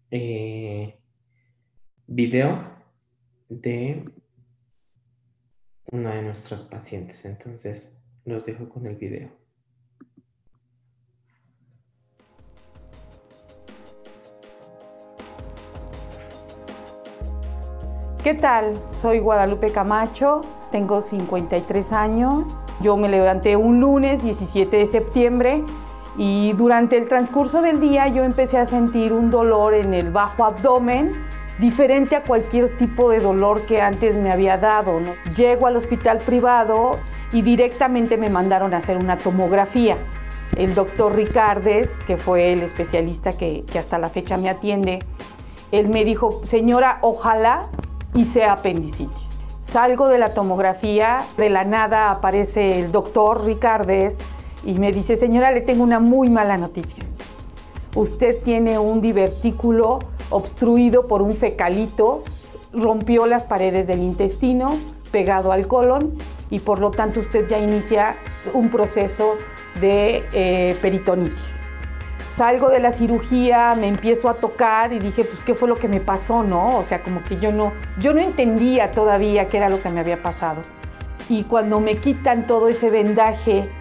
eh, 0.10 1.00
video 2.08 2.76
de 3.50 4.04
una 5.92 6.16
de 6.16 6.22
nuestras 6.24 6.64
pacientes. 6.64 7.24
Entonces, 7.26 8.00
los 8.26 8.46
dejo 8.46 8.68
con 8.70 8.88
el 8.88 8.96
video. 8.96 9.45
¿Qué 18.26 18.34
tal? 18.34 18.82
Soy 18.90 19.20
Guadalupe 19.20 19.72
Camacho, 19.72 20.42
tengo 20.72 21.00
53 21.00 21.94
años. 21.94 22.48
Yo 22.82 22.98
me 22.98 23.08
levanté 23.08 23.56
un 23.56 23.80
lunes 23.80 24.24
17 24.24 24.78
de 24.78 24.88
septiembre 24.88 25.64
y 26.18 26.52
durante 26.54 26.98
el 26.98 27.08
transcurso 27.08 27.62
del 27.62 27.80
día 27.80 28.08
yo 28.08 28.24
empecé 28.24 28.58
a 28.58 28.66
sentir 28.66 29.14
un 29.14 29.30
dolor 29.30 29.76
en 29.76 29.94
el 29.94 30.10
bajo 30.10 30.44
abdomen 30.44 31.24
diferente 31.60 32.16
a 32.16 32.24
cualquier 32.24 32.76
tipo 32.80 33.12
de 33.12 33.20
dolor 33.20 33.68
que 33.68 33.80
antes 33.80 34.16
me 34.16 34.32
había 34.32 34.58
dado. 34.58 35.00
Llego 35.38 35.68
al 35.68 35.76
hospital 35.76 36.18
privado 36.18 36.98
y 37.32 37.44
directamente 37.44 38.18
me 38.18 38.32
mandaron 38.32 38.74
a 38.74 38.78
hacer 38.78 38.98
una 38.98 39.20
tomografía. 39.20 39.98
El 40.58 40.74
doctor 40.74 41.16
Ricardes, 41.16 42.00
que 42.08 42.18
fue 42.18 42.54
el 42.54 42.64
especialista 42.64 43.38
que, 43.38 43.66
que 43.72 43.78
hasta 43.78 44.00
la 44.00 44.10
fecha 44.10 44.36
me 44.36 44.50
atiende, 44.50 45.04
él 45.72 45.90
me 45.90 46.04
dijo, 46.06 46.42
señora, 46.44 46.98
ojalá 47.02 47.70
y 48.16 48.26
sea 48.26 48.54
apendicitis. 48.54 49.38
Salgo 49.60 50.08
de 50.08 50.18
la 50.18 50.34
tomografía, 50.34 51.24
de 51.38 51.50
la 51.50 51.66
nada 51.66 52.12
aparece 52.12 52.80
el 52.80 52.92
doctor 52.92 53.46
Ricardes 53.46 54.20
y 54.64 54.74
me 54.76 54.92
dice, 54.92 55.16
señora, 55.16 55.52
le 55.52 55.62
tengo 55.62 55.84
una 55.84 56.00
muy 56.00 56.30
mala 56.30 56.58
noticia. 56.58 57.04
Usted 57.96 58.42
tiene 58.44 58.80
un 58.80 59.02
divertículo 59.02 60.00
obstruido 60.30 61.08
por 61.08 61.22
un 61.22 61.34
fecalito, 61.34 62.24
rompió 62.74 63.26
las 63.26 63.44
paredes 63.44 63.88
del 63.88 64.02
intestino, 64.02 64.78
pegado 65.12 65.52
al 65.52 65.68
colon 65.68 66.18
y 66.50 66.60
por 66.60 66.80
lo 66.80 66.92
tanto 66.92 67.20
usted 67.20 67.48
ya 67.48 67.60
inicia 67.60 68.18
un 68.54 68.70
proceso 68.70 69.36
de 69.80 70.24
eh, 70.32 70.78
peritonitis 70.82 71.65
salgo 72.36 72.68
de 72.70 72.80
la 72.80 72.92
cirugía, 72.92 73.76
me 73.76 73.88
empiezo 73.88 74.28
a 74.28 74.34
tocar 74.34 74.92
y 74.92 75.00
dije, 75.00 75.24
pues, 75.24 75.40
¿qué 75.40 75.54
fue 75.54 75.70
lo 75.70 75.78
que 75.78 75.88
me 75.88 76.02
pasó, 76.02 76.44
no? 76.44 76.78
O 76.78 76.84
sea, 76.84 77.02
como 77.02 77.24
que 77.24 77.40
yo 77.40 77.54
no, 77.54 77.72
yo 77.98 78.14
no 78.14 78.20
entendía 78.20 78.92
todavía 78.92 79.48
qué 79.48 79.56
era 79.56 79.70
lo 79.70 79.82
que 79.82 79.90
me 79.90 80.02
había 80.02 80.22
pasado. 80.22 80.62
Y 81.30 81.46
cuando 81.46 81.80
me 81.80 81.96
quitan 81.96 82.46
todo 82.46 82.68
ese 82.68 82.90
vendaje, 82.90 83.72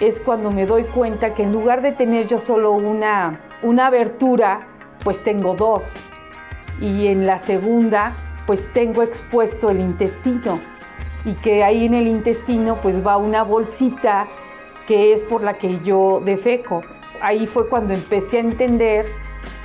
es 0.00 0.20
cuando 0.20 0.50
me 0.50 0.66
doy 0.66 0.84
cuenta 0.84 1.34
que 1.34 1.44
en 1.44 1.52
lugar 1.52 1.82
de 1.82 1.92
tener 1.92 2.26
yo 2.26 2.38
solo 2.38 2.72
una, 2.72 3.42
una 3.62 3.86
abertura, 3.86 4.66
pues 5.04 5.22
tengo 5.22 5.54
dos. 5.54 5.94
Y 6.80 7.06
en 7.06 7.26
la 7.26 7.38
segunda, 7.38 8.12
pues 8.44 8.72
tengo 8.72 9.04
expuesto 9.04 9.70
el 9.70 9.78
intestino. 9.78 10.58
Y 11.24 11.34
que 11.34 11.62
ahí 11.62 11.84
en 11.86 11.94
el 11.94 12.08
intestino, 12.08 12.74
pues 12.82 13.06
va 13.06 13.16
una 13.18 13.44
bolsita 13.44 14.26
que 14.88 15.12
es 15.12 15.22
por 15.22 15.44
la 15.44 15.58
que 15.58 15.78
yo 15.84 16.20
defeco 16.24 16.82
ahí 17.20 17.46
fue 17.46 17.68
cuando 17.68 17.94
empecé 17.94 18.38
a 18.38 18.40
entender 18.40 19.06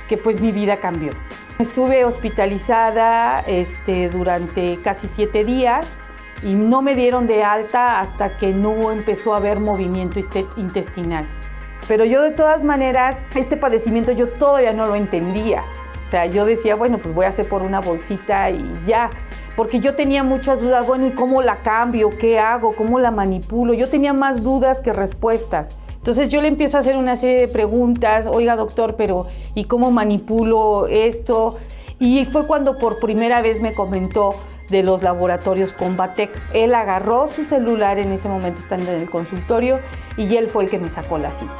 que 0.08 0.16
pues 0.16 0.40
mi 0.40 0.52
vida 0.52 0.78
cambió. 0.78 1.12
Estuve 1.58 2.04
hospitalizada 2.04 3.40
este, 3.40 4.08
durante 4.10 4.78
casi 4.82 5.06
siete 5.06 5.44
días 5.44 6.04
y 6.42 6.54
no 6.54 6.82
me 6.82 6.94
dieron 6.94 7.26
de 7.26 7.42
alta 7.42 8.00
hasta 8.00 8.36
que 8.36 8.52
no 8.52 8.92
empezó 8.92 9.34
a 9.34 9.38
haber 9.38 9.58
movimiento 9.58 10.20
intestinal. 10.56 11.26
Pero 11.88 12.04
yo 12.04 12.22
de 12.22 12.32
todas 12.32 12.64
maneras, 12.64 13.20
este 13.34 13.56
padecimiento 13.56 14.12
yo 14.12 14.28
todavía 14.28 14.72
no 14.72 14.86
lo 14.86 14.96
entendía. 14.96 15.62
O 16.04 16.08
sea, 16.08 16.26
yo 16.26 16.44
decía, 16.44 16.74
bueno, 16.76 16.98
pues 16.98 17.14
voy 17.14 17.24
a 17.24 17.28
hacer 17.28 17.48
por 17.48 17.62
una 17.62 17.80
bolsita 17.80 18.50
y 18.50 18.62
ya. 18.86 19.10
Porque 19.56 19.80
yo 19.80 19.94
tenía 19.94 20.22
muchas 20.22 20.60
dudas, 20.60 20.86
bueno, 20.86 21.06
¿y 21.06 21.12
cómo 21.12 21.42
la 21.42 21.56
cambio? 21.56 22.10
¿Qué 22.18 22.38
hago? 22.38 22.76
¿Cómo 22.76 22.98
la 22.98 23.10
manipulo? 23.10 23.72
Yo 23.72 23.88
tenía 23.88 24.12
más 24.12 24.42
dudas 24.42 24.80
que 24.80 24.92
respuestas. 24.92 25.76
Entonces 26.06 26.28
yo 26.28 26.40
le 26.40 26.46
empiezo 26.46 26.76
a 26.76 26.80
hacer 26.80 26.96
una 26.96 27.16
serie 27.16 27.40
de 27.40 27.48
preguntas, 27.48 28.26
oiga 28.30 28.54
doctor, 28.54 28.94
pero 28.94 29.26
¿y 29.56 29.64
cómo 29.64 29.90
manipulo 29.90 30.86
esto? 30.86 31.58
Y 31.98 32.24
fue 32.26 32.46
cuando 32.46 32.78
por 32.78 33.00
primera 33.00 33.42
vez 33.42 33.60
me 33.60 33.74
comentó 33.74 34.36
de 34.70 34.84
los 34.84 35.02
laboratorios 35.02 35.72
Combatec. 35.72 36.30
Él 36.54 36.76
agarró 36.76 37.26
su 37.26 37.42
celular 37.42 37.98
en 37.98 38.12
ese 38.12 38.28
momento 38.28 38.60
estando 38.60 38.92
en 38.92 39.00
el 39.00 39.10
consultorio 39.10 39.80
y 40.16 40.36
él 40.36 40.46
fue 40.46 40.62
el 40.62 40.70
que 40.70 40.78
me 40.78 40.90
sacó 40.90 41.18
la 41.18 41.32
cita. 41.32 41.56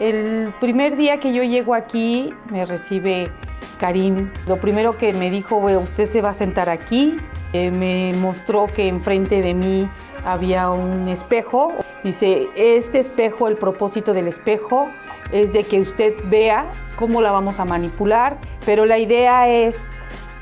El 0.00 0.52
primer 0.58 0.96
día 0.96 1.20
que 1.20 1.32
yo 1.32 1.44
llego 1.44 1.74
aquí 1.74 2.34
me 2.50 2.66
recibe 2.66 3.30
Karim. 3.78 4.32
Lo 4.48 4.58
primero 4.58 4.98
que 4.98 5.12
me 5.12 5.30
dijo, 5.30 5.58
usted 5.58 6.10
se 6.10 6.20
va 6.22 6.30
a 6.30 6.34
sentar 6.34 6.68
aquí. 6.68 7.16
Eh, 7.52 7.70
me 7.70 8.14
mostró 8.18 8.66
que 8.66 8.88
enfrente 8.88 9.42
de 9.42 9.54
mí 9.54 9.88
había 10.24 10.70
un 10.70 11.06
espejo. 11.06 11.72
Dice, 12.04 12.48
este 12.54 13.00
espejo, 13.00 13.48
el 13.48 13.56
propósito 13.56 14.14
del 14.14 14.28
espejo 14.28 14.88
es 15.32 15.52
de 15.52 15.64
que 15.64 15.80
usted 15.80 16.14
vea 16.24 16.70
cómo 16.96 17.20
la 17.20 17.32
vamos 17.32 17.58
a 17.58 17.64
manipular, 17.64 18.38
pero 18.64 18.86
la 18.86 18.98
idea 18.98 19.48
es 19.48 19.88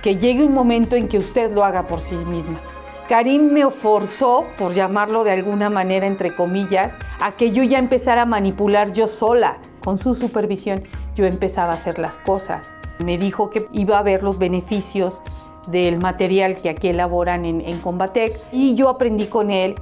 que 0.02 0.16
llegue 0.16 0.44
un 0.44 0.52
momento 0.52 0.96
en 0.96 1.08
que 1.08 1.18
usted 1.18 1.52
lo 1.52 1.64
haga 1.64 1.86
por 1.86 2.00
sí 2.00 2.14
misma. 2.14 2.60
Karim 3.08 3.52
me 3.52 3.70
forzó, 3.70 4.46
por 4.58 4.74
llamarlo 4.74 5.24
de 5.24 5.30
alguna 5.30 5.70
manera, 5.70 6.06
entre 6.06 6.34
comillas, 6.34 6.94
a 7.20 7.32
que 7.32 7.52
yo 7.52 7.62
ya 7.62 7.78
empezara 7.78 8.22
a 8.22 8.26
manipular 8.26 8.92
yo 8.92 9.06
sola. 9.06 9.58
Con 9.82 9.96
su 9.96 10.16
supervisión, 10.16 10.82
yo 11.14 11.24
empezaba 11.24 11.72
a 11.72 11.76
hacer 11.76 11.98
las 12.00 12.18
cosas. 12.18 12.76
Me 12.98 13.16
dijo 13.16 13.48
que 13.50 13.68
iba 13.72 13.98
a 13.98 14.02
ver 14.02 14.24
los 14.24 14.38
beneficios 14.38 15.20
del 15.68 15.98
material 15.98 16.56
que 16.56 16.68
aquí 16.68 16.88
elaboran 16.88 17.44
en, 17.44 17.60
en 17.60 17.78
Combatec 17.78 18.38
y 18.52 18.74
yo 18.74 18.88
aprendí 18.88 19.26
con 19.26 19.50
él 19.50 19.76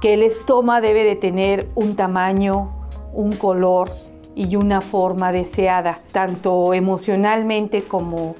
que 0.00 0.14
el 0.14 0.22
estoma 0.22 0.80
debe 0.80 1.04
de 1.04 1.16
tener 1.16 1.68
un 1.74 1.96
tamaño, 1.96 2.70
un 3.12 3.32
color 3.32 3.90
y 4.34 4.56
una 4.56 4.80
forma 4.80 5.32
deseada, 5.32 6.00
tanto 6.12 6.74
emocionalmente 6.74 7.84
como 7.84 8.36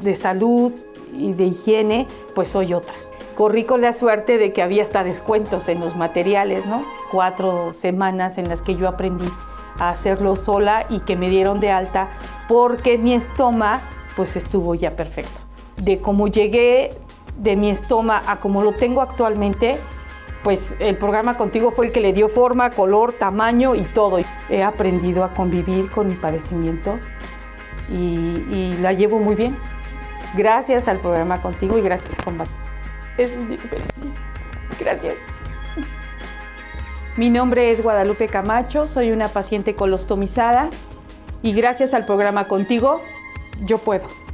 de 0.00 0.14
salud 0.14 0.72
y 1.12 1.34
de 1.34 1.44
higiene, 1.44 2.06
pues 2.34 2.48
soy 2.48 2.74
otra. 2.74 2.94
Corrí 3.36 3.64
con 3.64 3.82
la 3.82 3.92
suerte 3.92 4.38
de 4.38 4.52
que 4.52 4.62
había 4.62 4.82
hasta 4.82 5.04
descuentos 5.04 5.68
en 5.68 5.80
los 5.80 5.96
materiales, 5.96 6.66
¿no? 6.66 6.84
Cuatro 7.12 7.72
semanas 7.74 8.38
en 8.38 8.48
las 8.48 8.62
que 8.62 8.74
yo 8.74 8.88
aprendí 8.88 9.28
a 9.78 9.90
hacerlo 9.90 10.34
sola 10.34 10.86
y 10.88 11.00
que 11.00 11.16
me 11.16 11.28
dieron 11.30 11.60
de 11.60 11.70
alta 11.70 12.08
porque 12.48 12.98
mi 12.98 13.12
estoma 13.12 13.82
pues 14.16 14.34
estuvo 14.34 14.74
ya 14.74 14.96
perfecto 14.96 15.48
de 15.82 16.00
cómo 16.00 16.28
llegué 16.28 16.92
de 17.38 17.56
mi 17.56 17.70
estómago 17.70 18.24
a 18.26 18.40
como 18.40 18.62
lo 18.62 18.72
tengo 18.72 19.00
actualmente, 19.00 19.78
pues 20.42 20.74
el 20.78 20.96
programa 20.96 21.36
contigo 21.36 21.72
fue 21.72 21.86
el 21.86 21.92
que 21.92 22.00
le 22.00 22.12
dio 22.12 22.28
forma, 22.28 22.70
color, 22.70 23.12
tamaño 23.12 23.74
y 23.74 23.82
todo. 23.82 24.18
He 24.48 24.62
aprendido 24.62 25.24
a 25.24 25.30
convivir 25.30 25.90
con 25.90 26.08
mi 26.08 26.14
padecimiento 26.14 26.98
y, 27.90 28.74
la 28.80 28.92
llevo 28.92 29.18
muy 29.18 29.34
bien. 29.34 29.56
Gracias 30.36 30.88
al 30.88 30.98
programa 30.98 31.42
contigo 31.42 31.78
y 31.78 31.82
gracias 31.82 32.12
a 32.18 32.24
Combate. 32.24 32.50
Es 33.16 33.32
Gracias. 34.78 35.14
Mi 37.16 37.30
nombre 37.30 37.72
es 37.72 37.82
Guadalupe 37.82 38.28
Camacho, 38.28 38.86
soy 38.86 39.10
una 39.10 39.28
paciente 39.28 39.74
colostomizada 39.74 40.70
y 41.42 41.52
gracias 41.52 41.92
al 41.92 42.06
programa 42.06 42.46
contigo 42.46 43.00
yo 43.66 43.78
puedo. 43.78 44.27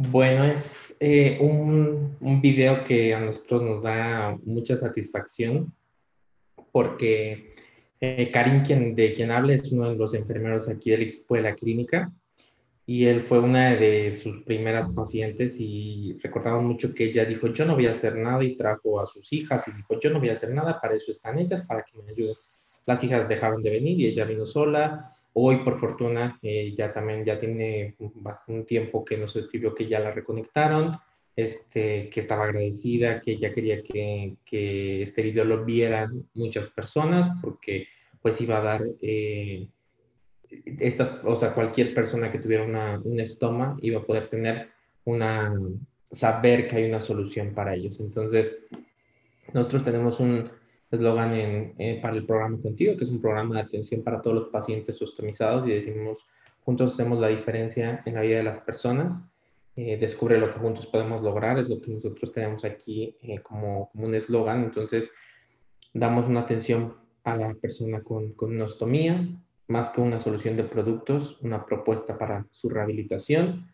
Bueno, 0.00 0.44
es 0.44 0.94
eh, 1.00 1.38
un, 1.40 2.16
un, 2.20 2.40
video 2.40 2.84
que 2.84 3.12
a 3.12 3.18
nosotros 3.18 3.62
nos 3.62 3.82
da 3.82 4.38
mucha 4.44 4.76
satisfacción 4.76 5.74
porque 6.70 7.48
eh, 8.00 8.30
Karim, 8.30 8.62
de 8.94 9.12
quien 9.12 9.32
habla, 9.32 9.54
es 9.54 9.72
uno 9.72 9.90
de 9.90 9.96
los 9.96 10.14
enfermeros 10.14 10.68
aquí 10.68 10.92
del 10.92 11.02
equipo 11.02 11.34
de 11.34 11.42
la 11.42 11.56
clínica 11.56 12.12
y 12.86 13.06
él 13.06 13.22
fue 13.22 13.40
una 13.40 13.74
de 13.74 14.12
sus 14.12 14.44
primeras 14.44 14.88
pacientes 14.88 15.56
y 15.58 16.16
recordaba 16.22 16.60
mucho 16.60 16.94
que 16.94 17.06
ella 17.06 17.24
dijo, 17.24 17.48
yo 17.48 17.64
no 17.64 17.74
voy 17.74 17.88
a 17.88 17.90
hacer 17.90 18.14
nada 18.14 18.44
y 18.44 18.54
trajo 18.54 19.00
a 19.00 19.06
sus 19.08 19.32
hijas 19.32 19.66
y 19.66 19.72
dijo, 19.72 19.98
yo 19.98 20.10
no 20.10 20.20
voy 20.20 20.28
a 20.28 20.34
hacer 20.34 20.54
nada, 20.54 20.80
para 20.80 20.94
eso 20.94 21.10
están 21.10 21.40
ellas, 21.40 21.62
para 21.62 21.82
que 21.82 22.00
me 22.00 22.12
ayuden. 22.12 22.36
Las 22.86 23.02
hijas 23.02 23.28
dejaron 23.28 23.64
de 23.64 23.70
venir 23.70 23.98
y 23.98 24.06
ella 24.06 24.24
vino 24.24 24.46
sola 24.46 25.10
Hoy, 25.40 25.58
por 25.58 25.78
fortuna, 25.78 26.36
eh, 26.42 26.74
ya 26.76 26.90
también 26.90 27.24
ya 27.24 27.38
tiene 27.38 27.94
bastante 28.16 28.64
tiempo 28.64 29.04
que 29.04 29.16
nos 29.16 29.36
escribió 29.36 29.72
que 29.72 29.86
ya 29.86 30.00
la 30.00 30.10
reconectaron, 30.10 30.90
este, 31.36 32.08
que 32.08 32.18
estaba 32.18 32.42
agradecida, 32.42 33.20
que 33.20 33.38
ya 33.38 33.52
quería 33.52 33.80
que, 33.80 34.34
que 34.44 35.00
este 35.02 35.22
video 35.22 35.44
lo 35.44 35.64
vieran 35.64 36.28
muchas 36.34 36.66
personas, 36.66 37.30
porque 37.40 37.86
pues 38.20 38.40
iba 38.40 38.58
a 38.58 38.62
dar 38.62 38.84
eh, 39.00 39.68
estas, 40.80 41.20
o 41.22 41.36
sea, 41.36 41.54
cualquier 41.54 41.94
persona 41.94 42.32
que 42.32 42.40
tuviera 42.40 42.64
una, 42.64 43.00
un 43.04 43.20
estoma 43.20 43.78
iba 43.80 44.00
a 44.00 44.04
poder 44.04 44.28
tener 44.28 44.70
una, 45.04 45.54
saber 46.10 46.66
que 46.66 46.78
hay 46.78 46.88
una 46.88 46.98
solución 46.98 47.54
para 47.54 47.76
ellos. 47.76 48.00
Entonces, 48.00 48.58
nosotros 49.52 49.84
tenemos 49.84 50.18
un 50.18 50.50
eslogan 50.90 51.74
para 52.00 52.14
el 52.14 52.24
programa 52.24 52.60
Contigo, 52.60 52.96
que 52.96 53.04
es 53.04 53.10
un 53.10 53.20
programa 53.20 53.56
de 53.56 53.62
atención 53.62 54.02
para 54.02 54.22
todos 54.22 54.36
los 54.36 54.48
pacientes 54.48 55.00
ostomizados 55.02 55.66
y 55.66 55.70
decimos, 55.70 56.26
juntos 56.68 56.94
hacemos 56.94 57.18
la 57.18 57.28
diferencia 57.28 58.02
en 58.04 58.14
la 58.14 58.22
vida 58.22 58.38
de 58.38 58.44
las 58.44 58.60
personas. 58.60 59.28
Eh, 59.76 59.96
descubre 59.96 60.38
lo 60.38 60.50
que 60.50 60.58
juntos 60.58 60.86
podemos 60.86 61.22
lograr, 61.22 61.58
es 61.58 61.68
lo 61.68 61.80
que 61.80 61.92
nosotros 61.92 62.32
tenemos 62.32 62.64
aquí 62.64 63.16
eh, 63.22 63.38
como, 63.40 63.90
como, 63.90 64.06
un 64.06 64.14
eslogan. 64.14 64.64
Entonces, 64.64 65.10
damos 65.94 66.26
una 66.26 66.40
atención 66.40 66.96
a 67.24 67.36
la 67.36 67.54
persona 67.54 68.02
con, 68.02 68.32
con 68.32 68.50
una 68.54 68.64
ostomía, 68.64 69.28
más 69.68 69.90
que 69.90 70.00
una 70.00 70.18
solución 70.18 70.56
de 70.56 70.64
productos, 70.64 71.38
una 71.42 71.64
propuesta 71.64 72.18
para 72.18 72.46
su 72.50 72.68
rehabilitación. 72.68 73.70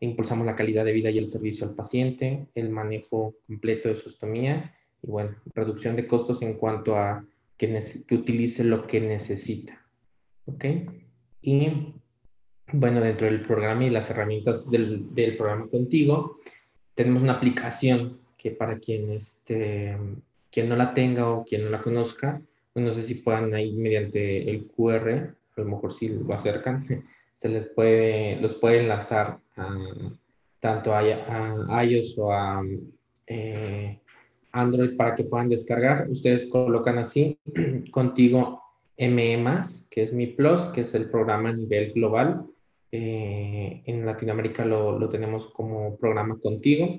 Impulsamos 0.00 0.46
la 0.46 0.56
calidad 0.56 0.84
de 0.84 0.92
vida 0.92 1.10
y 1.10 1.18
el 1.18 1.28
servicio 1.28 1.66
al 1.66 1.74
paciente, 1.74 2.48
el 2.54 2.70
manejo 2.70 3.36
completo 3.46 3.88
de 3.88 3.96
su 3.96 4.08
ostomía 4.08 4.74
y, 5.02 5.10
bueno, 5.10 5.36
reducción 5.54 5.96
de 5.96 6.06
costos 6.06 6.42
en 6.42 6.54
cuanto 6.54 6.96
a 6.96 7.24
que, 7.56 7.78
que 8.06 8.14
utilice 8.14 8.64
lo 8.64 8.86
que 8.86 9.00
necesita. 9.00 9.80
¿Ok? 10.46 10.64
Y, 11.42 11.94
bueno, 12.72 13.00
dentro 13.00 13.26
del 13.26 13.42
programa 13.42 13.84
y 13.84 13.90
las 13.90 14.10
herramientas 14.10 14.70
del, 14.70 15.14
del 15.14 15.36
programa 15.36 15.68
contigo, 15.68 16.38
tenemos 16.94 17.22
una 17.22 17.34
aplicación 17.34 18.18
que 18.36 18.50
para 18.50 18.78
quien, 18.78 19.10
este, 19.12 19.96
quien 20.50 20.68
no 20.68 20.76
la 20.76 20.94
tenga 20.94 21.28
o 21.28 21.44
quien 21.44 21.64
no 21.64 21.70
la 21.70 21.82
conozca, 21.82 22.40
no 22.74 22.92
sé 22.92 23.02
si 23.02 23.16
puedan 23.16 23.54
ahí 23.54 23.72
mediante 23.72 24.50
el 24.50 24.66
QR, 24.66 25.10
a 25.10 25.60
lo 25.60 25.64
mejor 25.64 25.92
si 25.92 26.08
lo 26.08 26.32
acercan, 26.32 26.84
se 27.34 27.48
les 27.48 27.66
puede, 27.66 28.36
los 28.40 28.54
puede 28.54 28.80
enlazar 28.80 29.38
a, 29.56 29.76
tanto 30.60 30.94
a, 30.94 31.84
iOS 31.84 32.18
o 32.18 32.32
a 32.32 32.62
eh, 33.26 33.98
Android 34.52 34.96
para 34.96 35.14
que 35.14 35.24
puedan 35.24 35.48
descargar. 35.48 36.08
Ustedes 36.08 36.46
colocan 36.46 36.98
así, 36.98 37.38
contigo 37.90 38.62
ME+, 38.98 39.60
que 39.90 40.02
es 40.02 40.12
mi 40.12 40.26
Plus, 40.26 40.68
que 40.68 40.82
es 40.82 40.94
el 40.94 41.08
programa 41.10 41.50
a 41.50 41.54
nivel 41.54 41.92
global. 41.92 42.46
Eh, 42.92 43.82
en 43.86 44.04
Latinoamérica 44.04 44.64
lo, 44.64 45.08
tenemos 45.08 45.46
como 45.46 45.96
programa 45.96 46.38
contigo. 46.38 46.98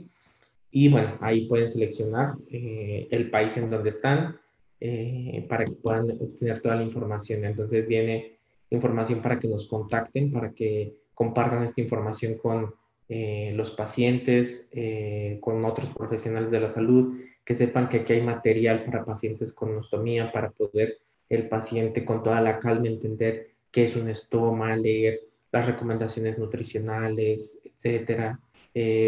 Y 0.72 0.90
bueno, 0.90 1.18
ahí 1.20 1.48
pueden 1.48 1.70
seleccionar 1.70 2.36
eh, 2.50 3.08
el 3.12 3.30
país 3.30 3.58
en 3.58 3.70
donde 3.70 3.90
están, 3.90 4.38
eh, 4.80 5.46
para 5.50 5.66
que 5.66 5.72
puedan 5.72 6.12
obtener 6.12 6.62
toda 6.62 6.78
la 6.78 6.84
información. 6.84 7.46
Entonces 7.46 7.88
viene 7.88 8.38
información 8.70 9.22
para 9.22 9.38
que 9.38 9.48
nos 9.48 9.68
contacten, 9.68 10.32
para 10.32 10.54
que 10.54 10.96
compartan 11.14 11.64
esta 11.64 11.82
información 11.82 12.36
con 12.36 12.74
eh, 13.14 13.52
los 13.56 13.72
pacientes, 13.72 14.70
eh, 14.72 15.38
con 15.42 15.66
otros 15.66 15.90
profesionales 15.90 16.50
de 16.50 16.62
la 16.62 16.70
salud, 16.70 17.20
que 17.44 17.54
sepan 17.54 17.90
que 17.90 17.98
aquí 17.98 18.14
hay 18.14 18.22
material 18.22 18.86
para 18.86 19.04
pacientes 19.04 19.52
con 19.52 19.76
ostomía, 19.76 20.32
para 20.32 20.52
poder 20.52 21.00
el 21.28 21.50
paciente 21.50 22.06
con 22.06 22.24
toda 22.24 22.40
la 22.40 22.58
calma 22.58 22.88
entender 22.88 23.52
qué 23.70 23.84
es 23.84 23.98
un 23.98 24.08
estoma, 24.08 24.78
leer 24.78 25.20
las 25.52 25.68
recomendaciones 25.68 26.38
nutricionales, 26.38 27.60
etcétera, 27.66 28.40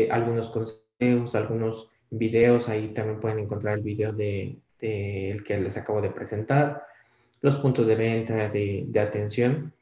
algunos 0.10 0.50
consejos, 0.50 1.36
algunos 1.36 1.88
videos, 2.10 2.68
ahí 2.68 2.90
también 2.90 3.22
pueden 3.22 3.40
encontrar 3.40 3.78
el 3.78 3.84
video 3.84 4.12
de, 4.12 4.58
el 4.82 5.44
que 5.46 5.58
les 5.58 5.78
acabo 5.78 6.02
de 6.02 6.10
presentar, 6.10 6.84
los 7.42 7.56
puntos 7.56 7.88
de 7.88 7.96
venta, 7.96 8.50
de, 8.50 9.00
atención, 9.00 9.74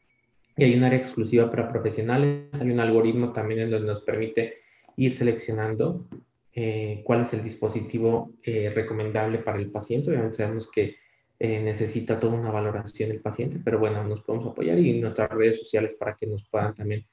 y 0.58 0.64
hay 0.64 0.76
un 0.76 0.84
área 0.84 1.00
exclusiva 1.00 1.50
para 1.50 1.72
profesionales, 1.72 2.50
hay 2.60 2.70
un 2.70 2.80
algoritmo 2.80 3.32
también 3.32 3.62
en 3.62 3.72
donde 3.72 3.88
nos 3.88 4.02
permite 4.02 4.58
ir 4.98 5.14
seleccionando 5.14 6.08
eh, 6.54 7.02
cuál 7.06 7.22
es 7.22 7.34
el 7.34 7.44
dispositivo 7.44 8.34
eh, 8.44 8.70
recomendable 8.74 9.40
para 9.40 9.58
el 9.58 9.72
paciente. 9.72 10.10
Obviamente 10.10 10.38
sabemos 10.38 10.70
que 10.70 10.96
eh, 11.40 11.62
necesita 11.62 12.20
toda 12.20 12.34
una 12.34 12.52
valoración 12.52 13.12
el 13.12 13.22
paciente, 13.22 13.60
pero 13.64 13.80
bueno, 13.80 14.04
nos 14.04 14.22
podemos 14.22 14.52
apoyar 14.52 14.78
y 14.78 15.00
nuestras 15.00 15.30
redes 15.30 15.60
sociales 15.60 15.96
para 15.96 16.16
que 16.16 16.28
nos 16.28 16.48
puedan 16.48 16.74
también 16.74 17.06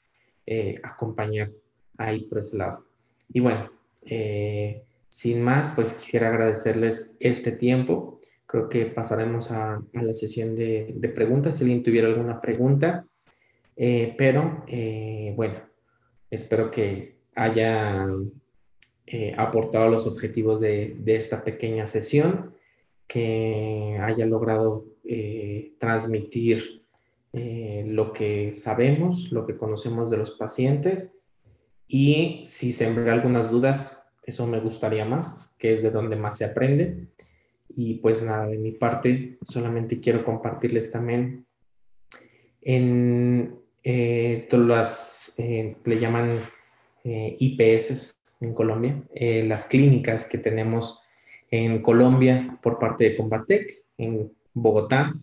acompañar 0.82 1.50
ahí 1.98 2.22
por 2.24 2.38
ese 2.38 2.56
lado. 2.56 2.86
Y 3.30 3.40
bueno, 3.40 3.70
sin 5.10 5.42
más, 5.42 5.70
pues 5.70 5.92
quisiera 5.92 6.28
agradecerles 6.28 7.14
este 7.20 7.52
tiempo. 7.52 8.20
Creo 8.46 8.70
que 8.70 8.86
pasaremos 8.86 9.50
a, 9.50 9.82
la 9.92 10.14
sesión 10.14 10.54
de, 10.54 11.12
preguntas, 11.14 11.58
si 11.58 11.64
alguien 11.64 11.82
tuviera 11.82 12.08
alguna 12.08 12.40
pregunta. 12.40 13.06
Eh, 13.80 14.12
pero, 14.18 14.64
eh, 14.66 15.32
bueno, 15.36 15.54
espero 16.30 16.68
que 16.68 17.20
haya 17.36 18.08
eh, 19.06 19.32
aportado 19.36 19.88
los 19.88 20.04
objetivos 20.04 20.58
de, 20.58 20.96
de, 20.98 21.14
esta 21.14 21.44
pequeña 21.44 21.86
sesión, 21.86 22.54
que 23.06 23.96
haya 24.02 24.26
logrado 24.26 24.84
transmitir 25.78 26.82
lo 27.32 28.12
que 28.12 28.52
sabemos, 28.52 29.32
lo 29.32 29.46
que 29.46 29.56
conocemos 29.56 30.10
de 30.10 30.18
los 30.18 30.32
pacientes 30.32 31.16
y 31.86 32.42
si 32.44 32.70
sembré 32.70 33.10
algunas 33.10 33.50
dudas, 33.50 34.10
eso 34.24 34.46
me 34.46 34.60
gustaría 34.60 35.06
más, 35.06 35.54
que 35.58 35.72
es 35.72 35.82
de 35.82 35.90
donde 35.90 36.16
más 36.16 36.36
se 36.36 36.44
aprende. 36.44 37.08
Y 37.70 37.94
pues 37.94 38.22
nada, 38.22 38.46
de 38.46 38.58
mi 38.58 38.72
parte, 38.72 39.38
solamente 39.42 40.00
quiero 40.00 40.22
compartirles 40.22 40.90
también 40.90 41.46
en 42.60 43.58
eh, 43.90 44.46
las, 44.50 45.32
eh, 45.38 45.74
le 45.82 45.98
llaman 45.98 46.38
eh, 47.04 47.36
IPS 47.38 48.20
en 48.42 48.52
Colombia, 48.52 49.02
las 49.14 49.66
clínicas 49.66 50.26
que 50.26 50.36
tenemos 50.36 51.00
en 51.50 51.80
Colombia 51.80 52.58
por 52.62 52.78
parte 52.78 53.04
de 53.04 53.16
Combatec, 53.16 53.72
en 53.96 54.30
Bogotá, 54.52 55.14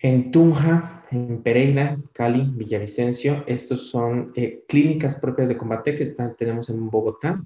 en 0.00 0.32
Tunja, 0.32 1.06
en 1.12 1.40
Pereira, 1.42 1.98
Cali, 2.12 2.50
Villavicencio. 2.52 3.44
Estos 3.46 3.88
son 3.88 4.32
eh, 4.34 4.64
clínicas 4.66 5.14
propias 5.14 5.48
de 5.48 5.56
Combate 5.56 5.94
que 5.94 6.02
están, 6.02 6.36
tenemos 6.36 6.68
en 6.68 6.90
Bogotá, 6.90 7.42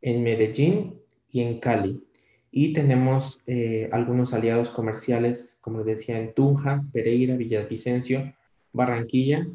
en 0.00 0.24
Medellín 0.24 1.00
y 1.30 1.42
en 1.42 1.60
Cali. 1.60 2.02
Y 2.50 2.72
tenemos 2.72 3.40
eh, 3.46 3.88
algunos 3.92 4.34
aliados 4.34 4.68
comerciales, 4.68 5.58
como 5.60 5.78
les 5.78 5.86
decía, 5.86 6.18
en 6.18 6.34
Tunja, 6.34 6.84
Pereira, 6.92 7.36
Villavicencio, 7.36 8.34
Barranquilla 8.72 9.46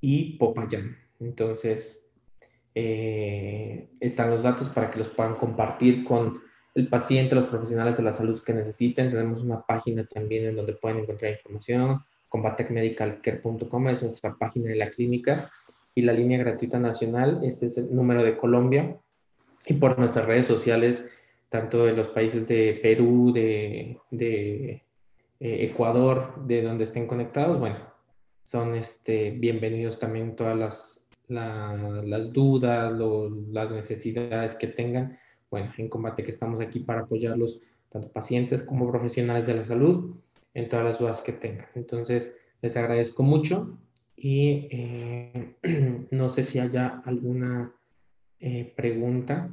y 0.00 0.36
Popayán. 0.38 0.96
Entonces, 1.20 2.04
eh, 2.74 3.88
están 4.00 4.30
los 4.30 4.42
datos 4.42 4.68
para 4.68 4.90
que 4.90 4.98
los 4.98 5.08
puedan 5.08 5.36
compartir 5.36 6.04
con 6.04 6.40
el 6.74 6.88
paciente, 6.88 7.34
los 7.34 7.46
profesionales 7.46 7.96
de 7.96 8.02
la 8.02 8.12
salud 8.12 8.42
que 8.42 8.52
necesiten. 8.52 9.10
Tenemos 9.10 9.42
una 9.42 9.62
página 9.62 10.04
también 10.06 10.46
en 10.46 10.56
donde 10.56 10.74
pueden 10.74 10.98
encontrar 10.98 11.32
información. 11.32 12.00
combatecmedicalcare.com 12.28 13.88
es 13.88 14.02
nuestra 14.02 14.36
página 14.36 14.70
de 14.70 14.76
la 14.76 14.90
clínica 14.90 15.50
y 15.94 16.02
la 16.02 16.12
línea 16.12 16.38
gratuita 16.38 16.80
nacional. 16.80 17.40
Este 17.44 17.66
es 17.66 17.78
el 17.78 17.94
número 17.94 18.24
de 18.24 18.36
Colombia. 18.36 18.98
Y 19.66 19.74
por 19.74 19.98
nuestras 19.98 20.26
redes 20.26 20.46
sociales, 20.46 21.04
tanto 21.48 21.84
de 21.86 21.92
los 21.92 22.08
países 22.08 22.48
de 22.48 22.78
Perú, 22.82 23.32
de, 23.32 23.96
eh, 24.10 24.82
Ecuador, 25.38 26.44
de 26.44 26.62
donde 26.62 26.84
estén 26.84 27.06
conectados, 27.06 27.58
bueno, 27.58 27.93
son 28.44 28.76
este, 28.76 29.32
bienvenidos 29.32 29.98
también 29.98 30.36
todas 30.36 30.56
las, 30.56 31.06
las 31.28 32.32
dudas, 32.32 32.92
las 33.50 33.70
necesidades 33.72 34.54
que 34.54 34.68
tengan 34.68 35.18
bueno, 35.50 35.72
en 35.78 35.88
combate 35.88 36.24
que 36.24 36.30
estamos 36.30 36.60
aquí 36.60 36.80
para 36.80 37.02
apoyarlos, 37.02 37.60
tanto 37.88 38.10
pacientes 38.10 38.62
como 38.62 38.90
profesionales 38.90 39.46
de 39.46 39.54
la 39.54 39.64
salud, 39.64 40.16
en 40.52 40.68
todas 40.68 40.84
las 40.84 40.98
dudas 40.98 41.22
que 41.22 41.32
tengan. 41.32 41.66
Entonces, 41.74 42.34
les 42.60 42.76
agradezco 42.76 43.22
mucho 43.22 43.78
y 44.16 44.68
eh, 44.70 45.54
no 46.10 46.28
sé 46.28 46.42
si 46.42 46.58
haya 46.58 47.02
alguna 47.04 47.72
eh, 48.40 48.72
pregunta. 48.76 49.50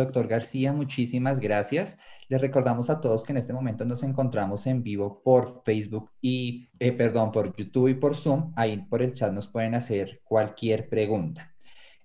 Doctor 0.00 0.26
García, 0.26 0.72
muchísimas 0.72 1.40
gracias. 1.40 1.98
Les 2.28 2.40
recordamos 2.40 2.88
a 2.88 3.00
todos 3.00 3.22
que 3.22 3.32
en 3.32 3.38
este 3.38 3.52
momento 3.52 3.84
nos 3.84 4.02
encontramos 4.02 4.66
en 4.66 4.82
vivo 4.82 5.20
por 5.22 5.62
Facebook 5.64 6.10
y, 6.20 6.70
eh, 6.78 6.92
perdón, 6.92 7.30
por 7.30 7.54
YouTube 7.54 7.88
y 7.88 7.94
por 7.94 8.16
Zoom. 8.16 8.52
Ahí 8.56 8.78
por 8.78 9.02
el 9.02 9.12
chat 9.12 9.32
nos 9.32 9.46
pueden 9.46 9.74
hacer 9.74 10.22
cualquier 10.24 10.88
pregunta. 10.88 11.54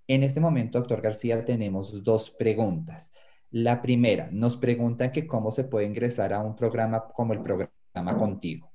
En 0.07 0.23
este 0.23 0.39
momento, 0.39 0.77
doctor 0.77 1.01
García, 1.01 1.45
tenemos 1.45 2.03
dos 2.03 2.29
preguntas. 2.29 3.13
La 3.51 3.81
primera, 3.81 4.29
nos 4.31 4.57
preguntan 4.57 5.11
que 5.11 5.25
cómo 5.25 5.51
se 5.51 5.63
puede 5.63 5.85
ingresar 5.85 6.33
a 6.33 6.41
un 6.41 6.55
programa 6.55 7.05
como 7.13 7.33
el 7.33 7.41
programa 7.41 8.17
Contigo. 8.17 8.74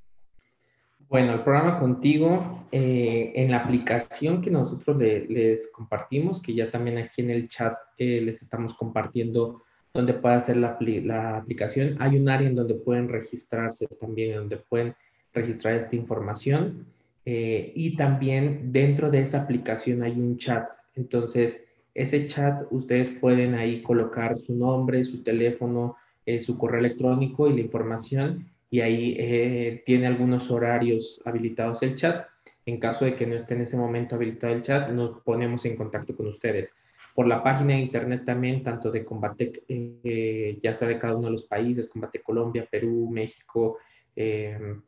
Bueno, 1.11 1.33
el 1.33 1.43
programa 1.43 1.81
Contigo, 1.81 2.67
eh, 2.71 3.33
en 3.35 3.51
la 3.51 3.57
aplicación 3.57 4.41
que 4.41 4.49
nosotros 4.49 4.97
les 4.97 5.73
compartimos, 5.73 6.41
que 6.41 6.55
ya 6.55 6.71
también 6.71 6.99
aquí 6.99 7.21
en 7.21 7.31
el 7.31 7.49
chat 7.49 7.77
eh, 7.99 8.21
les 8.21 8.43
estamos 8.43 8.75
compartiendo 8.75 9.65
donde 9.93 10.15
puede 10.15 10.37
hacer 10.37 10.57
la, 10.57 11.37
aplicación. 11.37 11.97
Hay 11.99 12.15
un 12.17 12.29
área 12.29 12.49
en 12.49 12.55
donde 12.55 12.77
pueden 12.77 13.09
registrarse 13.09 13.89
también, 14.01 14.37
donde 14.37 14.59
pueden 14.59 14.95
registrar 15.35 15.75
esta 15.75 15.97
información. 15.97 16.87
Eh, 17.27 17.73
y 17.75 17.97
también 17.97 18.71
dentro 18.71 19.11
de 19.11 19.23
esa 19.23 19.43
aplicación 19.43 20.05
hay 20.05 20.13
un 20.13 20.37
chat. 20.37 20.69
Entonces, 20.95 21.65
ese 21.93 22.29
chat 22.29 22.63
ustedes 22.71 23.11
pueden 23.11 23.57
ahí 23.57 23.83
colocar 23.83 24.39
su 24.39 24.55
nombre, 24.55 25.03
su 25.03 25.25
teléfono, 25.25 25.97
su 26.39 26.57
correo 26.57 26.79
electrónico 26.79 27.49
y 27.49 27.55
la 27.55 27.63
información. 27.63 28.47
Y 28.71 28.81
ahí 28.81 29.17
eh, 29.19 29.83
tiene 29.85 30.07
algunos 30.07 30.51
horarios 30.51 31.21
habilitados 31.25 31.83
el 31.83 31.97
chat. 31.97 32.27
En 32.67 32.79
caso 32.79 33.05
de 33.05 33.15
que 33.17 33.27
no 33.27 33.35
esté 33.35 33.55
en 33.55 33.63
ese 33.63 33.77
momento 33.77 34.15
habilitado 34.15 34.53
el 34.53 34.63
chat, 34.63 34.91
nos 34.91 35.21
ponemos 35.23 35.65
en 35.65 35.77
contacto 35.77 36.17
con 36.17 36.29
ustedes 36.29 36.83
por 37.15 37.27
la 37.27 37.43
página 37.43 37.75
de 37.75 37.81
internet 37.81 38.25
también, 38.25 38.63
tanto 38.63 38.91
de 38.91 39.05
Combatec, 39.05 39.65
eh, 39.69 40.59
ya 40.63 40.73
sea 40.75 40.89
de 40.89 40.99
cada 40.99 41.17
uno 41.17 41.27
de 41.27 41.33
los 41.33 41.45
países, 41.45 41.89
Combate 41.89 42.23
Colombia, 42.23 42.67
Perú, 42.71 43.09
México, 43.11 43.79
em, 44.17 44.81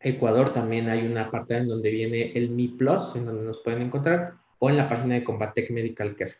Ecuador, 0.00 0.52
también 0.52 0.88
hay 0.88 1.06
una 1.06 1.30
parte 1.30 1.56
en 1.56 1.68
donde 1.68 1.90
viene 1.90 2.32
el 2.32 2.50
Mi 2.50 2.68
Plus, 2.68 3.14
en 3.16 3.26
donde 3.26 3.44
nos 3.44 3.58
pueden 3.58 3.82
encontrar, 3.82 4.34
o 4.58 4.70
en 4.70 4.78
la 4.78 4.88
página 4.88 5.14
de 5.14 5.24
Combatec 5.24 5.70
Medical 5.70 6.16
Care. 6.16 6.32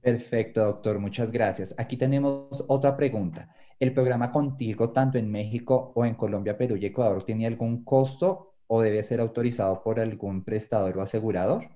Perfecto, 0.00 0.64
doctor, 0.64 0.98
muchas 0.98 1.30
gracias. 1.30 1.74
Aquí 1.76 1.96
tenemos 1.96 2.64
otra 2.68 2.96
pregunta. 2.96 3.54
¿El 3.80 3.92
programa 3.92 4.30
contigo, 4.30 4.90
tanto 4.90 5.18
en 5.18 5.30
México 5.30 5.92
o 5.94 6.04
en 6.04 6.14
Colombia, 6.14 6.56
Perú 6.56 6.76
y 6.76 6.86
Ecuador, 6.86 7.22
tiene 7.22 7.46
algún 7.46 7.84
costo 7.84 8.54
o 8.68 8.82
debe 8.82 9.02
ser 9.02 9.20
autorizado 9.20 9.82
por 9.82 9.98
algún 9.98 10.44
prestador 10.44 10.98
o 10.98 11.02
asegurador? 11.02 11.68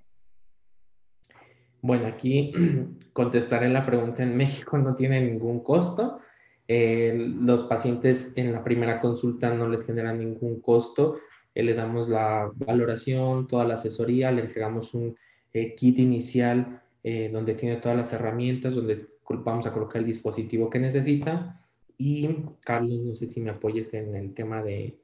Bueno, 1.80 2.06
aquí 2.06 2.52
contestaré 3.12 3.68
la 3.68 3.84
pregunta. 3.84 4.22
En 4.22 4.36
México 4.36 4.78
no 4.78 4.94
tiene 4.94 5.20
ningún 5.20 5.60
costo. 5.60 6.20
Eh, 6.68 7.14
los 7.40 7.64
pacientes 7.64 8.32
en 8.36 8.52
la 8.52 8.62
primera 8.62 9.00
consulta 9.00 9.52
no 9.52 9.68
les 9.68 9.84
genera 9.84 10.12
ningún 10.12 10.60
costo. 10.60 11.18
Eh, 11.54 11.62
le 11.62 11.74
damos 11.74 12.08
la 12.08 12.50
valoración, 12.54 13.46
toda 13.48 13.64
la 13.64 13.74
asesoría, 13.74 14.30
le 14.30 14.42
entregamos 14.42 14.94
un 14.94 15.14
eh, 15.52 15.74
kit 15.74 15.98
inicial 15.98 16.82
donde 17.04 17.54
tiene 17.54 17.76
todas 17.76 17.96
las 17.96 18.12
herramientas, 18.12 18.74
donde 18.74 19.08
vamos 19.28 19.66
a 19.66 19.72
colocar 19.72 20.00
el 20.00 20.06
dispositivo 20.06 20.70
que 20.70 20.78
necesita. 20.78 21.60
Y 21.98 22.28
Carlos, 22.60 23.00
no 23.00 23.14
sé 23.14 23.26
si 23.26 23.40
me 23.40 23.50
apoyes 23.50 23.94
en 23.94 24.14
el 24.14 24.34
tema 24.34 24.62
de, 24.62 24.98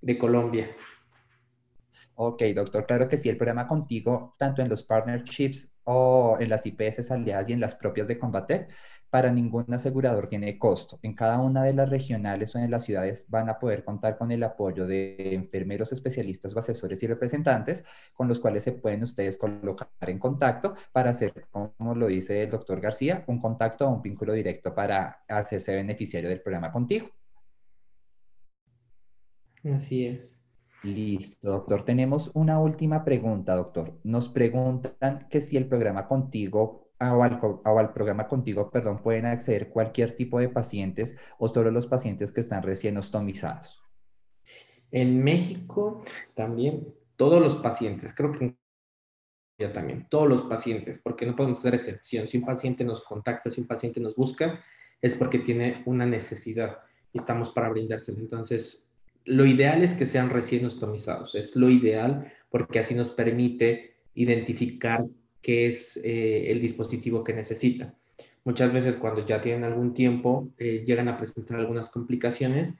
de 0.00 0.18
Colombia. 0.18 0.68
Ok, 2.14 2.42
doctor, 2.54 2.86
claro 2.86 3.08
que 3.08 3.18
sí, 3.18 3.28
el 3.28 3.36
programa 3.36 3.66
contigo, 3.66 4.32
tanto 4.38 4.62
en 4.62 4.70
los 4.70 4.82
partnerships 4.82 5.70
o 5.84 6.38
en 6.40 6.48
las 6.48 6.64
IPS 6.64 7.10
aliadas 7.10 7.48
y 7.50 7.52
en 7.52 7.60
las 7.60 7.74
propias 7.74 8.08
de 8.08 8.18
Combater, 8.18 8.68
para 9.10 9.30
ningún 9.30 9.72
asegurador 9.72 10.28
tiene 10.28 10.58
costo. 10.58 10.98
En 11.02 11.14
cada 11.14 11.40
una 11.40 11.62
de 11.62 11.72
las 11.72 11.88
regionales 11.88 12.54
o 12.54 12.58
en 12.58 12.70
las 12.70 12.84
ciudades 12.84 13.26
van 13.28 13.48
a 13.48 13.58
poder 13.58 13.84
contar 13.84 14.18
con 14.18 14.30
el 14.30 14.42
apoyo 14.42 14.86
de 14.86 15.34
enfermeros 15.34 15.92
especialistas 15.92 16.54
o 16.54 16.58
asesores 16.58 17.02
y 17.02 17.06
representantes 17.06 17.84
con 18.14 18.28
los 18.28 18.40
cuales 18.40 18.64
se 18.64 18.72
pueden 18.72 19.02
ustedes 19.02 19.38
colocar 19.38 19.88
en 20.00 20.18
contacto 20.18 20.74
para 20.92 21.10
hacer, 21.10 21.46
como 21.50 21.94
lo 21.94 22.06
dice 22.06 22.42
el 22.42 22.50
doctor 22.50 22.80
García, 22.80 23.24
un 23.26 23.40
contacto 23.40 23.86
o 23.86 23.94
un 23.94 24.02
vínculo 24.02 24.32
directo 24.32 24.74
para 24.74 25.24
hacerse 25.28 25.74
beneficiario 25.74 26.28
del 26.28 26.42
programa 26.42 26.72
contigo. 26.72 27.10
Así 29.64 30.06
es. 30.06 30.42
Listo, 30.82 31.50
doctor. 31.50 31.82
Tenemos 31.84 32.30
una 32.34 32.60
última 32.60 33.04
pregunta, 33.04 33.56
doctor. 33.56 33.98
Nos 34.04 34.28
preguntan 34.28 35.26
que 35.28 35.40
si 35.40 35.56
el 35.56 35.66
programa 35.66 36.06
contigo 36.06 36.85
o 37.00 37.22
al, 37.22 37.92
programa 37.92 38.26
contigo, 38.26 38.70
perdón, 38.70 39.02
pueden 39.02 39.26
acceder 39.26 39.68
cualquier 39.68 40.14
tipo 40.14 40.38
de 40.38 40.48
pacientes 40.48 41.16
o 41.38 41.48
solo 41.48 41.70
los 41.70 41.86
pacientes 41.86 42.32
que 42.32 42.40
están 42.40 42.62
recién 42.62 42.96
ostomizados. 42.96 43.82
En 44.90 45.22
México 45.22 46.02
también 46.34 46.94
todos 47.16 47.40
los 47.40 47.56
pacientes, 47.56 48.14
creo 48.14 48.32
que 48.32 48.56
ya 49.58 49.72
también, 49.72 50.06
todos 50.10 50.28
los 50.28 50.42
pacientes, 50.42 50.98
porque 50.98 51.24
no 51.24 51.34
podemos 51.34 51.58
hacer 51.58 51.74
excepción. 51.74 52.28
Si 52.28 52.36
un 52.36 52.44
paciente 52.44 52.84
nos 52.84 53.02
contacta, 53.02 53.48
si 53.48 53.62
un 53.62 53.66
paciente 53.66 54.00
nos 54.00 54.14
busca, 54.14 54.62
es 55.00 55.16
porque 55.16 55.38
tiene 55.38 55.82
una 55.86 56.04
necesidad 56.04 56.78
y 57.12 57.18
estamos 57.18 57.50
para 57.50 57.70
brindársela. 57.70 58.18
Entonces, 58.18 58.90
lo 59.24 59.46
ideal 59.46 59.82
es 59.82 59.94
que 59.94 60.06
sean 60.06 60.30
recién 60.30 60.64
ostomizados, 60.66 61.34
es 61.34 61.56
lo 61.56 61.70
ideal 61.70 62.32
porque 62.50 62.78
así 62.78 62.94
nos 62.94 63.08
permite 63.08 63.96
identificar 64.14 65.04
qué 65.46 65.68
es 65.68 65.96
eh, 65.98 66.50
el 66.50 66.60
dispositivo 66.60 67.22
que 67.22 67.32
necesita. 67.32 67.94
Muchas 68.42 68.72
veces 68.72 68.96
cuando 68.96 69.24
ya 69.24 69.40
tienen 69.40 69.62
algún 69.62 69.94
tiempo 69.94 70.48
eh, 70.58 70.82
llegan 70.84 71.06
a 71.06 71.16
presentar 71.16 71.60
algunas 71.60 71.88
complicaciones 71.88 72.74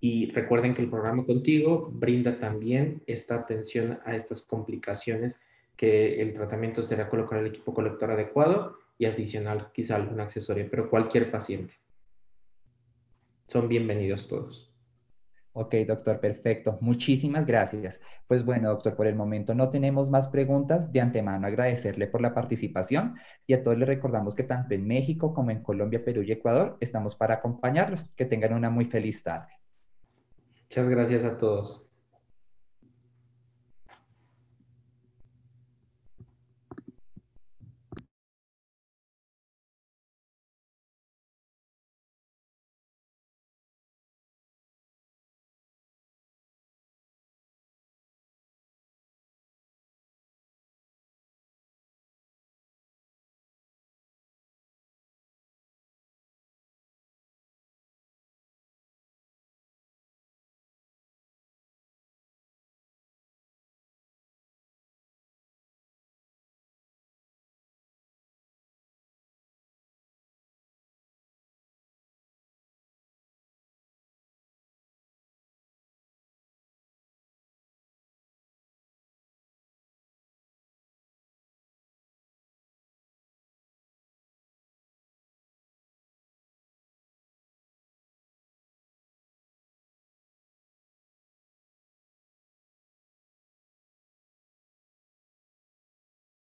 y 0.00 0.30
recuerden 0.32 0.74
que 0.74 0.82
el 0.82 0.90
programa 0.90 1.24
contigo 1.24 1.90
brinda 1.90 2.38
también 2.38 3.02
esta 3.06 3.36
atención 3.36 4.00
a 4.04 4.14
estas 4.14 4.42
complicaciones 4.42 5.40
que 5.78 6.20
el 6.20 6.34
tratamiento 6.34 6.82
será 6.82 7.08
colocar 7.08 7.38
el 7.38 7.46
equipo 7.46 7.72
colector 7.72 8.10
adecuado 8.10 8.76
y 8.98 9.06
adicional 9.06 9.70
quizá 9.72 9.96
algún 9.96 10.20
accesorio, 10.20 10.68
pero 10.70 10.90
cualquier 10.90 11.30
paciente. 11.30 11.72
Son 13.48 13.66
bienvenidos 13.66 14.28
todos. 14.28 14.69
Ok, 15.52 15.74
doctor, 15.86 16.20
perfecto. 16.20 16.78
Muchísimas 16.80 17.44
gracias. 17.44 18.00
Pues 18.28 18.44
bueno, 18.44 18.68
doctor, 18.68 18.94
por 18.94 19.08
el 19.08 19.16
momento 19.16 19.52
no 19.54 19.68
tenemos 19.68 20.08
más 20.08 20.28
preguntas. 20.28 20.92
De 20.92 21.00
antemano 21.00 21.46
agradecerle 21.46 22.06
por 22.06 22.20
la 22.20 22.32
participación 22.32 23.16
y 23.46 23.54
a 23.54 23.62
todos 23.62 23.76
les 23.76 23.88
recordamos 23.88 24.34
que 24.36 24.44
tanto 24.44 24.74
en 24.74 24.86
México 24.86 25.34
como 25.34 25.50
en 25.50 25.62
Colombia, 25.62 26.04
Perú 26.04 26.22
y 26.22 26.30
Ecuador 26.30 26.76
estamos 26.80 27.16
para 27.16 27.34
acompañarlos. 27.34 28.04
Que 28.16 28.26
tengan 28.26 28.52
una 28.52 28.70
muy 28.70 28.84
feliz 28.84 29.24
tarde. 29.24 29.52
Muchas 30.62 30.88
gracias 30.88 31.24
a 31.24 31.36
todos. 31.36 31.89